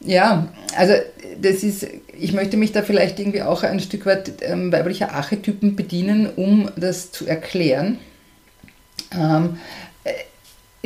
Ja, 0.00 0.48
also 0.76 0.94
das 1.40 1.62
ist, 1.62 1.86
ich 2.18 2.32
möchte 2.32 2.56
mich 2.56 2.72
da 2.72 2.82
vielleicht 2.82 3.18
irgendwie 3.18 3.42
auch 3.42 3.62
ein 3.62 3.80
Stück 3.80 4.06
weit 4.06 4.32
ähm, 4.40 4.72
weiblicher 4.72 5.12
Archetypen 5.12 5.74
bedienen, 5.76 6.28
um 6.34 6.70
das 6.76 7.12
zu 7.12 7.26
erklären. 7.26 7.98
Ähm, 9.12 9.58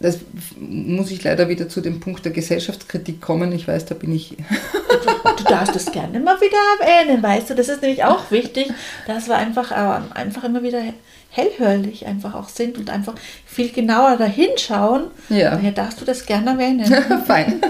das 0.00 0.18
muss 0.58 1.10
ich 1.10 1.24
leider 1.24 1.48
wieder 1.48 1.68
zu 1.68 1.80
dem 1.80 2.00
Punkt 2.00 2.24
der 2.24 2.32
Gesellschaftskritik 2.32 3.20
kommen. 3.20 3.52
Ich 3.52 3.66
weiß, 3.66 3.86
da 3.86 3.94
bin 3.94 4.12
ich. 4.14 4.30
du, 4.30 5.34
du 5.36 5.44
darfst 5.44 5.74
das 5.74 5.90
gerne 5.90 6.18
immer 6.18 6.38
wieder 6.40 6.56
erwähnen, 6.80 7.22
weißt 7.22 7.50
du. 7.50 7.54
Das 7.54 7.68
ist 7.68 7.82
nämlich 7.82 8.04
auch 8.04 8.30
wichtig, 8.30 8.72
dass 9.06 9.28
wir 9.28 9.36
einfach, 9.36 9.72
äh, 9.72 10.14
einfach 10.14 10.44
immer 10.44 10.62
wieder 10.62 10.82
hellhörlich 11.30 12.06
einfach 12.06 12.34
auch 12.34 12.48
sind 12.48 12.78
und 12.78 12.90
einfach 12.90 13.14
viel 13.44 13.70
genauer 13.70 14.16
dahinschauen. 14.16 15.04
Ja. 15.28 15.50
Daher 15.50 15.72
darfst 15.72 16.00
du 16.00 16.04
das 16.04 16.26
gerne 16.26 16.50
erwähnen. 16.50 16.86
Fein. 17.26 17.60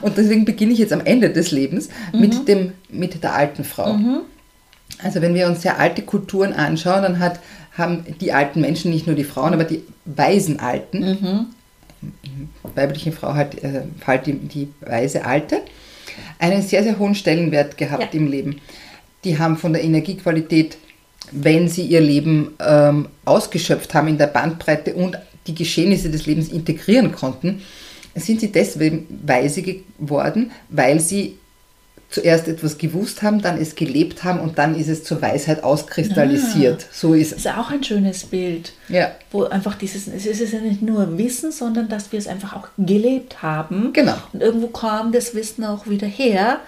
Und 0.00 0.16
deswegen 0.16 0.44
beginne 0.44 0.72
ich 0.72 0.78
jetzt 0.78 0.92
am 0.92 1.04
Ende 1.04 1.30
des 1.30 1.50
Lebens 1.50 1.88
mhm. 2.12 2.20
mit, 2.20 2.48
dem, 2.48 2.72
mit 2.88 3.22
der 3.22 3.34
alten 3.34 3.64
Frau. 3.64 3.94
Mhm. 3.94 4.20
Also 5.02 5.20
wenn 5.20 5.34
wir 5.34 5.46
uns 5.46 5.62
sehr 5.62 5.78
alte 5.78 6.02
Kulturen 6.02 6.52
anschauen, 6.52 7.02
dann 7.02 7.18
hat, 7.18 7.40
haben 7.72 8.04
die 8.20 8.32
alten 8.32 8.60
Menschen, 8.60 8.90
nicht 8.90 9.06
nur 9.06 9.16
die 9.16 9.24
Frauen, 9.24 9.54
aber 9.54 9.64
die 9.64 9.82
weisen 10.04 10.60
Alten, 10.60 11.00
mhm. 12.02 12.10
weibliche 12.74 13.12
Frau 13.12 13.34
hat 13.34 13.54
äh, 13.62 13.82
halt 14.06 14.26
die, 14.26 14.34
die 14.34 14.68
weise 14.80 15.24
Alte, 15.24 15.62
einen 16.38 16.62
sehr, 16.62 16.82
sehr 16.82 16.98
hohen 16.98 17.14
Stellenwert 17.14 17.78
gehabt 17.78 18.14
ja. 18.14 18.20
im 18.20 18.30
Leben. 18.30 18.60
Die 19.24 19.38
haben 19.38 19.56
von 19.56 19.72
der 19.72 19.84
Energiequalität, 19.84 20.76
wenn 21.30 21.68
sie 21.68 21.86
ihr 21.86 22.00
Leben 22.00 22.54
ähm, 22.60 23.08
ausgeschöpft 23.24 23.94
haben 23.94 24.08
in 24.08 24.18
der 24.18 24.26
Bandbreite 24.26 24.94
und 24.94 25.16
die 25.46 25.54
Geschehnisse 25.54 26.10
des 26.10 26.26
Lebens 26.26 26.48
integrieren 26.48 27.12
konnten, 27.12 27.62
sind 28.14 28.40
sie 28.40 28.52
deswegen 28.52 29.06
weise 29.24 29.62
geworden, 29.62 30.50
weil 30.68 31.00
sie 31.00 31.38
zuerst 32.12 32.46
etwas 32.46 32.78
gewusst 32.78 33.22
haben, 33.22 33.40
dann 33.40 33.60
es 33.60 33.74
gelebt 33.74 34.22
haben 34.22 34.38
und 34.38 34.58
dann 34.58 34.78
ist 34.78 34.88
es 34.88 35.02
zur 35.02 35.20
Weisheit 35.22 35.64
auskristallisiert. 35.64 36.84
Ah, 36.84 36.92
so 36.92 37.14
ist 37.14 37.32
es. 37.32 37.38
Ist 37.38 37.48
auch 37.48 37.70
ein 37.70 37.82
schönes 37.82 38.24
Bild. 38.24 38.72
Ja. 38.88 39.12
Wo 39.30 39.44
einfach 39.44 39.74
dieses, 39.74 40.06
es 40.06 40.26
ist 40.26 40.52
ja 40.52 40.60
nicht 40.60 40.82
nur 40.82 41.18
Wissen, 41.18 41.50
sondern 41.50 41.88
dass 41.88 42.12
wir 42.12 42.18
es 42.18 42.28
einfach 42.28 42.54
auch 42.54 42.68
gelebt 42.78 43.42
haben. 43.42 43.92
Genau. 43.94 44.14
Und 44.32 44.42
irgendwo 44.42 44.68
kam 44.68 45.10
das 45.12 45.34
Wissen 45.34 45.64
auch 45.64 45.88
wieder 45.88 46.06
her, 46.06 46.60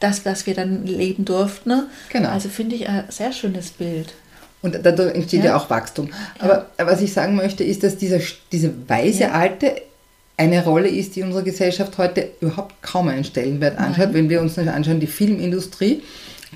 das, 0.00 0.24
was 0.26 0.46
wir 0.46 0.54
dann 0.54 0.86
leben 0.86 1.24
durften. 1.24 1.84
Genau. 2.10 2.28
Also 2.28 2.48
finde 2.48 2.76
ich 2.76 2.88
ein 2.88 3.04
sehr 3.08 3.32
schönes 3.32 3.70
Bild. 3.70 4.12
Und 4.62 4.78
dadurch 4.82 5.14
entsteht 5.14 5.40
ja, 5.40 5.52
ja 5.52 5.56
auch 5.56 5.70
Wachstum. 5.70 6.10
Aber 6.38 6.66
ja. 6.78 6.86
was 6.86 7.00
ich 7.00 7.12
sagen 7.14 7.36
möchte, 7.36 7.64
ist, 7.64 7.82
dass 7.82 7.96
dieser, 7.96 8.18
diese 8.52 8.72
weise 8.88 9.22
ja. 9.22 9.30
Alte 9.32 9.80
eine 10.40 10.64
Rolle 10.64 10.88
ist, 10.88 11.16
die 11.16 11.22
unsere 11.22 11.44
Gesellschaft 11.44 11.98
heute 11.98 12.30
überhaupt 12.40 12.82
kaum 12.82 13.08
einen 13.08 13.24
Stellenwert 13.24 13.78
anschaut. 13.78 14.06
Nein. 14.06 14.14
Wenn 14.14 14.30
wir 14.30 14.40
uns 14.40 14.58
anschauen, 14.58 14.98
die 14.98 15.06
Filmindustrie, 15.06 16.02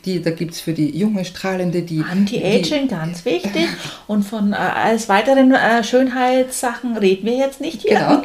die, 0.06 0.22
da 0.22 0.30
gibt 0.30 0.54
es 0.54 0.60
für 0.60 0.72
die 0.72 0.96
junge, 0.96 1.24
strahlende, 1.24 1.82
die... 1.82 2.02
Anti-Aging, 2.10 2.88
ganz 2.88 3.24
wichtig. 3.26 3.68
Und 4.06 4.22
von 4.22 4.54
äh, 4.54 4.56
als 4.56 5.10
weiteren 5.10 5.52
äh, 5.52 5.84
Schönheitssachen 5.84 6.96
reden 6.96 7.26
wir 7.26 7.36
jetzt 7.36 7.60
nicht 7.60 7.82
hier. 7.82 7.98
Genau. 7.98 8.22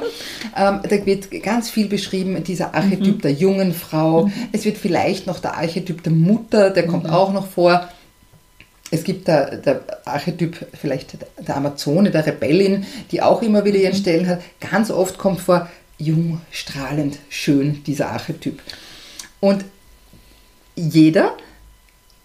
Ähm, 0.56 0.80
da 0.82 1.06
wird 1.06 1.30
ganz 1.44 1.70
viel 1.70 1.88
beschrieben, 1.88 2.42
dieser 2.44 2.74
Archetyp 2.74 3.18
mhm. 3.18 3.22
der 3.22 3.34
jungen 3.34 3.74
Frau. 3.74 4.28
Mhm. 4.28 4.34
Es 4.54 4.64
wird 4.64 4.78
vielleicht 4.78 5.28
noch 5.28 5.40
der 5.40 5.58
Archetyp 5.58 6.04
der 6.04 6.14
Mutter, 6.14 6.70
der 6.70 6.88
kommt 6.88 7.04
mhm. 7.04 7.12
auch 7.12 7.34
noch 7.34 7.48
vor 7.48 7.90
es 8.92 9.04
gibt 9.04 9.28
da 9.28 9.46
der 9.56 9.82
Archetyp 10.06 10.68
vielleicht 10.74 11.18
der 11.40 11.58
Amazone, 11.58 12.12
der 12.12 12.26
Rebellin, 12.26 12.86
die 13.12 13.22
auch 13.22 13.42
immer 13.42 13.66
wieder 13.66 13.78
ihren 13.78 13.94
mhm. 13.94 14.00
Stellen 14.00 14.28
hat. 14.28 14.42
Ganz 14.60 14.92
oft 14.92 15.18
kommt 15.18 15.42
vor, 15.42 15.70
jung, 15.98 16.42
strahlend, 16.52 17.20
schön, 17.30 17.84
dieser 17.84 18.10
Archetyp. 18.10 18.62
Und 19.40 19.66
jeder 20.76 21.36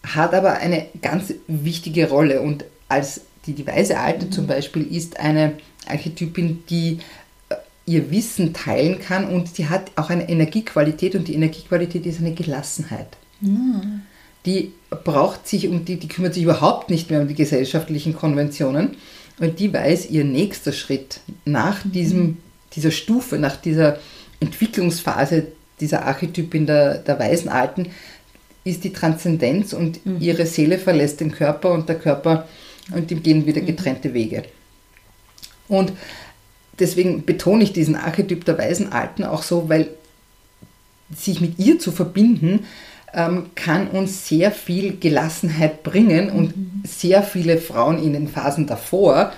hat 0.03 0.33
aber 0.35 0.55
eine 0.55 0.87
ganz 1.03 1.35
wichtige 1.49 2.09
Rolle 2.09 2.41
und 2.41 2.65
als 2.89 3.23
die, 3.47 3.53
die 3.53 3.67
weise 3.67 3.99
Alte 3.99 4.27
mhm. 4.27 4.33
zum 4.33 4.47
Beispiel 4.47 4.87
ist 4.95 5.19
eine 5.19 5.55
Archetypin, 5.87 6.63
die 6.71 7.01
äh, 7.49 7.57
ihr 7.85 8.11
Wissen 8.11 8.55
teilen 8.55 9.01
kann 9.01 9.29
und 9.29 9.59
die 9.59 9.69
hat 9.69 9.91
auch 9.97 10.09
eine 10.09 10.29
Energiequalität 10.29 11.15
und 11.15 11.29
die 11.29 11.35
Energiequalität 11.35 12.07
ist 12.07 12.21
eine 12.21 12.33
Gelassenheit. 12.33 13.09
Mhm 13.41 14.03
die 14.47 14.73
braucht 14.91 15.49
sich 15.49 15.69
um 15.69 15.85
die, 15.85 15.97
die 15.97 16.09
kümmert 16.09 16.35
sich 16.35 16.43
überhaupt 16.43 16.91
nicht 16.91 17.11
mehr 17.11 17.21
um 17.21 17.29
die 17.29 17.35
gesellschaftlichen 17.35 18.15
Konventionen 18.15 18.97
und 19.41 19.59
die 19.59 19.73
weiß, 19.73 20.11
ihr 20.11 20.25
nächster 20.25 20.73
Schritt 20.73 21.21
nach 21.45 21.81
diesem, 21.85 22.39
dieser 22.75 22.91
Stufe, 22.91 23.39
nach 23.39 23.57
dieser 23.57 23.99
Entwicklungsphase 24.41 25.47
dieser 25.81 26.05
Archetypin 26.05 26.67
der, 26.67 26.99
der 26.99 27.19
weisen 27.19 27.49
Alten, 27.49 27.91
ist 28.65 28.85
die 28.85 28.93
Transzendenz 28.93 29.73
und 29.73 30.05
mhm. 30.07 30.19
ihre 30.21 30.47
Seele 30.47 30.79
verlässt 30.79 31.21
den 31.21 31.33
Körper 31.33 31.73
und 31.73 31.89
der 31.89 31.99
Körper 31.99 32.49
und 32.93 33.11
die 33.11 33.17
gehen 33.17 33.47
wieder 33.47 33.63
mhm. 33.63 33.67
getrennte 33.67 34.15
Wege. 34.15 34.45
Und 35.69 35.93
deswegen 36.79 37.25
betone 37.25 37.65
ich 37.65 37.73
diesen 37.73 37.97
Archetyp 37.97 38.45
der 38.45 38.59
weisen 38.59 38.93
Alten 38.93 39.25
auch 39.25 39.43
so, 39.43 39.69
weil 39.69 39.89
sich 41.15 41.41
mit 41.41 41.59
ihr 41.59 41.79
zu 41.79 41.93
verbinden, 41.93 42.67
ähm, 43.15 43.51
kann 43.55 43.89
uns 43.89 44.29
sehr 44.29 44.51
viel 44.51 44.99
Gelassenheit 44.99 45.83
bringen 45.83 46.31
und 46.31 46.57
mhm. 46.57 46.83
sehr 46.85 47.23
viele 47.23 47.59
Frauen 47.59 48.03
in 48.03 48.13
den 48.13 48.29
Phasen 48.29 48.67
davor 48.67 49.33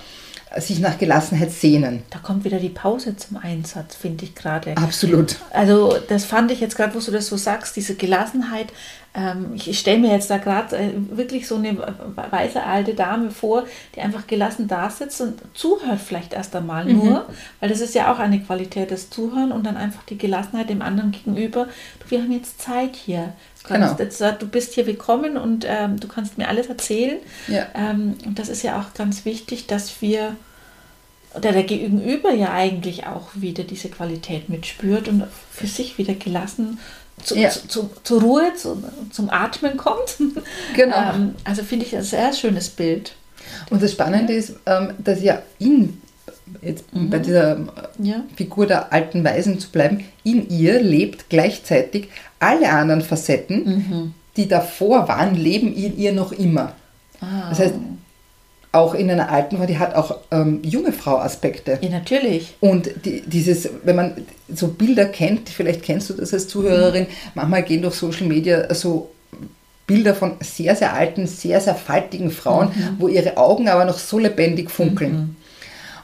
äh, 0.49 0.61
sich 0.61 0.79
nach 0.79 0.97
Gelassenheit 0.97 1.51
sehnen. 1.51 2.03
Da 2.09 2.19
kommt 2.19 2.43
wieder 2.43 2.59
die 2.59 2.69
Pause 2.69 3.15
zum 3.15 3.37
Einsatz, 3.37 3.95
finde 3.95 4.25
ich 4.25 4.33
gerade. 4.33 4.75
Absolut. 4.77 5.37
Also 5.51 5.95
das 6.07 6.25
fand 6.25 6.51
ich 6.51 6.59
jetzt 6.59 6.75
gerade, 6.75 6.95
wo 6.95 6.99
du 6.99 7.11
das 7.11 7.27
so 7.27 7.37
sagst, 7.37 7.75
diese 7.75 7.95
Gelassenheit. 7.95 8.67
Ähm, 9.13 9.51
ich 9.55 9.77
stelle 9.77 9.99
mir 9.99 10.11
jetzt 10.11 10.29
da 10.29 10.37
gerade 10.37 10.77
äh, 10.77 10.91
wirklich 11.11 11.47
so 11.47 11.55
eine 11.55 11.77
weiße 12.15 12.63
alte 12.63 12.93
Dame 12.93 13.31
vor, 13.31 13.65
die 13.95 14.01
einfach 14.01 14.25
gelassen 14.27 14.67
da 14.67 14.89
sitzt 14.89 15.21
und 15.21 15.41
zuhört 15.53 15.99
vielleicht 15.99 16.33
erst 16.33 16.55
einmal 16.55 16.85
mhm. 16.85 16.97
nur, 16.97 17.25
weil 17.59 17.69
das 17.69 17.81
ist 17.81 17.95
ja 17.95 18.13
auch 18.13 18.19
eine 18.19 18.39
Qualität 18.39 18.91
des 18.91 19.09
Zuhören 19.09 19.51
und 19.51 19.65
dann 19.65 19.75
einfach 19.75 20.03
die 20.03 20.17
Gelassenheit 20.17 20.69
dem 20.69 20.81
anderen 20.81 21.11
gegenüber. 21.11 21.67
Du, 21.99 22.11
wir 22.11 22.21
haben 22.21 22.31
jetzt 22.31 22.61
Zeit 22.61 22.95
hier 22.95 23.33
kannst 23.67 23.97
genau. 23.97 24.09
jetzt, 24.09 24.41
du 24.41 24.47
bist 24.47 24.73
hier 24.73 24.87
willkommen 24.87 25.37
und 25.37 25.65
ähm, 25.67 25.99
du 25.99 26.07
kannst 26.07 26.37
mir 26.37 26.47
alles 26.47 26.67
erzählen. 26.67 27.17
Ja. 27.47 27.67
Ähm, 27.75 28.15
und 28.25 28.39
das 28.39 28.49
ist 28.49 28.63
ja 28.63 28.79
auch 28.79 28.93
ganz 28.93 29.25
wichtig, 29.25 29.67
dass 29.67 30.01
wir 30.01 30.35
oder 31.35 31.51
der 31.51 31.63
Gegenüber 31.63 32.33
ja 32.33 32.51
eigentlich 32.51 33.05
auch 33.05 33.29
wieder 33.35 33.63
diese 33.63 33.89
Qualität 33.89 34.49
mitspürt 34.49 35.07
und 35.07 35.25
für 35.51 35.67
sich 35.67 35.97
wieder 35.97 36.15
gelassen 36.15 36.79
zu, 37.23 37.35
ja. 37.35 37.49
zu, 37.49 37.67
zu, 37.67 37.89
zur 38.03 38.21
Ruhe, 38.21 38.53
zu, 38.55 38.83
zum 39.11 39.29
Atmen 39.29 39.77
kommt. 39.77 40.17
Genau. 40.75 41.13
ähm, 41.13 41.35
also 41.43 41.63
finde 41.63 41.85
ich 41.85 41.95
ein 41.95 42.03
sehr 42.03 42.33
schönes 42.33 42.69
Bild. 42.69 43.13
Und 43.69 43.81
das 43.81 43.91
Spannende 43.91 44.33
ist, 44.33 44.55
ähm, 44.65 44.93
dass 44.99 45.21
ja 45.21 45.41
in 45.59 46.01
jetzt 46.61 46.93
mhm. 46.93 47.09
bei 47.09 47.19
dieser 47.19 47.59
ja. 47.99 48.23
Figur 48.35 48.67
der 48.67 48.93
alten 48.93 49.23
Weisen 49.23 49.59
zu 49.59 49.69
bleiben, 49.69 50.03
in 50.23 50.49
ihr 50.49 50.81
lebt 50.81 51.29
gleichzeitig 51.29 52.09
alle 52.39 52.69
anderen 52.69 53.01
Facetten, 53.01 53.65
mhm. 53.65 54.13
die 54.35 54.47
davor 54.47 55.07
waren, 55.07 55.35
leben 55.35 55.73
in 55.73 55.97
ihr 55.97 56.13
noch 56.13 56.31
immer. 56.31 56.73
Ah. 57.21 57.49
Das 57.49 57.59
heißt, 57.59 57.73
auch 58.71 58.93
in 58.93 59.09
einer 59.09 59.31
alten 59.31 59.57
Frau, 59.57 59.65
die 59.65 59.79
hat 59.79 59.95
auch 59.95 60.17
ähm, 60.31 60.59
junge 60.63 60.91
Frau-Aspekte. 60.91 61.79
Ja, 61.81 61.89
natürlich. 61.89 62.55
Und 62.59 62.89
die, 63.05 63.21
dieses, 63.21 63.69
wenn 63.83 63.95
man 63.95 64.13
so 64.53 64.67
Bilder 64.67 65.05
kennt, 65.05 65.49
vielleicht 65.49 65.83
kennst 65.83 66.09
du 66.09 66.13
das 66.13 66.33
als 66.33 66.47
Zuhörerin, 66.47 67.03
mhm. 67.03 67.31
manchmal 67.33 67.63
gehen 67.63 67.81
durch 67.81 67.95
Social 67.95 68.27
Media 68.27 68.73
so 68.73 69.11
Bilder 69.87 70.13
von 70.13 70.33
sehr, 70.41 70.75
sehr 70.75 70.93
alten, 70.93 71.27
sehr, 71.27 71.61
sehr 71.61 71.75
faltigen 71.75 72.29
Frauen, 72.29 72.67
mhm. 72.67 72.95
wo 72.99 73.07
ihre 73.07 73.37
Augen 73.37 73.69
aber 73.69 73.85
noch 73.85 73.97
so 73.97 74.19
lebendig 74.19 74.69
funkeln. 74.69 75.13
Mhm. 75.13 75.35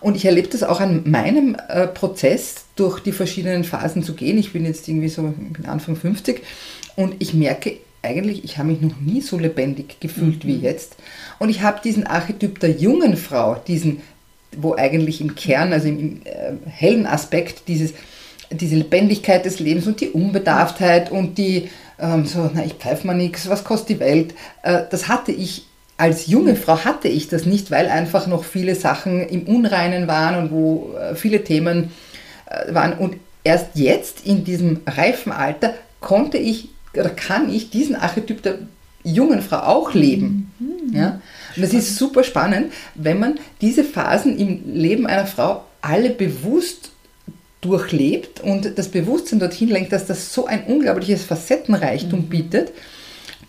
Und 0.03 0.17
ich 0.17 0.25
erlebe 0.25 0.49
das 0.49 0.63
auch 0.63 0.81
an 0.81 1.09
meinem 1.09 1.55
äh, 1.69 1.87
Prozess, 1.87 2.65
durch 2.75 2.99
die 2.99 3.13
verschiedenen 3.13 3.63
Phasen 3.63 4.03
zu 4.03 4.13
gehen. 4.13 4.37
Ich 4.37 4.51
bin 4.51 4.65
jetzt 4.65 4.87
irgendwie 4.87 5.07
so 5.07 5.33
Anfang 5.65 5.95
50 5.95 6.41
und 6.95 7.15
ich 7.19 7.33
merke 7.33 7.77
eigentlich, 8.01 8.43
ich 8.43 8.57
habe 8.57 8.69
mich 8.69 8.81
noch 8.81 8.99
nie 8.99 9.21
so 9.21 9.39
lebendig 9.39 10.01
gefühlt 10.01 10.43
mhm. 10.43 10.47
wie 10.47 10.57
jetzt. 10.57 10.97
Und 11.39 11.47
ich 11.49 11.61
habe 11.61 11.79
diesen 11.81 12.05
Archetyp 12.05 12.59
der 12.59 12.71
jungen 12.71 13.15
Frau, 13.15 13.55
diesen, 13.55 14.01
wo 14.57 14.75
eigentlich 14.75 15.21
im 15.21 15.35
Kern, 15.35 15.71
also 15.71 15.87
im, 15.87 15.99
im 15.99 16.21
äh, 16.25 16.69
hellen 16.69 17.05
Aspekt, 17.05 17.69
dieses, 17.69 17.93
diese 18.51 18.75
Lebendigkeit 18.75 19.45
des 19.45 19.59
Lebens 19.59 19.87
und 19.87 20.01
die 20.01 20.09
Unbedarftheit 20.09 21.11
und 21.11 21.37
die, 21.37 21.69
ähm, 21.97 22.25
so, 22.25 22.51
na, 22.53 22.65
ich 22.65 22.73
pfeife 22.73 23.07
mal 23.07 23.15
nichts, 23.15 23.47
was 23.47 23.63
kostet 23.63 23.89
die 23.89 23.99
Welt, 24.01 24.33
äh, 24.63 24.81
das 24.91 25.07
hatte 25.07 25.31
ich 25.31 25.65
als 25.97 26.27
junge 26.27 26.55
Frau 26.55 26.83
hatte 26.83 27.07
ich 27.07 27.27
das 27.27 27.45
nicht, 27.45 27.71
weil 27.71 27.87
einfach 27.87 28.27
noch 28.27 28.43
viele 28.43 28.75
Sachen 28.75 29.27
im 29.27 29.43
Unreinen 29.43 30.07
waren 30.07 30.35
und 30.43 30.51
wo 30.51 30.95
äh, 30.97 31.15
viele 31.15 31.43
Themen 31.43 31.91
äh, 32.45 32.73
waren. 32.73 32.93
Und 32.93 33.17
erst 33.43 33.75
jetzt 33.75 34.25
in 34.25 34.43
diesem 34.43 34.81
reifen 34.87 35.31
Alter 35.31 35.73
konnte 35.99 36.37
ich 36.37 36.69
oder 36.93 37.09
kann 37.09 37.51
ich 37.51 37.69
diesen 37.69 37.95
Archetyp 37.95 38.41
der 38.43 38.59
jungen 39.03 39.41
Frau 39.41 39.57
auch 39.57 39.93
leben. 39.93 40.51
Mhm. 40.59 40.95
Ja? 40.95 41.21
Und 41.55 41.61
das 41.61 41.73
ist 41.73 41.97
super 41.97 42.23
spannend, 42.23 42.71
wenn 42.95 43.19
man 43.19 43.39
diese 43.61 43.83
Phasen 43.83 44.37
im 44.37 44.73
Leben 44.73 45.07
einer 45.07 45.25
Frau 45.25 45.63
alle 45.81 46.09
bewusst 46.09 46.91
durchlebt 47.61 48.41
und 48.41 48.77
das 48.77 48.89
Bewusstsein 48.89 49.39
dorthin 49.39 49.69
lenkt, 49.69 49.93
dass 49.93 50.05
das 50.05 50.33
so 50.33 50.45
ein 50.45 50.65
unglaubliches 50.65 51.23
Facettenreichtum 51.23 52.21
mhm. 52.21 52.29
bietet, 52.29 52.71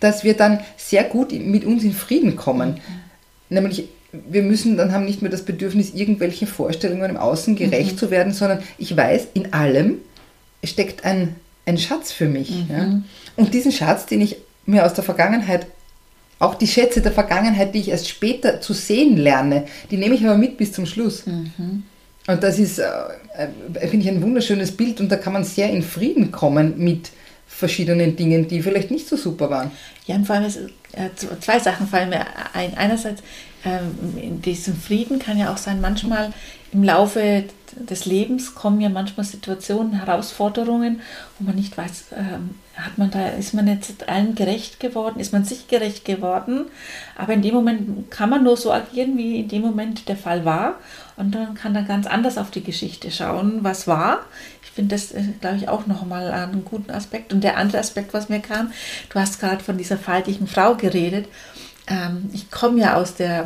dass 0.00 0.24
wir 0.24 0.35
dann 0.35 0.61
sehr 0.76 1.04
gut 1.04 1.33
mit 1.33 1.64
uns 1.64 1.85
in 1.85 1.92
Frieden 1.92 2.37
kommen. 2.37 2.74
Mhm. 2.74 3.54
Nämlich 3.57 3.88
wir 4.28 4.42
müssen 4.42 4.76
dann 4.76 4.92
haben 4.92 5.04
nicht 5.04 5.22
mehr 5.22 5.30
das 5.30 5.42
Bedürfnis, 5.42 5.94
irgendwelchen 5.94 6.46
Vorstellungen 6.46 7.11
im 7.11 7.16
Außen 7.16 7.57
gerecht 7.57 7.92
mhm. 7.92 7.98
zu 7.98 8.11
werden, 8.11 8.33
sondern 8.33 8.61
ich 8.78 8.96
weiß, 8.96 9.28
in 9.35 9.52
allem 9.52 9.98
steckt 10.62 11.04
ein, 11.04 11.37
ein 11.66 11.78
Schatz 11.78 12.12
für 12.12 12.28
mich. 12.28 12.50
Mhm. 12.50 12.66
Ja? 12.70 13.02
Und 13.37 13.54
diesen 13.54 13.72
Schatz, 13.72 14.07
den 14.07 14.20
ich 14.20 14.37
mir 14.66 14.85
aus 14.87 14.94
der 14.94 15.04
Vergangenheit, 15.04 15.66
auch 16.38 16.54
die 16.54 16.66
Schätze 16.66 17.00
der 17.00 17.12
Vergangenheit, 17.12 17.74
die 17.74 17.80
ich 17.80 17.88
erst 17.88 18.09
später 18.09 18.61
zu 18.61 18.72
sehen 18.72 19.16
lerne, 19.16 19.66
die 19.90 19.96
nehme 19.96 20.14
ich 20.14 20.24
aber 20.24 20.37
mit 20.37 20.57
bis 20.57 20.72
zum 20.72 20.87
Schluss. 20.87 21.26
Mhm. 21.26 21.85
Und 22.26 22.42
das 22.42 22.59
ist, 22.59 22.78
äh, 22.78 22.85
äh 23.35 23.88
finde 23.88 24.07
ich, 24.07 24.09
ein 24.09 24.22
wunderschönes 24.22 24.72
Bild 24.72 25.00
und 25.00 25.11
da 25.11 25.16
kann 25.16 25.33
man 25.33 25.44
sehr 25.44 25.70
in 25.70 25.83
Frieden 25.83 26.33
kommen 26.33 26.74
mit 26.78 27.11
verschiedenen 27.55 28.17
Dingen, 28.17 28.49
die 28.49 28.62
vielleicht 28.62 28.90
nicht 28.90 29.09
so 29.09 29.17
super 29.17 29.49
waren. 29.49 29.71
Ja, 30.07 30.17
und 30.17 30.27
vor 30.27 30.37
allem 30.37 30.47
ist, 30.47 30.59
äh, 30.93 31.11
zwei 31.40 31.59
Sachen 31.59 31.87
fallen 31.87 32.11
mir 32.11 32.27
ein. 32.53 32.77
Einerseits, 32.77 33.23
ähm, 33.64 34.19
in 34.21 34.43
diesem 34.43 34.77
Frieden 34.77 35.19
kann 35.19 35.38
ja 35.38 35.53
auch 35.53 35.57
sein, 35.57 35.81
manchmal 35.81 36.33
im 36.73 36.83
Laufe 36.83 37.45
des 37.77 38.05
Lebens 38.05 38.55
kommen 38.55 38.81
ja 38.81 38.88
manchmal 38.88 39.25
Situationen, 39.25 39.93
Herausforderungen, 39.95 41.01
wo 41.38 41.45
man 41.45 41.55
nicht 41.55 41.77
weiß, 41.77 42.07
ähm, 42.17 42.57
hat 42.77 42.99
man 42.99 43.11
da, 43.11 43.29
ist 43.29 43.55
man 43.55 43.69
jetzt 43.69 44.09
allen 44.09 44.35
gerecht 44.35 44.81
geworden, 44.81 45.21
ist 45.21 45.33
man 45.33 45.45
sich 45.45 45.69
gerecht 45.69 46.05
geworden, 46.05 46.67
aber 47.17 47.35
in 47.35 47.43
dem 47.43 47.55
Moment 47.55 48.11
kann 48.11 48.31
man 48.31 48.43
nur 48.43 48.57
so 48.57 48.73
agieren, 48.73 49.17
wie 49.17 49.40
in 49.40 49.49
dem 49.49 49.62
Moment 49.62 50.09
der 50.09 50.17
Fall 50.17 50.45
war 50.45 50.75
und 51.17 51.35
dann 51.35 51.55
kann 51.55 51.73
man 51.73 51.87
ganz 51.87 52.07
anders 52.07 52.38
auf 52.38 52.51
die 52.51 52.64
Geschichte 52.64 53.11
schauen, 53.11 53.61
was 53.62 53.87
war. 53.87 54.21
Ich 54.75 54.77
finde 54.77 54.97
das, 54.97 55.13
äh, 55.13 55.23
glaube 55.41 55.57
ich, 55.57 55.69
auch 55.69 55.87
nochmal 55.87 56.33
einen 56.33 56.65
guten 56.65 56.91
Aspekt. 56.91 57.33
Und 57.33 57.45
der 57.45 57.59
andere 57.59 57.79
Aspekt, 57.79 58.13
was 58.13 58.29
mir 58.29 58.41
kam, 58.41 58.73
du 59.09 59.21
hast 59.21 59.39
gerade 59.39 59.63
von 59.63 59.79
dieser 59.79 59.97
faltigen 59.97 60.49
Frau 60.49 60.75
geredet. 60.75 61.29
Ähm, 61.87 62.29
ich 62.33 62.51
komme 62.51 62.81
ja 62.81 62.97
aus 62.97 63.15
der 63.15 63.45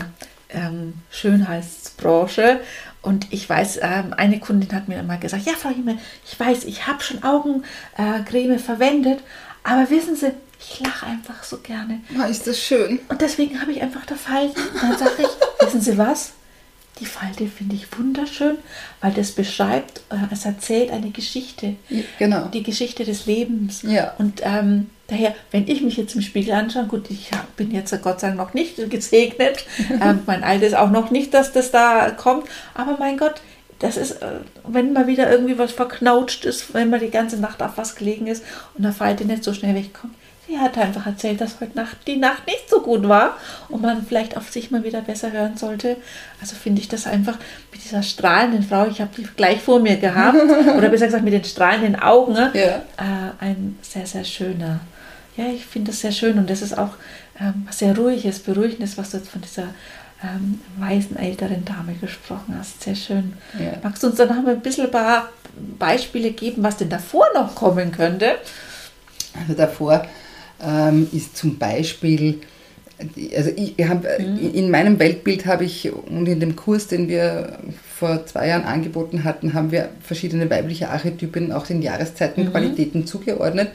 ähm, 0.49 0.95
Schönheitsbranche 1.11 2.61
und 3.03 3.27
ich 3.31 3.47
weiß, 3.47 3.81
ähm, 3.83 4.15
eine 4.17 4.41
Kundin 4.41 4.75
hat 4.75 4.89
mir 4.89 5.03
mal 5.03 5.19
gesagt, 5.19 5.45
ja, 5.45 5.53
Frau 5.53 5.69
Himmel, 5.69 5.99
ich 6.25 6.41
weiß, 6.41 6.65
ich 6.65 6.87
habe 6.87 7.03
schon 7.03 7.23
Augencreme 7.23 8.53
äh, 8.53 8.59
verwendet, 8.59 9.21
aber 9.65 9.91
wissen 9.91 10.17
Sie, 10.17 10.33
ich 10.59 10.81
lache 10.81 11.05
einfach 11.05 11.45
so 11.45 11.59
gerne. 11.59 12.01
Oh, 12.19 12.25
ist 12.25 12.47
das 12.47 12.59
schön. 12.59 13.01
Und 13.11 13.21
deswegen 13.21 13.61
habe 13.61 13.73
ich 13.73 13.83
einfach 13.83 14.07
da 14.07 14.15
Falten. 14.15 14.63
Dann 14.81 14.97
sage 14.97 15.13
ich, 15.19 15.29
wissen 15.67 15.83
Sie 15.83 15.99
was? 15.99 16.33
Die 17.01 17.07
Falte 17.07 17.47
finde 17.47 17.77
ich 17.77 17.87
wunderschön, 17.97 18.57
weil 19.01 19.13
das 19.13 19.33
beschreibt, 19.33 20.03
äh, 20.11 20.17
es 20.33 20.45
erzählt 20.45 20.91
eine 20.91 21.11
Geschichte. 21.11 21.77
Genau. 22.19 22.47
Die 22.47 22.63
Geschichte 22.63 23.05
des 23.05 23.27
Lebens. 23.27 23.83
Ja. 23.83 24.15
Und 24.19 24.41
ähm, 24.43 24.91
daher, 25.07 25.35
wenn 25.51 25.69
ich 25.69 25.83
mich 25.83 25.97
jetzt 25.97 26.15
im 26.15 26.23
Spiegel 26.23 26.55
anschaue, 26.55 26.87
gut, 26.87 27.11
ich 27.11 27.31
bin 27.57 27.71
jetzt 27.71 27.91
Gott 28.03 28.21
sei 28.21 28.29
Dank 28.29 28.39
noch 28.39 28.55
nicht 28.55 28.77
gesegnet, 28.91 29.65
ähm, 30.01 30.21
mein 30.27 30.43
Alter 30.43 30.67
ist 30.67 30.77
auch 30.77 30.91
noch 30.91 31.11
nicht, 31.11 31.35
dass 31.35 31.53
das 31.53 31.71
da 31.71 32.11
kommt, 32.11 32.49
aber 32.75 32.97
mein 32.99 33.17
Gott, 33.17 33.41
das 33.79 33.97
ist, 33.97 34.23
äh, 34.23 34.41
wenn 34.67 34.93
mal 34.93 35.07
wieder 35.07 35.31
irgendwie 35.31 35.59
was 35.59 35.73
verknautscht 35.73 36.45
ist, 36.45 36.75
wenn 36.75 36.91
man 36.91 37.01
die 37.01 37.11
ganze 37.11 37.39
Nacht 37.39 37.63
auf 37.63 37.77
was 37.77 37.95
gelegen 37.95 38.27
ist 38.27 38.45
und 38.75 38.83
der 38.83 38.93
Falte 38.93 39.25
nicht 39.25 39.45
so 39.45 39.55
schnell 39.55 39.75
wegkommt, 39.75 40.15
Sie 40.49 40.59
hat 40.59 40.79
einfach 40.79 41.07
erzählt, 41.07 41.43
dass 41.43 41.61
heute 41.61 41.77
Nacht 41.77 41.99
die 42.07 42.17
Nacht 42.17 42.47
nicht 42.47 42.71
so 42.71 42.81
gut 42.81 43.07
war 43.07 43.37
und 43.69 43.83
man 43.83 44.07
vielleicht 44.07 44.35
auf 44.35 44.51
sich 44.51 44.71
mal 44.71 44.83
wieder 44.83 45.03
besser 45.03 45.31
hören 45.31 45.59
sollte. 45.59 45.99
Also 46.41 46.57
finde 46.57 46.81
ich 46.81 46.89
das 46.89 47.07
einfach 47.07 47.37
mit 47.71 47.85
dieser 47.85 48.03
strahlenden 48.03 48.63
Frau, 48.63 48.87
ich 48.87 49.03
habe 49.03 49.11
die 49.15 49.29
gleich 49.37 49.61
vor 49.61 49.79
mir 49.79 49.99
gehabt, 49.99 50.39
oder 50.77 50.89
besser 50.89 51.05
gesagt 51.05 51.25
mit 51.25 51.35
den 51.35 51.45
strahlenden 51.45 51.97
Augen, 51.97 52.33
ne? 52.33 52.51
ja. 52.55 52.77
äh, 52.97 53.33
ein 53.41 53.79
sehr, 53.83 54.07
sehr 54.07 54.25
schöner. 54.25 54.81
Ja, 55.37 55.45
ich 55.55 55.67
finde 55.67 55.91
das 55.91 56.01
sehr 56.01 56.13
schön 56.13 56.39
und 56.39 56.49
das 56.49 56.63
ist 56.63 56.79
auch 56.79 56.95
ähm, 57.39 57.65
was 57.67 57.81
sehr 57.81 57.95
ruhiges, 57.95 58.39
beruhigendes, 58.39 58.97
was 58.97 59.11
du 59.11 59.19
jetzt 59.19 59.29
von 59.29 59.43
dieser 59.43 59.69
ähm, 60.23 60.61
weisen 60.79 61.17
älteren 61.17 61.65
Dame 61.67 61.93
gesprochen 62.01 62.57
hast. 62.59 62.83
Sehr 62.83 62.97
schön. 62.97 63.35
Ja. 63.59 63.73
Magst 63.83 64.03
du 64.03 64.07
uns 64.07 64.17
dann 64.17 64.29
noch 64.29 64.51
ein 64.51 64.61
bisschen 64.61 64.87
ein 64.87 64.91
paar 64.91 65.29
Beispiele 65.79 66.31
geben, 66.31 66.63
was 66.63 66.79
denn 66.79 66.89
davor 66.89 67.27
noch 67.35 67.55
kommen 67.55 67.93
könnte? 67.93 68.37
Also 69.39 69.53
davor 69.53 70.07
ähm, 70.65 71.09
ist 71.13 71.37
zum 71.37 71.59
Beispiel, 71.59 72.41
also 73.37 73.51
ich 73.55 73.75
hab, 73.89 74.03
mhm. 74.03 74.55
in 74.55 74.71
meinem 74.71 74.99
Weltbild 74.99 75.47
habe 75.47 75.65
ich 75.65 75.93
und 75.93 76.27
in 76.27 76.41
dem 76.41 76.57
Kurs, 76.57 76.89
den 76.89 77.09
wir 77.09 77.59
vor 77.97 78.27
zwei 78.27 78.49
Jahren 78.49 78.65
angeboten 78.65 79.25
hatten, 79.25 79.55
haben 79.55 79.73
wir 79.73 79.89
verschiedene 80.01 80.49
weibliche 80.51 80.89
Archetypen 80.89 81.53
auch 81.53 81.67
den 81.67 81.83
Jahreszeitenqualitäten 81.83 83.03
mhm. 83.03 83.07
zugeordnet. 83.07 83.71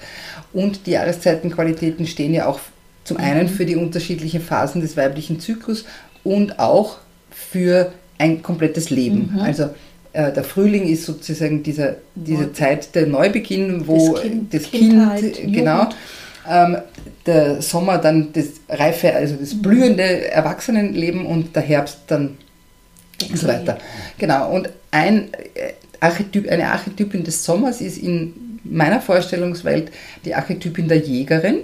Und 0.51 0.87
die 0.87 0.91
Jahreszeitenqualitäten 0.91 2.05
stehen 2.07 2.33
ja 2.33 2.47
auch 2.47 2.59
zum 3.03 3.17
einen 3.17 3.47
mhm. 3.47 3.49
für 3.49 3.65
die 3.65 3.75
unterschiedlichen 3.75 4.41
Phasen 4.41 4.81
des 4.81 4.95
weiblichen 4.97 5.39
Zyklus 5.39 5.85
und 6.23 6.59
auch 6.59 6.97
für 7.31 7.91
ein 8.17 8.41
komplettes 8.41 8.89
Leben. 8.89 9.31
Mhm. 9.33 9.39
Also 9.39 9.69
äh, 10.13 10.31
der 10.31 10.43
Frühling 10.43 10.87
ist 10.87 11.05
sozusagen 11.05 11.63
dieser, 11.63 11.95
diese 12.15 12.53
Zeit 12.53 12.95
der 12.95 13.07
Neubeginn, 13.07 13.87
wo 13.87 14.13
das 14.13 14.21
Kind, 14.21 14.53
das 14.53 14.71
kind 14.71 15.53
genau, 15.53 15.79
Jugend. 15.79 15.95
Ähm, 16.49 16.77
der 17.25 17.61
Sommer 17.61 17.97
dann 17.97 18.33
das 18.33 18.47
reife, 18.69 19.13
also 19.13 19.35
das 19.35 19.61
blühende 19.61 20.29
Erwachsenenleben 20.29 21.25
und 21.25 21.55
der 21.55 21.63
Herbst 21.63 21.99
dann 22.07 22.37
und 23.29 23.37
so 23.37 23.47
weiter. 23.47 23.77
Genau. 24.17 24.51
Und 24.51 24.69
ein 24.91 25.33
äh, 25.33 25.73
Archetyp, 25.99 26.49
eine 26.49 26.71
Archetypin 26.71 27.23
des 27.23 27.43
Sommers 27.43 27.81
ist 27.81 27.97
in 27.97 28.59
meiner 28.63 29.01
Vorstellungswelt 29.01 29.91
die 30.25 30.35
Archetypin 30.35 30.87
der 30.87 30.99
Jägerin. 30.99 31.59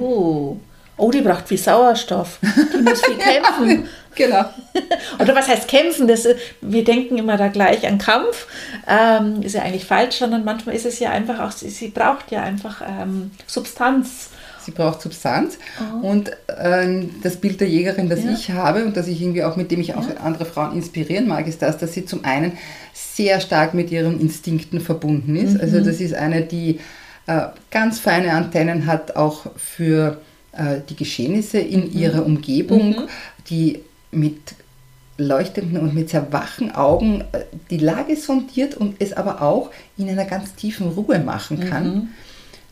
Oh. 0.00 0.56
Oh, 0.96 1.10
die 1.10 1.20
braucht 1.20 1.48
viel 1.48 1.58
Sauerstoff. 1.58 2.38
Die 2.42 2.82
muss 2.82 3.04
viel 3.04 3.16
kämpfen. 3.18 3.88
genau. 4.14 4.46
Oder 5.18 5.34
was 5.34 5.48
heißt 5.48 5.68
kämpfen? 5.68 6.08
Das, 6.08 6.26
wir 6.60 6.84
denken 6.84 7.18
immer 7.18 7.36
da 7.36 7.48
gleich 7.48 7.86
an 7.86 7.98
Kampf. 7.98 8.46
Ähm, 8.88 9.42
ist 9.42 9.54
ja 9.54 9.62
eigentlich 9.62 9.84
falsch, 9.84 10.16
sondern 10.16 10.44
manchmal 10.44 10.74
ist 10.74 10.86
es 10.86 10.98
ja 10.98 11.10
einfach 11.10 11.40
auch, 11.40 11.50
sie, 11.50 11.68
sie 11.68 11.88
braucht 11.88 12.30
ja 12.30 12.42
einfach 12.42 12.82
ähm, 12.86 13.30
Substanz. 13.46 14.30
Sie 14.64 14.72
braucht 14.72 15.00
Substanz. 15.02 15.58
Oh. 15.78 16.08
Und 16.08 16.32
ähm, 16.58 17.10
das 17.22 17.36
Bild 17.36 17.60
der 17.60 17.68
Jägerin, 17.68 18.08
das 18.08 18.24
ja. 18.24 18.32
ich 18.32 18.50
habe 18.50 18.84
und 18.84 18.96
das 18.96 19.06
ich 19.06 19.20
irgendwie 19.20 19.44
auch, 19.44 19.56
mit 19.56 19.70
dem 19.70 19.80
ich 19.80 19.94
auch 19.94 20.08
ja. 20.08 20.16
andere 20.16 20.44
Frauen 20.44 20.74
inspirieren 20.74 21.28
mag, 21.28 21.46
ist 21.46 21.62
das, 21.62 21.78
dass 21.78 21.92
sie 21.92 22.04
zum 22.04 22.24
einen 22.24 22.58
sehr 22.92 23.40
stark 23.40 23.74
mit 23.74 23.92
ihren 23.92 24.18
Instinkten 24.18 24.80
verbunden 24.80 25.36
ist. 25.36 25.54
Mhm. 25.54 25.60
Also 25.60 25.80
das 25.80 26.00
ist 26.00 26.14
eine, 26.14 26.42
die 26.42 26.80
äh, 27.26 27.42
ganz 27.70 28.00
feine 28.00 28.32
Antennen 28.32 28.86
hat, 28.86 29.14
auch 29.14 29.46
für 29.56 30.20
äh, 30.56 30.80
die 30.88 30.96
Geschehnisse 30.96 31.58
in 31.58 31.88
mhm. 31.88 31.98
ihrer 31.98 32.26
Umgebung, 32.26 32.90
mhm. 32.90 33.08
die 33.48 33.80
mit 34.10 34.54
leuchtenden 35.18 35.78
und 35.78 35.94
mit 35.94 36.10
sehr 36.10 36.32
wachen 36.32 36.74
Augen 36.74 37.22
äh, 37.32 37.40
die 37.70 37.78
Lage 37.78 38.16
sondiert 38.16 38.76
und 38.76 38.96
es 38.98 39.12
aber 39.12 39.42
auch 39.42 39.70
in 39.96 40.08
einer 40.08 40.24
ganz 40.24 40.54
tiefen 40.54 40.88
Ruhe 40.88 41.18
machen 41.18 41.60
kann. 41.60 41.94
Mhm. 41.94 42.08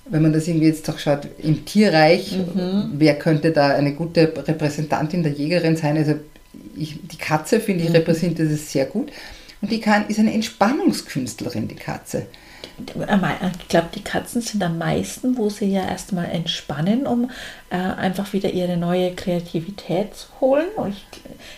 Wenn 0.07 0.23
man 0.23 0.35
das 0.35 0.47
irgendwie 0.47 0.67
jetzt 0.67 0.89
auch 0.91 0.99
schaut, 0.99 1.27
im 1.39 1.65
Tierreich, 1.65 2.37
mhm. 2.37 2.93
wer 2.95 3.19
könnte 3.19 3.53
da 3.53 3.69
eine 3.69 3.95
gute 3.95 4.33
Repräsentantin 4.47 5.23
der 5.23 5.33
Jägerin 5.33 5.77
sein? 5.77 5.97
Also 5.97 6.17
ich, 6.77 6.99
die 7.03 7.17
Katze, 7.17 7.59
finde 7.61 7.85
ich, 7.85 7.89
mhm. 7.89 7.97
repräsentiert 7.97 8.53
das 8.53 8.71
sehr 8.71 8.85
gut. 8.85 9.11
Und 9.63 9.73
die 9.73 9.81
kann, 9.81 10.07
ist 10.09 10.19
eine 10.19 10.35
Entspannungskünstlerin, 10.35 11.69
die 11.69 11.75
Katze. 11.75 12.27
Ich 12.77 13.69
glaube, 13.69 13.89
die 13.95 14.03
Katzen 14.03 14.41
sind 14.41 14.63
am 14.63 14.79
meisten, 14.79 15.37
wo 15.37 15.49
sie 15.49 15.67
ja 15.67 15.87
erstmal 15.87 16.27
entspannen, 16.27 17.07
um 17.07 17.31
äh, 17.71 17.77
einfach 17.77 18.33
wieder 18.33 18.51
ihre 18.51 18.77
neue 18.77 19.15
Kreativität 19.15 20.15
zu 20.15 20.27
holen. 20.41 20.67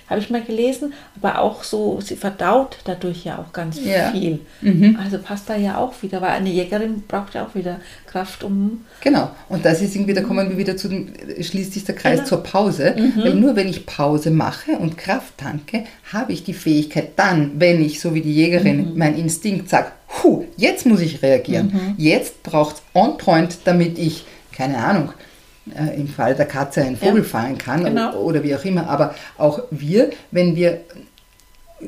Habe 0.08 0.20
ich 0.20 0.30
mal 0.30 0.42
gelesen, 0.42 0.92
aber 1.20 1.40
auch 1.40 1.62
so, 1.62 2.00
sie 2.00 2.16
verdaut 2.16 2.78
dadurch 2.84 3.24
ja 3.24 3.38
auch 3.38 3.52
ganz 3.52 3.78
ja. 3.82 4.10
viel. 4.10 4.40
Mhm. 4.60 4.98
Also 5.02 5.18
passt 5.18 5.48
da 5.48 5.56
ja 5.56 5.78
auch 5.78 5.94
wieder, 6.02 6.20
weil 6.20 6.30
eine 6.30 6.50
Jägerin 6.50 7.02
braucht 7.08 7.34
ja 7.34 7.46
auch 7.46 7.54
wieder 7.54 7.80
Kraft, 8.06 8.44
um. 8.44 8.84
Genau, 9.00 9.30
und 9.48 9.64
das 9.64 9.80
ist 9.80 9.94
irgendwie, 9.94 10.14
da 10.14 10.22
kommen 10.22 10.50
wir 10.50 10.58
wieder 10.58 10.76
zu 10.76 10.88
dem, 10.88 11.12
schließt 11.40 11.72
sich 11.72 11.84
der 11.84 11.94
Kreis 11.94 12.18
genau. 12.18 12.28
zur 12.28 12.42
Pause. 12.42 12.94
Mhm. 12.96 13.22
Weil 13.22 13.34
nur 13.34 13.56
wenn 13.56 13.68
ich 13.68 13.86
Pause 13.86 14.30
mache 14.30 14.72
und 14.72 14.98
Kraft 14.98 15.38
tanke, 15.38 15.84
habe 16.12 16.32
ich 16.32 16.44
die 16.44 16.54
Fähigkeit 16.54 17.10
dann, 17.16 17.52
wenn 17.58 17.82
ich 17.82 18.00
so 18.00 18.14
wie 18.14 18.20
die 18.20 18.34
Jägerin 18.34 18.92
mhm. 18.92 18.98
mein 18.98 19.16
Instinkt 19.16 19.70
sagt, 19.70 19.92
Puh, 20.16 20.44
jetzt 20.56 20.86
muss 20.86 21.00
ich 21.00 21.22
reagieren. 21.22 21.72
Mhm. 21.72 21.94
Jetzt 21.98 22.42
braucht 22.42 22.76
es 22.76 22.82
on 22.94 23.18
point, 23.18 23.58
damit 23.64 23.98
ich, 23.98 24.24
keine 24.52 24.78
Ahnung, 24.78 25.12
äh, 25.74 25.94
im 25.98 26.08
Fall 26.08 26.34
der 26.34 26.46
Katze 26.46 26.82
einen 26.82 26.96
Vogel 26.96 27.22
ja. 27.22 27.24
fangen 27.24 27.58
kann 27.58 27.84
genau. 27.84 28.10
oder, 28.10 28.20
oder 28.20 28.42
wie 28.42 28.54
auch 28.54 28.64
immer. 28.64 28.88
Aber 28.88 29.14
auch 29.36 29.60
wir, 29.70 30.10
wenn 30.30 30.56
wir 30.56 30.80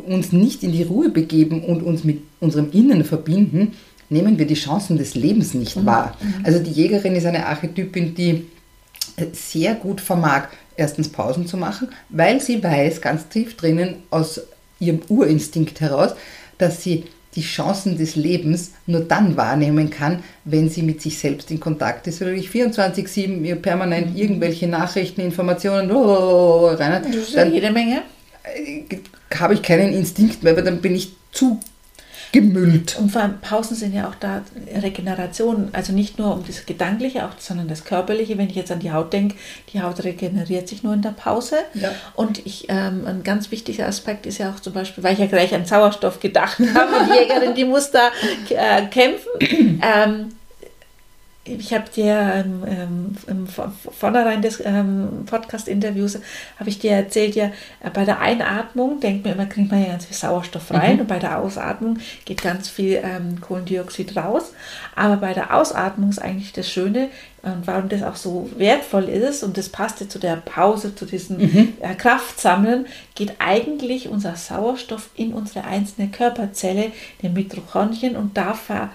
uns 0.07 0.33
nicht 0.33 0.63
in 0.63 0.73
die 0.73 0.83
Ruhe 0.83 1.09
begeben 1.09 1.65
und 1.65 1.83
uns 1.83 2.05
mit 2.05 2.21
unserem 2.41 2.71
Innen 2.73 3.05
verbinden, 3.05 3.75
nehmen 4.11 4.39
wir 4.39 4.47
die 4.47 4.55
Chancen 4.55 4.99
des 4.99 5.15
Lebens 5.15 5.55
nicht 5.55 5.77
mhm. 5.77 5.87
wahr. 5.87 6.17
Also 6.43 6.59
die 6.59 6.71
Jägerin 6.71 7.17
ist 7.17 7.25
eine 7.25 7.47
Archetypin, 7.47 8.15
die 8.15 8.47
sehr 9.33 9.75
gut 9.75 10.01
vermag, 10.01 10.49
erstens 10.77 11.09
Pausen 11.09 11.47
zu 11.47 11.57
machen, 11.57 11.89
weil 12.09 12.41
sie 12.41 12.63
weiß, 12.63 13.01
ganz 13.01 13.29
tief 13.29 13.57
drinnen 13.57 13.97
aus 14.11 14.41
ihrem 14.79 15.01
Urinstinkt 15.09 15.81
heraus, 15.81 16.15
dass 16.59 16.83
sie 16.83 17.05
die 17.39 17.45
Chancen 17.45 17.97
des 17.97 18.17
Lebens 18.17 18.73
nur 18.87 19.01
dann 19.01 19.37
wahrnehmen 19.37 19.91
kann, 19.91 20.25
wenn 20.45 20.69
sie 20.69 20.83
mit 20.83 21.01
sich 21.01 21.19
selbst 21.19 21.53
in 21.53 21.61
Kontakt 21.61 22.09
ist. 22.09 22.21
Wenn 22.21 22.37
ich 22.37 22.49
24-7 22.49 23.45
ihr 23.45 23.55
permanent 23.57 24.15
mhm. 24.15 24.17
irgendwelche 24.17 24.67
Nachrichten, 24.67 25.21
Informationen 25.21 25.89
rein, 25.91 27.03
das 27.05 27.15
ist 27.15 27.35
ja 27.35 27.45
jede 27.45 27.71
Menge. 27.71 28.03
Äh, 28.43 28.99
habe 29.39 29.55
ich 29.55 29.63
keinen 29.63 29.93
Instinkt 29.93 30.43
mehr, 30.43 30.57
weil 30.57 30.65
dann 30.65 30.81
bin 30.81 30.97
ich 30.97 31.13
zu 31.31 31.61
gemüllt. 32.33 32.97
Und 32.99 33.11
vor 33.11 33.23
allem 33.23 33.41
Pausen 33.41 33.77
sind 33.77 33.95
ja 33.95 34.09
auch 34.09 34.15
da 34.15 34.43
Regeneration, 34.75 35.71
also 35.73 35.93
nicht 35.93 36.19
nur 36.19 36.35
um 36.35 36.45
das 36.47 36.67
Gedankliche, 36.67 37.25
auch, 37.25 37.31
sondern 37.39 37.69
das 37.69 37.85
Körperliche. 37.85 38.39
Wenn 38.39 38.49
ich 38.49 38.57
jetzt 38.57 38.71
an 38.71 38.81
die 38.81 38.93
Haut 38.93 39.13
denke, 39.13 39.37
die 39.73 39.83
Haut 39.83 40.03
regeneriert 40.05 40.69
sich 40.69 40.83
nur 40.83 40.95
in 40.95 41.03
der 41.03 41.11
Pause. 41.11 41.57
Ja. 41.75 41.91
Und 42.15 42.45
ich, 42.47 42.67
ähm, 42.69 43.07
ein 43.07 43.23
ganz 43.23 43.51
wichtiger 43.51 43.87
Aspekt 43.87 44.27
ist 44.27 44.39
ja 44.39 44.51
auch 44.51 44.61
zum 44.61 44.73
Beispiel, 44.73 45.03
weil 45.05 45.15
ich 45.15 45.19
ja 45.21 45.27
gleich 45.27 45.55
an 45.55 45.65
Sauerstoff 45.65 46.21
gedacht 46.21 46.59
habe, 46.75 46.93
die 47.07 47.19
Jägerin, 47.19 47.55
die 47.55 47.65
muss 47.65 47.91
da 47.91 48.11
äh, 48.51 48.87
kämpfen. 48.87 49.29
Ähm, 49.81 50.31
ich 51.49 51.73
habe 51.73 51.89
dir 51.95 52.45
ähm, 52.47 53.17
im 53.27 53.47
Vornherein 53.47 54.43
des 54.43 54.63
ähm, 54.65 55.25
Podcast-Interviews 55.27 56.19
habe 56.59 56.69
ich 56.69 56.79
dir 56.79 56.93
erzählt, 56.93 57.35
ja, 57.35 57.51
bei 57.93 58.05
der 58.05 58.21
Einatmung 58.21 59.01
denkt 59.01 59.25
man 59.25 59.35
immer, 59.35 59.47
kriegt 59.47 59.71
man 59.71 59.83
ja 59.83 59.89
ganz 59.89 60.07
viel 60.07 60.17
Sauerstoff 60.17 60.73
rein 60.73 60.95
mhm. 60.95 61.01
und 61.01 61.07
bei 61.07 61.19
der 61.19 61.39
Ausatmung 61.39 61.99
geht 62.25 62.43
ganz 62.43 62.69
viel 62.69 63.01
ähm, 63.03 63.41
Kohlendioxid 63.41 64.17
raus. 64.17 64.53
Aber 64.95 65.17
bei 65.17 65.33
der 65.33 65.55
Ausatmung 65.55 66.11
ist 66.11 66.21
eigentlich 66.21 66.53
das 66.53 66.71
Schöne 66.71 67.09
und 67.43 67.67
warum 67.67 67.89
das 67.89 68.03
auch 68.03 68.17
so 68.17 68.51
wertvoll 68.57 69.09
ist 69.09 69.43
und 69.43 69.57
das 69.57 69.69
passte 69.69 70.09
zu 70.09 70.19
der 70.19 70.37
Pause, 70.37 70.95
zu 70.95 71.07
diesem 71.07 71.39
mhm. 71.39 71.75
äh, 71.81 71.95
Kraftsammeln, 71.95 72.87
geht 73.15 73.35
eigentlich 73.39 74.09
unser 74.09 74.37
Sauerstoff 74.37 75.11
in 75.15 75.33
unsere 75.33 75.65
einzelne 75.65 76.09
Körperzelle, 76.09 76.93
den 77.23 77.33
Mitochondrien 77.33 78.17
und 78.17 78.37
da 78.37 78.55
ver 78.55 78.91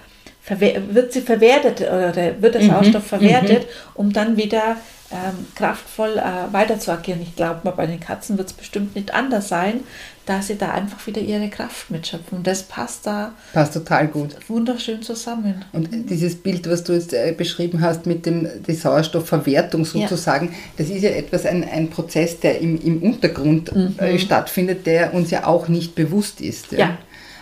wird 0.46 1.12
sie 1.12 1.22
verwertet 1.22 1.80
oder 1.80 2.14
wird 2.40 2.54
der 2.54 2.62
mhm. 2.62 2.68
Sauerstoff 2.68 3.04
mhm. 3.04 3.08
verwertet, 3.08 3.66
um 3.94 4.12
dann 4.12 4.36
wieder 4.36 4.76
ähm, 5.10 5.46
kraftvoll 5.54 6.18
äh, 6.18 6.52
weiter 6.52 6.78
zu 6.78 6.90
agieren. 6.90 7.20
Ich 7.22 7.36
glaube 7.36 7.60
mal, 7.62 7.70
bei 7.70 7.86
den 7.86 8.00
Katzen 8.00 8.36
wird 8.36 8.48
es 8.48 8.52
bestimmt 8.52 8.94
nicht 8.96 9.14
anders 9.14 9.48
sein, 9.48 9.80
da 10.26 10.42
sie 10.42 10.56
da 10.56 10.72
einfach 10.72 11.06
wieder 11.06 11.20
ihre 11.20 11.48
Kraft 11.50 11.90
mitschöpfen. 11.90 12.38
Und 12.38 12.46
das 12.46 12.64
passt 12.64 13.06
da 13.06 13.32
passt 13.52 13.74
total 13.74 14.08
gut. 14.08 14.36
Wunderschön 14.48 15.02
zusammen. 15.02 15.64
Und 15.72 15.88
dieses 16.10 16.36
Bild, 16.36 16.68
was 16.68 16.84
du 16.84 16.94
jetzt 16.94 17.12
äh, 17.12 17.32
beschrieben 17.36 17.80
hast 17.80 18.06
mit 18.06 18.26
dem 18.26 18.48
die 18.66 18.74
Sauerstoffverwertung 18.74 19.84
sozusagen, 19.84 20.48
ja. 20.48 20.54
das 20.78 20.88
ist 20.88 21.02
ja 21.02 21.10
etwas, 21.10 21.46
ein, 21.46 21.62
ein 21.68 21.90
Prozess, 21.90 22.40
der 22.40 22.60
im, 22.60 22.80
im 22.80 23.02
Untergrund 23.02 23.74
mhm. 23.74 23.94
äh, 23.98 24.18
stattfindet, 24.18 24.86
der 24.86 25.14
uns 25.14 25.30
ja 25.30 25.46
auch 25.46 25.68
nicht 25.68 25.94
bewusst 25.94 26.40
ist. 26.40 26.72
Ja. 26.72 26.78
ja. 26.78 26.98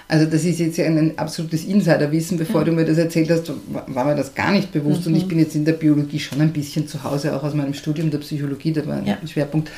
Also 0.09 0.27
das 0.27 0.45
ist 0.45 0.59
jetzt 0.59 0.79
ein 0.79 1.12
absolutes 1.17 1.65
Insiderwissen. 1.65 2.38
Bevor 2.38 2.62
ja. 2.62 2.67
du 2.67 2.73
mir 2.73 2.85
das 2.85 2.99
erzählt 2.99 3.31
hast, 3.31 3.51
war 3.87 4.05
mir 4.05 4.17
das 4.17 4.35
gar 4.35 4.53
nicht 4.53 4.73
bewusst. 4.73 5.07
Mhm. 5.07 5.12
Und 5.12 5.19
ich 5.19 5.29
bin 5.29 5.38
jetzt 5.38 5.55
in 5.55 5.65
der 5.65 5.73
Biologie 5.73 6.19
schon 6.19 6.41
ein 6.41 6.53
bisschen 6.53 6.87
zu 6.87 7.03
Hause, 7.03 7.35
auch 7.35 7.43
aus 7.43 7.55
meinem 7.55 7.75
Studium 7.75 8.11
der 8.11 8.19
Psychologie, 8.19 8.73
da 8.73 8.87
war 8.87 9.03
ja. 9.03 9.19
ein 9.21 9.29
Schwerpunkt. 9.29 9.71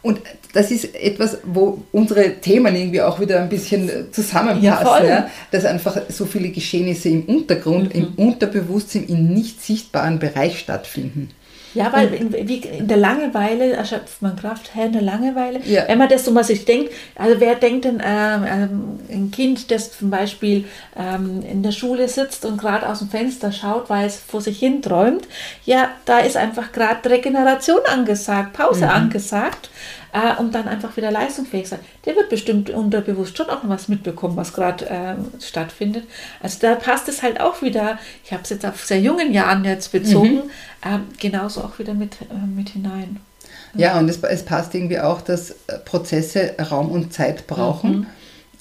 Und 0.00 0.20
das 0.52 0.70
ist 0.70 0.94
etwas, 0.94 1.38
wo 1.44 1.82
unsere 1.90 2.36
Themen 2.40 2.74
irgendwie 2.74 3.02
auch 3.02 3.18
wieder 3.20 3.40
ein 3.40 3.48
bisschen 3.48 3.90
zusammenpassen, 4.12 4.62
ja, 4.62 5.04
ja, 5.04 5.30
dass 5.50 5.64
einfach 5.64 6.00
so 6.08 6.24
viele 6.24 6.50
Geschehnisse 6.50 7.08
im 7.08 7.24
Untergrund, 7.24 7.94
mhm. 7.94 8.00
im 8.00 8.26
Unterbewusstsein, 8.26 9.06
im 9.06 9.32
nicht 9.34 9.60
sichtbaren 9.60 10.18
Bereich 10.18 10.60
stattfinden. 10.60 11.30
Ja, 11.74 11.92
weil 11.92 12.12
in, 12.14 12.32
in 12.32 12.88
der 12.88 12.96
Langeweile 12.96 13.72
erschöpft 13.72 14.22
man 14.22 14.36
Kraft, 14.36 14.70
in 14.74 14.92
der 14.92 15.02
Langeweile. 15.02 15.60
Ja. 15.64 15.84
Wenn 15.86 15.98
man 15.98 16.08
das 16.08 16.24
so 16.24 16.30
mal 16.30 16.44
sich 16.44 16.64
denkt, 16.64 16.92
also 17.14 17.40
wer 17.40 17.54
denkt 17.54 17.84
denn 17.84 18.02
ähm, 18.04 18.44
ähm, 18.46 18.98
ein 19.10 19.30
Kind, 19.30 19.70
das 19.70 19.96
zum 19.96 20.10
Beispiel 20.10 20.64
ähm, 20.96 21.42
in 21.42 21.62
der 21.62 21.72
Schule 21.72 22.08
sitzt 22.08 22.44
und 22.44 22.58
gerade 22.58 22.88
aus 22.88 23.00
dem 23.00 23.10
Fenster 23.10 23.52
schaut, 23.52 23.90
weil 23.90 24.06
es 24.06 24.16
vor 24.16 24.40
sich 24.40 24.58
hin 24.58 24.82
träumt, 24.82 25.28
ja, 25.64 25.90
da 26.04 26.18
ist 26.20 26.36
einfach 26.36 26.72
gerade 26.72 27.08
Regeneration 27.08 27.80
angesagt, 27.86 28.54
Pause 28.54 28.86
mhm. 28.86 28.90
angesagt 28.90 29.70
äh, 30.12 30.40
um 30.40 30.50
dann 30.50 30.68
einfach 30.68 30.96
wieder 30.96 31.10
leistungsfähig 31.10 31.68
sein. 31.68 31.80
Der 32.04 32.16
wird 32.16 32.28
bestimmt 32.28 32.70
unterbewusst 32.70 33.36
schon 33.36 33.48
auch 33.50 33.62
noch 33.62 33.70
was 33.70 33.88
mitbekommen, 33.88 34.36
was 34.36 34.52
gerade 34.52 34.88
äh, 34.88 35.14
stattfindet. 35.40 36.04
Also 36.42 36.58
da 36.60 36.74
passt 36.74 37.08
es 37.08 37.22
halt 37.22 37.40
auch 37.40 37.62
wieder, 37.62 37.98
ich 38.24 38.32
habe 38.32 38.42
es 38.42 38.50
jetzt 38.50 38.66
auf 38.66 38.84
sehr 38.84 39.00
jungen 39.00 39.32
Jahren 39.32 39.64
jetzt 39.64 39.92
bezogen, 39.92 40.34
mhm. 40.34 40.50
äh, 40.82 40.98
genauso 41.18 41.62
auch 41.62 41.78
wieder 41.78 41.94
mit, 41.94 42.14
äh, 42.22 42.46
mit 42.46 42.70
hinein. 42.70 43.20
Ja, 43.74 43.98
und 43.98 44.08
es, 44.08 44.22
es, 44.22 44.44
passt 44.44 44.74
irgendwie 44.74 44.98
auch, 44.98 45.20
dass 45.20 45.54
Prozesse 45.84 46.54
Raum 46.70 46.90
und 46.90 47.12
Zeit 47.12 47.46
brauchen. 47.46 47.90
Mhm 47.90 48.06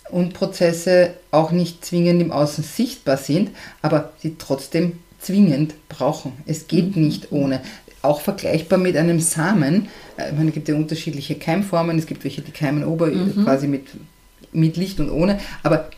und 0.10 0.34
Prozesse 0.34 1.16
auch 1.32 1.52
nicht 1.52 1.84
zwingend 1.84 2.22
im 2.22 2.32
Außen 2.32 2.64
sichtbar 2.64 3.18
sind, 3.18 3.52
aber 3.82 4.14
sie 4.20 4.36
trotzdem 4.38 5.00
zwingend 5.20 5.74
brauchen. 5.90 6.34
Es 6.46 6.68
geht 6.68 6.96
mhm. 6.96 7.04
nicht 7.04 7.32
ohne 7.32 7.62
auch 8.08 8.22
vergleichbar 8.22 8.80
mit 8.80 8.98
einem 8.98 9.20
Samen. 9.20 9.88
Äh, 10.18 10.30
ich 10.30 10.36
meine, 10.36 10.50
es 10.50 10.54
gibt 10.54 10.68
ja 10.70 10.76
unterschiedliche 10.76 11.36
Keimformen, 11.36 11.98
es 11.98 12.06
gibt 12.06 12.24
welche, 12.24 12.42
die 12.42 12.52
keimen 12.52 12.84
ober, 12.84 13.08
mhm. 13.08 13.44
quasi 13.44 13.68
mit, 13.68 13.86
mit 14.52 14.78
Licht 14.78 15.00
und 15.00 15.10
ohne, 15.10 15.40
aber 15.64 15.90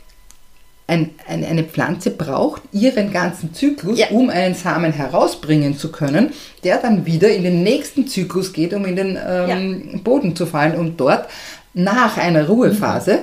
ein, 0.89 1.11
ein, 1.27 1.45
eine 1.45 1.63
Pflanze 1.63 2.09
braucht 2.09 2.63
ihren 2.71 3.11
ganzen 3.13 3.53
Zyklus, 3.53 3.99
ja. 3.99 4.07
um 4.09 4.29
einen 4.29 4.55
Samen 4.55 4.91
herausbringen 4.91 5.77
zu 5.77 5.91
können, 5.91 6.31
der 6.63 6.79
dann 6.79 7.05
wieder 7.05 7.29
in 7.29 7.43
den 7.43 7.61
nächsten 7.61 8.07
Zyklus 8.07 8.53
geht, 8.53 8.73
um 8.73 8.85
in 8.85 8.95
den 8.95 9.09
ähm, 9.09 9.89
ja. 9.93 9.99
Boden 10.03 10.35
zu 10.35 10.47
fallen 10.47 10.75
und 10.75 10.99
dort 10.99 11.29
nach 11.75 12.17
einer 12.17 12.47
Ruhephase 12.47 13.19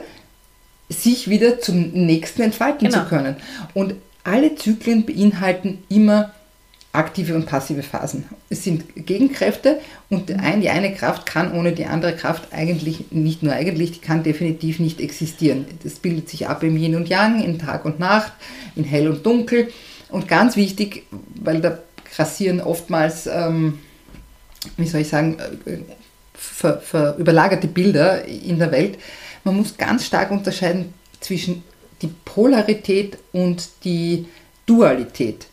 mhm. 0.88 0.94
sich 0.94 1.28
wieder 1.28 1.58
zum 1.58 1.90
nächsten 1.90 2.42
entfalten 2.42 2.88
genau. 2.88 3.02
zu 3.02 3.08
können. 3.08 3.36
Und 3.74 3.94
alle 4.22 4.54
Zyklen 4.54 5.04
beinhalten 5.04 5.78
immer 5.88 6.32
aktive 6.96 7.34
und 7.34 7.46
passive 7.46 7.82
Phasen. 7.82 8.24
Es 8.48 8.64
sind 8.64 8.94
Gegenkräfte 8.94 9.80
und 10.08 10.30
die 10.30 10.34
eine 10.68 10.94
Kraft 10.94 11.26
kann 11.26 11.52
ohne 11.52 11.72
die 11.72 11.84
andere 11.86 12.14
Kraft 12.14 12.52
eigentlich, 12.52 13.10
nicht 13.10 13.42
nur 13.42 13.52
eigentlich, 13.52 13.92
die 13.92 14.00
kann 14.00 14.22
definitiv 14.22 14.78
nicht 14.78 15.00
existieren. 15.00 15.66
Das 15.82 15.94
bildet 15.94 16.28
sich 16.28 16.48
ab 16.48 16.62
im 16.62 16.76
Yin 16.76 16.96
und 16.96 17.08
Yang, 17.08 17.42
in 17.42 17.58
Tag 17.58 17.84
und 17.84 17.98
Nacht, 17.98 18.32
in 18.74 18.84
Hell 18.84 19.08
und 19.08 19.24
Dunkel. 19.26 19.68
Und 20.08 20.28
ganz 20.28 20.56
wichtig, 20.56 21.04
weil 21.34 21.60
da 21.60 21.78
grassieren 22.14 22.60
oftmals, 22.60 23.26
ähm, 23.26 23.78
wie 24.76 24.86
soll 24.86 25.02
ich 25.02 25.08
sagen, 25.08 25.36
äh, 25.66 25.78
ver, 26.34 26.80
ver, 26.80 27.16
überlagerte 27.18 27.66
Bilder 27.66 28.24
in 28.24 28.58
der 28.58 28.72
Welt. 28.72 28.98
Man 29.44 29.56
muss 29.56 29.76
ganz 29.76 30.06
stark 30.06 30.30
unterscheiden 30.30 30.94
zwischen 31.20 31.62
die 32.02 32.10
Polarität 32.24 33.18
und 33.32 33.68
die 33.84 34.26
Dualität 34.66 35.46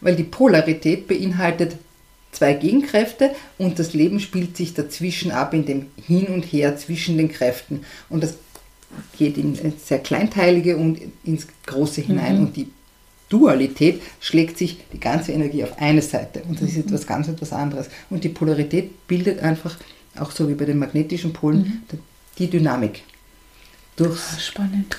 weil 0.00 0.16
die 0.16 0.24
Polarität 0.24 1.08
beinhaltet 1.08 1.76
zwei 2.32 2.54
Gegenkräfte 2.54 3.34
und 3.56 3.78
das 3.78 3.94
Leben 3.94 4.20
spielt 4.20 4.56
sich 4.56 4.74
dazwischen 4.74 5.30
ab 5.30 5.54
in 5.54 5.66
dem 5.66 5.86
Hin 6.06 6.26
und 6.26 6.42
Her 6.42 6.76
zwischen 6.76 7.16
den 7.16 7.30
Kräften. 7.30 7.84
Und 8.08 8.22
das 8.22 8.36
geht 9.18 9.36
in 9.36 9.56
sehr 9.78 9.98
kleinteilige 9.98 10.76
und 10.76 11.00
ins 11.24 11.46
Große 11.66 12.00
hinein. 12.00 12.36
Mhm. 12.36 12.46
Und 12.46 12.56
die 12.56 12.68
Dualität 13.28 14.02
schlägt 14.20 14.56
sich 14.58 14.78
die 14.92 15.00
ganze 15.00 15.32
Energie 15.32 15.64
auf 15.64 15.78
eine 15.78 16.02
Seite. 16.02 16.42
Und 16.48 16.60
das 16.60 16.70
ist 16.70 16.76
mhm. 16.76 16.82
etwas 16.84 17.06
ganz 17.06 17.28
etwas 17.28 17.52
anderes. 17.52 17.88
Und 18.10 18.24
die 18.24 18.30
Polarität 18.30 19.06
bildet 19.06 19.40
einfach, 19.40 19.76
auch 20.18 20.30
so 20.30 20.48
wie 20.48 20.54
bei 20.54 20.64
den 20.64 20.78
magnetischen 20.78 21.32
Polen, 21.32 21.82
mhm. 21.90 21.98
die 22.38 22.48
Dynamik. 22.48 23.02
Durchs 23.96 24.34
ah, 24.34 24.38
Spannend. 24.38 24.96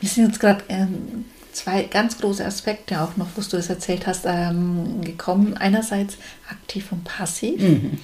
Wir 0.00 0.08
sind 0.08 0.28
jetzt 0.28 0.40
gerade 0.40 0.62
ähm, 0.68 1.24
zwei 1.52 1.82
ganz 1.84 2.18
große 2.18 2.44
Aspekte 2.44 3.00
auch 3.00 3.16
noch, 3.16 3.28
wo 3.36 3.42
du 3.42 3.56
es 3.56 3.68
erzählt 3.68 4.06
hast, 4.06 4.24
ähm, 4.26 5.02
gekommen. 5.02 5.56
Einerseits 5.56 6.16
aktiv 6.50 6.92
und 6.92 7.04
passiv. 7.04 7.60
Mhm. 7.60 7.98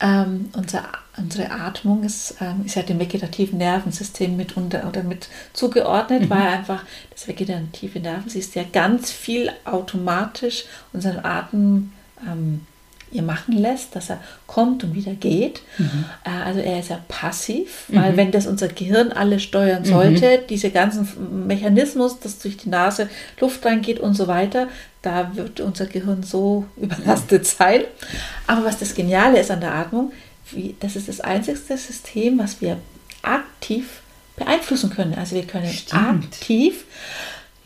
Ähm, 0.00 0.50
unser, 0.56 0.84
unsere 1.16 1.50
Atmung 1.50 2.04
ist, 2.04 2.36
ähm, 2.40 2.62
ist 2.64 2.76
ja 2.76 2.82
dem 2.82 3.00
vegetativen 3.00 3.58
Nervensystem 3.58 4.36
mit 4.36 4.56
unter 4.56 4.86
oder 4.86 5.02
mit 5.02 5.28
zugeordnet, 5.52 6.22
mhm. 6.22 6.30
weil 6.30 6.46
einfach 6.46 6.84
das 7.10 7.26
vegetative 7.26 7.98
Nervensystem 7.98 8.62
ja 8.62 8.68
ganz 8.70 9.10
viel 9.10 9.50
automatisch 9.64 10.66
unseren 10.92 11.24
Atem 11.24 11.92
ähm, 12.26 12.66
ihr 13.10 13.22
machen 13.22 13.56
lässt, 13.56 13.96
dass 13.96 14.10
er 14.10 14.20
kommt 14.46 14.84
und 14.84 14.94
wieder 14.94 15.14
geht. 15.14 15.62
Mhm. 15.78 16.04
Äh, 16.24 16.30
also 16.44 16.60
er 16.60 16.80
ist 16.80 16.90
ja 16.90 17.00
passiv, 17.08 17.84
weil 17.88 18.12
mhm. 18.12 18.16
wenn 18.16 18.30
das 18.32 18.46
unser 18.46 18.68
Gehirn 18.68 19.12
alles 19.12 19.42
steuern 19.42 19.84
sollte, 19.84 20.38
mhm. 20.38 20.46
diese 20.48 20.70
ganzen 20.70 21.46
Mechanismus, 21.46 22.20
dass 22.20 22.38
durch 22.38 22.56
die 22.56 22.68
Nase 22.68 23.08
Luft 23.40 23.64
reingeht 23.64 24.00
und 24.00 24.14
so 24.14 24.26
weiter, 24.26 24.68
da 25.02 25.34
wird 25.34 25.60
unser 25.60 25.86
Gehirn 25.86 26.22
so 26.22 26.66
überlastet 26.76 27.46
sein. 27.46 27.82
Aber 28.46 28.64
was 28.64 28.78
das 28.78 28.94
Geniale 28.94 29.40
ist 29.40 29.50
an 29.50 29.60
der 29.60 29.74
Atmung, 29.74 30.12
wie, 30.50 30.74
das 30.80 30.96
ist 30.96 31.08
das 31.08 31.20
einzigste 31.20 31.76
System, 31.76 32.38
was 32.38 32.60
wir 32.60 32.78
aktiv 33.22 34.00
beeinflussen 34.36 34.90
können. 34.90 35.14
Also 35.14 35.34
wir 35.34 35.42
können 35.44 35.68
Stimmt. 35.68 36.24
aktiv 36.24 36.84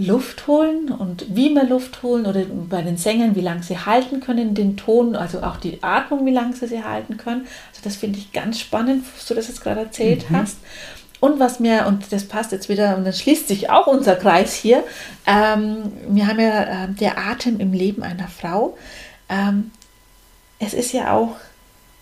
Luft 0.06 0.46
holen 0.46 0.90
und 0.90 1.36
wie 1.36 1.50
wir 1.50 1.64
Luft 1.64 2.02
holen 2.02 2.26
oder 2.26 2.44
bei 2.44 2.82
den 2.82 2.96
Sängern, 2.96 3.34
wie 3.34 3.40
lange 3.40 3.62
sie 3.62 3.78
halten 3.78 4.20
können, 4.20 4.54
den 4.54 4.76
Ton, 4.76 5.16
also 5.16 5.42
auch 5.42 5.56
die 5.56 5.82
Atmung, 5.82 6.26
wie 6.26 6.32
lange 6.32 6.54
sie 6.54 6.66
sie 6.66 6.84
halten 6.84 7.16
können. 7.16 7.46
Also 7.70 7.82
das 7.82 7.96
finde 7.96 8.18
ich 8.18 8.32
ganz 8.32 8.60
spannend, 8.60 9.04
was 9.14 9.26
du 9.26 9.34
das 9.34 9.48
jetzt 9.48 9.62
gerade 9.62 9.80
erzählt 9.80 10.30
mhm. 10.30 10.36
hast. 10.36 10.58
Und 11.20 11.38
was 11.38 11.60
mir, 11.60 11.86
und 11.86 12.12
das 12.12 12.24
passt 12.24 12.50
jetzt 12.50 12.68
wieder, 12.68 12.96
und 12.96 13.04
dann 13.04 13.12
schließt 13.12 13.46
sich 13.46 13.70
auch 13.70 13.86
unser 13.86 14.16
Kreis 14.16 14.54
hier, 14.54 14.82
ähm, 15.24 15.92
wir 16.08 16.26
haben 16.26 16.40
ja 16.40 16.84
äh, 16.84 16.88
der 16.88 17.16
Atem 17.16 17.60
im 17.60 17.72
Leben 17.72 18.02
einer 18.02 18.26
Frau. 18.26 18.76
Ähm, 19.28 19.70
es 20.58 20.74
ist 20.74 20.92
ja 20.92 21.12
auch, 21.12 21.36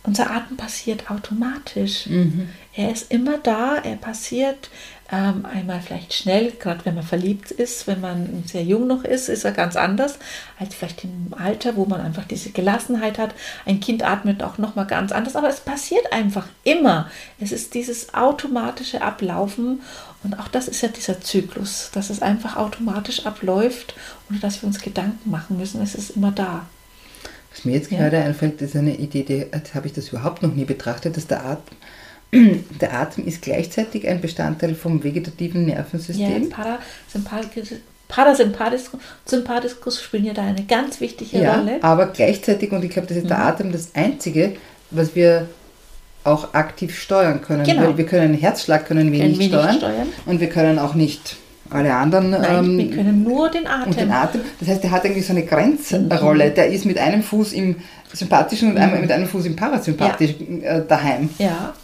unser 0.04 0.30
Atem 0.30 0.56
passiert 0.56 1.10
automatisch. 1.10 2.06
Mhm. 2.06 2.48
Er 2.74 2.92
ist 2.92 3.12
immer 3.12 3.36
da, 3.36 3.76
er 3.76 3.96
passiert 3.96 4.70
ähm, 5.12 5.44
einmal 5.44 5.80
vielleicht 5.80 6.14
schnell, 6.14 6.52
gerade 6.52 6.84
wenn 6.84 6.94
man 6.94 7.02
verliebt 7.02 7.50
ist, 7.50 7.88
wenn 7.88 8.00
man 8.00 8.44
sehr 8.46 8.62
jung 8.62 8.86
noch 8.86 9.02
ist, 9.02 9.28
ist 9.28 9.44
er 9.44 9.50
ganz 9.50 9.74
anders 9.74 10.18
als 10.58 10.74
vielleicht 10.74 11.02
im 11.02 11.34
Alter, 11.36 11.74
wo 11.74 11.84
man 11.84 12.00
einfach 12.00 12.24
diese 12.24 12.50
Gelassenheit 12.50 13.18
hat. 13.18 13.34
Ein 13.66 13.80
Kind 13.80 14.04
atmet 14.04 14.42
auch 14.42 14.58
noch 14.58 14.76
mal 14.76 14.84
ganz 14.84 15.10
anders, 15.10 15.34
aber 15.34 15.48
es 15.48 15.60
passiert 15.60 16.12
einfach 16.12 16.46
immer. 16.62 17.10
Es 17.40 17.50
ist 17.50 17.74
dieses 17.74 18.14
automatische 18.14 19.02
Ablaufen 19.02 19.80
und 20.22 20.38
auch 20.38 20.48
das 20.48 20.68
ist 20.68 20.82
ja 20.82 20.88
dieser 20.88 21.20
Zyklus, 21.20 21.90
dass 21.92 22.10
es 22.10 22.22
einfach 22.22 22.56
automatisch 22.56 23.26
abläuft, 23.26 23.94
ohne 24.28 24.38
dass 24.38 24.62
wir 24.62 24.68
uns 24.68 24.80
Gedanken 24.80 25.30
machen 25.30 25.56
müssen. 25.56 25.82
Es 25.82 25.96
ist 25.96 26.10
immer 26.10 26.30
da. 26.30 26.66
Was 27.50 27.64
mir 27.64 27.72
jetzt 27.72 27.90
gerade 27.90 28.18
einfällt, 28.18 28.62
ist 28.62 28.76
eine 28.76 28.94
Idee, 28.94 29.24
die 29.24 29.46
habe 29.74 29.88
ich 29.88 29.92
das 29.92 30.10
überhaupt 30.10 30.42
noch 30.42 30.54
nie 30.54 30.64
betrachtet, 30.64 31.16
dass 31.16 31.26
der 31.26 31.44
Atem 31.44 31.76
der 32.32 32.92
Atem 32.94 33.26
ist 33.26 33.42
gleichzeitig 33.42 34.06
ein 34.08 34.20
Bestandteil 34.20 34.74
vom 34.74 35.02
vegetativen 35.02 35.66
Nervensystem. 35.66 36.50
Ja, 36.50 36.78
Parasympathikus 38.08 38.90
Sympathikus 39.24 40.02
spielen 40.02 40.24
ja 40.24 40.32
da 40.32 40.42
eine 40.42 40.64
ganz 40.64 41.00
wichtige 41.00 41.38
ja, 41.38 41.56
Rolle. 41.56 41.78
Aber 41.82 42.06
gleichzeitig, 42.06 42.72
und 42.72 42.84
ich 42.84 42.90
glaube, 42.90 43.08
das 43.08 43.18
ist 43.18 43.24
mhm. 43.24 43.28
der 43.28 43.38
Atem 43.44 43.72
das 43.72 43.94
Einzige, 43.94 44.54
was 44.90 45.14
wir 45.14 45.46
auch 46.24 46.52
aktiv 46.54 46.98
steuern 46.98 47.40
können. 47.40 47.64
Genau. 47.64 47.82
Weil 47.82 47.98
wir 47.98 48.06
können 48.06 48.32
den 48.32 48.40
Herzschlag 48.40 48.86
können 48.86 49.10
wir, 49.12 49.24
nicht, 49.24 49.42
steuern, 49.44 49.76
steuern, 49.76 50.08
und 50.26 50.40
wir 50.40 50.48
können 50.48 50.78
auch 50.78 50.94
nicht 50.94 51.36
alle 51.70 51.94
anderen. 51.94 52.30
Nein, 52.30 52.64
ähm, 52.64 52.78
wir 52.78 52.90
können 52.90 53.22
nur 53.22 53.48
den 53.48 53.66
Atem. 53.66 53.94
den 53.94 54.10
Atem. 54.10 54.40
Das 54.58 54.68
heißt, 54.68 54.82
der 54.82 54.90
hat 54.90 55.04
eigentlich 55.04 55.26
so 55.26 55.32
eine 55.32 55.44
Grenzrolle. 55.44 56.50
Mhm. 56.50 56.54
Der 56.54 56.68
ist 56.68 56.84
mit 56.84 56.98
einem 56.98 57.22
Fuß 57.22 57.52
im 57.52 57.76
sympathischen 58.12 58.76
und 58.76 58.92
mhm. 58.92 59.00
mit 59.00 59.12
einem 59.12 59.26
Fuß 59.26 59.46
im 59.46 59.56
parasympathischen 59.56 60.62
ja. 60.62 60.78
Äh, 60.78 60.86
daheim. 60.86 61.30
Ja. 61.38 61.74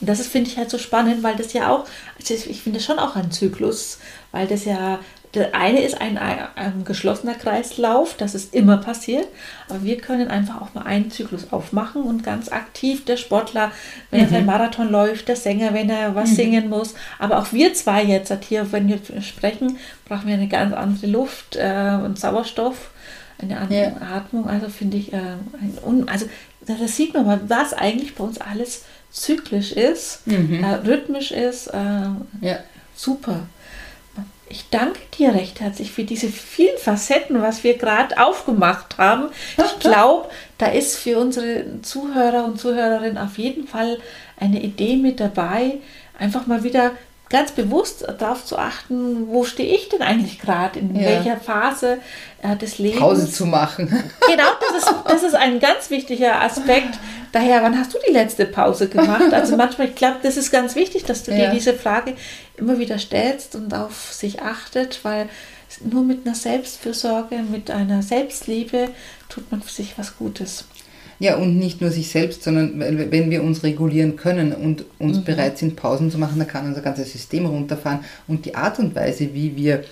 Und 0.00 0.08
das 0.08 0.26
finde 0.26 0.50
ich 0.50 0.58
halt 0.58 0.70
so 0.70 0.78
spannend, 0.78 1.22
weil 1.22 1.36
das 1.36 1.52
ja 1.52 1.70
auch, 1.70 1.86
also 2.18 2.34
ich 2.34 2.62
finde 2.62 2.80
schon 2.80 2.98
auch 2.98 3.16
ein 3.16 3.30
Zyklus, 3.30 3.98
weil 4.30 4.46
das 4.46 4.64
ja, 4.66 4.98
der 5.34 5.54
eine 5.54 5.80
ist 5.80 6.00
ein, 6.00 6.18
ein, 6.18 6.84
geschlossener 6.84 7.34
Kreislauf, 7.34 8.14
das 8.14 8.34
ist 8.34 8.54
immer 8.54 8.78
passiert, 8.78 9.26
aber 9.68 9.82
wir 9.84 9.98
können 9.98 10.28
einfach 10.28 10.60
auch 10.60 10.74
mal 10.74 10.84
einen 10.84 11.10
Zyklus 11.10 11.52
aufmachen 11.52 12.02
und 12.02 12.22
ganz 12.22 12.50
aktiv 12.50 13.04
der 13.04 13.16
Sportler, 13.16 13.70
wenn 14.10 14.20
er 14.20 14.26
mhm. 14.26 14.30
seinen 14.30 14.46
Marathon 14.46 14.90
läuft, 14.90 15.28
der 15.28 15.36
Sänger, 15.36 15.74
wenn 15.74 15.90
er 15.90 16.14
was 16.14 16.30
mhm. 16.30 16.34
singen 16.36 16.68
muss, 16.68 16.94
aber 17.18 17.38
auch 17.38 17.52
wir 17.52 17.74
zwei 17.74 18.02
jetzt 18.02 18.32
hier, 18.44 18.72
wenn 18.72 18.88
wir 18.88 18.98
sprechen, 19.22 19.78
brauchen 20.06 20.26
wir 20.26 20.34
eine 20.34 20.48
ganz 20.48 20.74
andere 20.74 21.06
Luft 21.06 21.56
äh, 21.56 21.98
und 22.02 22.18
Sauerstoff 22.18 22.90
eine 23.38 23.58
andere 23.58 23.94
ja. 24.00 24.16
Atmung. 24.16 24.48
Also 24.48 24.68
finde 24.68 24.96
ich, 24.96 25.12
äh, 25.12 25.20
also 26.06 26.26
da 26.66 26.88
sieht 26.88 27.14
man 27.14 27.26
mal, 27.26 27.40
was 27.48 27.72
eigentlich 27.74 28.14
bei 28.14 28.24
uns 28.24 28.38
alles 28.40 28.84
zyklisch 29.16 29.72
ist, 29.72 30.26
mhm. 30.26 30.62
äh, 30.62 30.74
rhythmisch 30.74 31.32
ist. 31.32 31.68
Äh, 31.68 32.10
ja. 32.42 32.58
Super. 32.94 33.46
Ich 34.48 34.68
danke 34.70 35.00
dir 35.18 35.34
recht 35.34 35.60
herzlich 35.60 35.90
für 35.90 36.04
diese 36.04 36.28
vielen 36.28 36.78
Facetten, 36.78 37.42
was 37.42 37.64
wir 37.64 37.76
gerade 37.76 38.16
aufgemacht 38.22 38.96
haben. 38.96 39.30
Ich 39.56 39.80
glaube, 39.80 40.28
da 40.58 40.66
ist 40.66 40.96
für 40.96 41.18
unsere 41.18 41.82
Zuhörer 41.82 42.44
und 42.44 42.60
Zuhörerinnen 42.60 43.18
auf 43.18 43.38
jeden 43.38 43.66
Fall 43.66 43.98
eine 44.38 44.62
Idee 44.62 44.96
mit 44.96 45.18
dabei, 45.18 45.78
einfach 46.16 46.46
mal 46.46 46.62
wieder 46.62 46.92
ganz 47.28 47.50
bewusst 47.50 48.06
darauf 48.18 48.44
zu 48.44 48.56
achten, 48.56 49.28
wo 49.28 49.44
stehe 49.44 49.74
ich 49.74 49.88
denn 49.88 50.02
eigentlich 50.02 50.38
gerade, 50.38 50.78
in 50.78 50.94
ja. 50.94 51.02
welcher 51.02 51.36
Phase 51.36 51.98
äh, 52.42 52.56
des 52.56 52.78
Lebens. 52.78 53.00
Pause 53.00 53.30
zu 53.30 53.46
machen. 53.46 53.88
Genau, 54.28 54.48
das 54.60 54.82
ist, 54.82 54.94
das 55.06 55.22
ist 55.22 55.34
ein 55.34 55.60
ganz 55.60 55.90
wichtiger 55.90 56.42
Aspekt. 56.42 56.98
Daher, 57.32 57.62
wann 57.62 57.78
hast 57.78 57.94
du 57.94 57.98
die 58.06 58.12
letzte 58.12 58.44
Pause 58.44 58.88
gemacht? 58.88 59.32
Also 59.32 59.56
manchmal, 59.56 59.88
ich 59.88 59.94
glaube, 59.94 60.16
das 60.22 60.36
ist 60.36 60.50
ganz 60.50 60.74
wichtig, 60.74 61.04
dass 61.04 61.22
du 61.22 61.32
ja. 61.32 61.46
dir 61.46 61.50
diese 61.50 61.74
Frage 61.74 62.14
immer 62.56 62.78
wieder 62.78 62.98
stellst 62.98 63.54
und 63.54 63.72
auf 63.72 64.12
sich 64.12 64.42
achtet, 64.42 65.00
weil 65.04 65.28
nur 65.84 66.02
mit 66.02 66.26
einer 66.26 66.34
Selbstfürsorge, 66.34 67.36
mit 67.36 67.70
einer 67.70 68.02
Selbstliebe 68.02 68.88
tut 69.28 69.50
man 69.50 69.62
für 69.62 69.70
sich 69.70 69.96
was 69.96 70.16
Gutes. 70.16 70.64
Ja, 71.18 71.36
und 71.36 71.58
nicht 71.58 71.80
nur 71.80 71.90
sich 71.90 72.08
selbst, 72.08 72.42
sondern 72.42 72.78
wenn 72.78 73.30
wir 73.30 73.42
uns 73.42 73.62
regulieren 73.62 74.16
können 74.16 74.52
und 74.52 74.84
uns 74.98 75.18
mhm. 75.18 75.24
bereit 75.24 75.58
sind, 75.58 75.76
Pausen 75.76 76.10
zu 76.10 76.18
machen, 76.18 76.38
dann 76.38 76.48
kann 76.48 76.66
unser 76.66 76.82
ganzes 76.82 77.12
System 77.12 77.46
runterfahren. 77.46 78.00
Und 78.26 78.44
die 78.44 78.54
Art 78.54 78.78
und 78.78 78.94
Weise, 78.94 79.32
wie 79.32 79.56
wir 79.56 79.84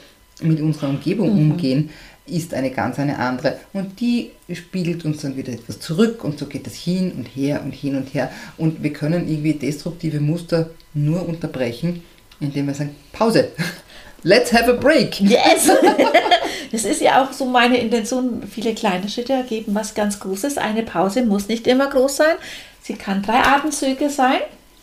mit 0.43 0.61
unserer 0.61 0.91
Umgebung 0.91 1.33
mhm. 1.33 1.53
umgehen, 1.53 1.91
ist 2.27 2.55
eine 2.55 2.70
ganz 2.70 2.99
eine 2.99 3.18
andere. 3.18 3.59
Und 3.72 4.01
die 4.01 4.31
spiegelt 4.53 5.05
uns 5.05 5.22
dann 5.22 5.37
wieder 5.37 5.53
etwas 5.53 5.81
zurück 5.81 6.25
und 6.25 6.39
so 6.39 6.47
geht 6.47 6.66
es 6.66 6.75
hin 6.75 7.12
und 7.12 7.27
her 7.27 7.62
und 7.62 7.72
hin 7.72 7.97
und 7.97 8.14
her. 8.14 8.31
Und 8.57 8.83
wir 8.83 8.93
können 8.93 9.29
irgendwie 9.29 9.55
destruktive 9.55 10.20
Muster 10.20 10.70
nur 10.95 11.29
unterbrechen, 11.29 12.03
indem 12.41 12.66
wir 12.66 12.75
sagen, 12.75 12.95
Pause. 13.12 13.49
Let's 14.25 14.53
have 14.53 14.70
a 14.70 14.72
break. 14.72 15.20
Yes! 15.20 15.70
das 16.72 16.85
ist 16.85 17.01
ja 17.01 17.22
auch 17.22 17.33
so 17.33 17.45
meine 17.45 17.77
Intention. 17.79 18.43
Viele 18.51 18.75
kleine 18.75 19.09
Schritte 19.09 19.35
ergeben 19.35 19.75
was 19.75 19.95
ganz 19.95 20.18
Großes. 20.18 20.59
Eine 20.59 20.83
Pause 20.83 21.22
muss 21.22 21.49
nicht 21.49 21.66
immer 21.66 21.89
groß 21.89 22.16
sein. 22.16 22.35
Sie 22.83 22.95
kann 22.95 23.22
drei 23.22 23.41
Atemzüge 23.41 24.09
sein. 24.11 24.41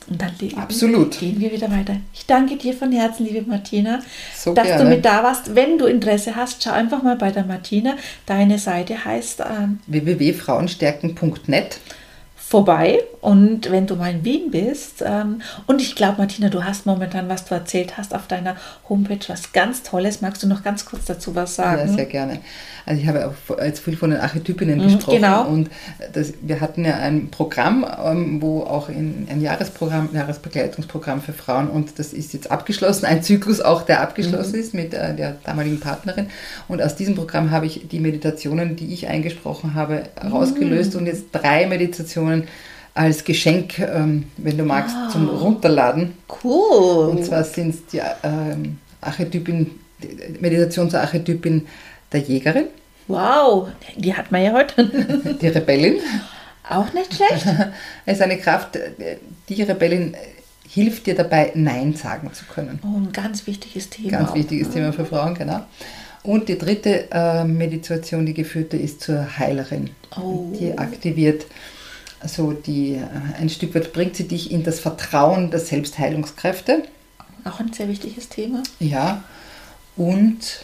Und 0.10 0.22
dann 0.22 0.32
Absolut. 0.58 1.20
gehen 1.20 1.40
wir 1.40 1.52
wieder 1.52 1.72
weiter. 1.72 1.98
Ich 2.14 2.26
danke 2.26 2.58
dir 2.58 2.74
von 2.74 2.92
Herzen, 2.92 3.26
liebe 3.26 3.48
Martina, 3.48 4.00
so 4.36 4.54
dass 4.54 4.66
gerne. 4.66 4.84
du 4.84 4.90
mit 4.90 5.06
da 5.06 5.24
warst. 5.24 5.56
Wenn 5.56 5.78
du 5.78 5.86
Interesse 5.86 6.36
hast, 6.36 6.64
schau 6.64 6.72
einfach 6.72 7.02
mal 7.04 7.16
bei 7.16 7.32
der 7.32 7.46
Martina. 7.46 7.96
Deine 8.26 8.60
Seite 8.60 9.06
heißt 9.06 9.42
ähm, 9.42 9.80
www.frauenstärken.net 9.88 11.80
vorbei. 12.52 13.02
Und 13.22 13.72
wenn 13.72 13.88
du 13.88 13.96
mal 13.96 14.12
in 14.12 14.26
Wien 14.26 14.52
bist, 14.52 15.02
ähm, 15.06 15.42
und 15.68 15.82
ich 15.82 15.96
glaube, 15.96 16.18
Martina, 16.18 16.50
du 16.50 16.66
hast 16.66 16.86
momentan, 16.86 17.30
was 17.30 17.46
du 17.46 17.56
erzählt 17.56 17.98
hast, 17.98 18.14
auf 18.14 18.28
deiner 18.28 18.58
Homepage 18.90 19.26
was 19.28 19.54
ganz 19.54 19.84
Tolles. 19.84 20.22
Magst 20.22 20.44
du 20.44 20.48
noch 20.48 20.62
ganz 20.62 20.86
kurz 20.86 21.06
dazu 21.06 21.34
was 21.34 21.56
sagen? 21.56 21.88
Ja, 21.88 21.94
sehr 21.94 22.06
gerne. 22.06 22.40
Also 22.86 23.02
ich 23.02 23.08
habe 23.08 23.28
auch 23.28 23.58
jetzt 23.64 23.80
viel 23.80 23.96
von 23.96 24.12
den 24.12 24.20
Archetypinnen 24.20 24.80
mhm, 24.80 24.84
gesprochen. 24.84 25.16
Genau. 25.16 25.48
Und 25.48 25.70
das, 26.14 26.34
wir 26.42 26.62
hatten 26.62 26.86
ja 26.86 26.96
ein 26.98 27.30
Programm, 27.30 27.86
ähm, 28.04 28.42
wo 28.42 28.62
auch 28.62 28.90
in, 28.90 29.28
ein 29.30 29.42
Jahresprogramm, 29.42 30.10
Jahresbegleitungsprogramm 30.14 31.22
für 31.22 31.34
Frauen 31.34 31.70
und 31.70 32.00
das 32.00 32.14
ist 32.14 32.34
jetzt 32.34 32.52
abgeschlossen, 32.52 33.06
ein 33.06 33.24
Zyklus 33.24 33.62
auch, 33.62 33.84
der 33.84 34.02
abgeschlossen 34.02 34.54
mhm. 34.54 34.62
ist 34.62 34.74
mit 34.74 34.94
äh, 34.94 35.16
der 35.16 35.38
damaligen 35.44 35.80
Partnerin. 35.80 36.28
Und 36.68 36.82
aus 36.82 36.96
diesem 36.96 37.16
Programm 37.16 37.52
habe 37.52 37.66
ich 37.66 37.88
die 37.88 38.00
Meditationen, 38.00 38.76
die 38.76 38.94
ich 38.94 39.08
eingesprochen 39.08 39.74
habe, 39.74 40.04
mhm. 40.22 40.32
rausgelöst 40.32 40.96
und 40.96 41.06
jetzt 41.06 41.26
drei 41.32 41.68
Meditationen 41.68 42.48
als 42.94 43.24
Geschenk, 43.24 43.80
ähm, 43.80 44.26
wenn 44.38 44.58
du 44.58 44.66
magst, 44.66 44.96
wow. 44.96 45.12
zum 45.12 45.30
Runterladen. 45.30 46.14
Cool. 46.44 47.10
Und 47.10 47.26
zwar 47.26 47.44
sind 47.44 47.76
es 47.76 47.86
die 47.86 48.02
ähm, 48.24 48.80
Archetypin, 49.00 49.72
Meditation 50.40 50.90
zur 50.90 51.00
Archetypin 51.00 51.68
der 52.12 52.22
Jägerin. 52.22 52.68
Wow, 53.08 53.70
die 53.96 54.14
hat 54.16 54.32
man 54.32 54.44
ja 54.44 54.54
heute. 54.54 54.86
die 55.42 55.48
Rebellin. 55.48 56.00
Auch 56.70 56.94
nicht 56.94 57.14
schlecht. 57.14 57.46
Es 58.06 58.18
ist 58.18 58.22
eine 58.22 58.38
Kraft, 58.38 58.78
die 59.50 59.64
Rebellin 59.64 60.16
hilft 60.70 61.08
dir 61.08 61.16
dabei, 61.16 61.52
Nein 61.56 61.96
sagen 61.96 62.32
zu 62.34 62.46
können. 62.46 62.80
Oh, 62.84 62.98
ein 62.98 63.12
ganz 63.12 63.46
wichtiges 63.48 63.90
Thema. 63.90 64.20
Ganz 64.20 64.34
wichtiges. 64.34 64.70
Thema 64.70 64.94
für 64.94 65.06
Frauen, 65.06 65.36
genau. 65.36 65.62
Und 66.24 66.50
die 66.50 66.58
dritte 66.58 67.12
äh, 67.12 67.44
Meditation, 67.44 68.26
die 68.26 68.34
geführte 68.34 68.78
ist 68.78 69.02
zur 69.02 69.38
Heilerin. 69.38 69.90
Oh. 70.16 70.54
Die 70.58 70.78
aktiviert 70.78 71.46
so 72.26 72.54
die, 72.54 72.94
äh, 72.94 73.40
ein 73.40 73.50
Stück 73.50 73.76
weit 73.76 73.92
bringt 73.92 74.16
sie 74.16 74.28
dich 74.28 74.52
in 74.52 74.64
das 74.64 74.80
Vertrauen 74.80 75.52
der 75.52 75.60
Selbstheilungskräfte. 75.60 76.84
Auch 77.44 77.60
ein 77.60 77.74
sehr 77.74 77.88
wichtiges 77.88 78.30
Thema. 78.30 78.62
Ja. 78.80 79.24
Und 79.98 80.64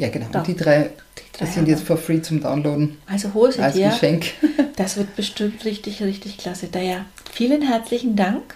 ja, 0.00 0.08
genau. 0.08 0.26
Da. 0.32 0.38
Und 0.38 0.48
die 0.48 0.56
drei, 0.56 0.90
die 1.18 1.38
drei 1.38 1.46
sind 1.46 1.68
jetzt 1.68 1.84
for 1.84 1.98
free 1.98 2.22
zum 2.22 2.40
Downloaden. 2.40 2.96
Also 3.06 3.34
hol 3.34 3.52
sie 3.52 3.60
als 3.60 3.74
dir. 3.74 3.90
Geschenk. 3.90 4.26
Das 4.76 4.96
wird 4.96 5.14
bestimmt 5.14 5.62
richtig, 5.66 6.02
richtig 6.02 6.38
klasse. 6.38 6.68
Daher 6.72 7.04
vielen 7.30 7.60
herzlichen 7.60 8.16
Dank. 8.16 8.54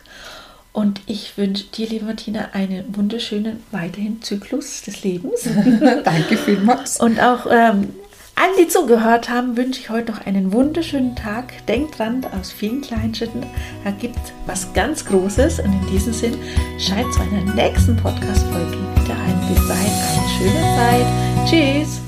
Und 0.72 1.02
ich 1.06 1.36
wünsche 1.36 1.64
dir, 1.66 1.86
liebe 1.86 2.06
Martina, 2.06 2.48
einen 2.52 2.96
wunderschönen 2.96 3.62
weiterhin 3.72 4.22
Zyklus 4.22 4.80
des 4.82 5.04
Lebens. 5.04 5.42
Danke 6.04 6.38
vielmals. 6.38 6.98
Und 6.98 7.20
auch 7.20 7.46
ähm, 7.50 7.90
allen, 8.36 8.56
die 8.58 8.68
zugehört 8.68 9.28
haben, 9.28 9.56
wünsche 9.56 9.80
ich 9.80 9.90
heute 9.90 10.12
noch 10.12 10.24
einen 10.24 10.52
wunderschönen 10.52 11.14
Tag. 11.14 11.66
Denkt 11.66 11.98
dran, 11.98 12.26
aus 12.40 12.50
vielen 12.50 12.80
kleinen 12.80 13.14
Schritten 13.14 13.44
ergibt 13.84 14.18
was 14.46 14.72
ganz 14.72 15.04
Großes. 15.04 15.60
Und 15.60 15.72
in 15.72 15.86
diesem 15.92 16.14
Sinn, 16.14 16.38
schaltet 16.78 17.12
zu 17.12 17.20
einer 17.20 17.54
nächsten 17.54 17.96
Podcast-Folge 17.96 18.72
wieder 18.72 19.14
ein. 19.14 19.54
Bis 19.54 19.68
dahin 19.68 19.92
eine 19.92 20.28
schöne 20.38 20.76
Zeit. 20.76 21.33
Tschüss. 21.46 22.04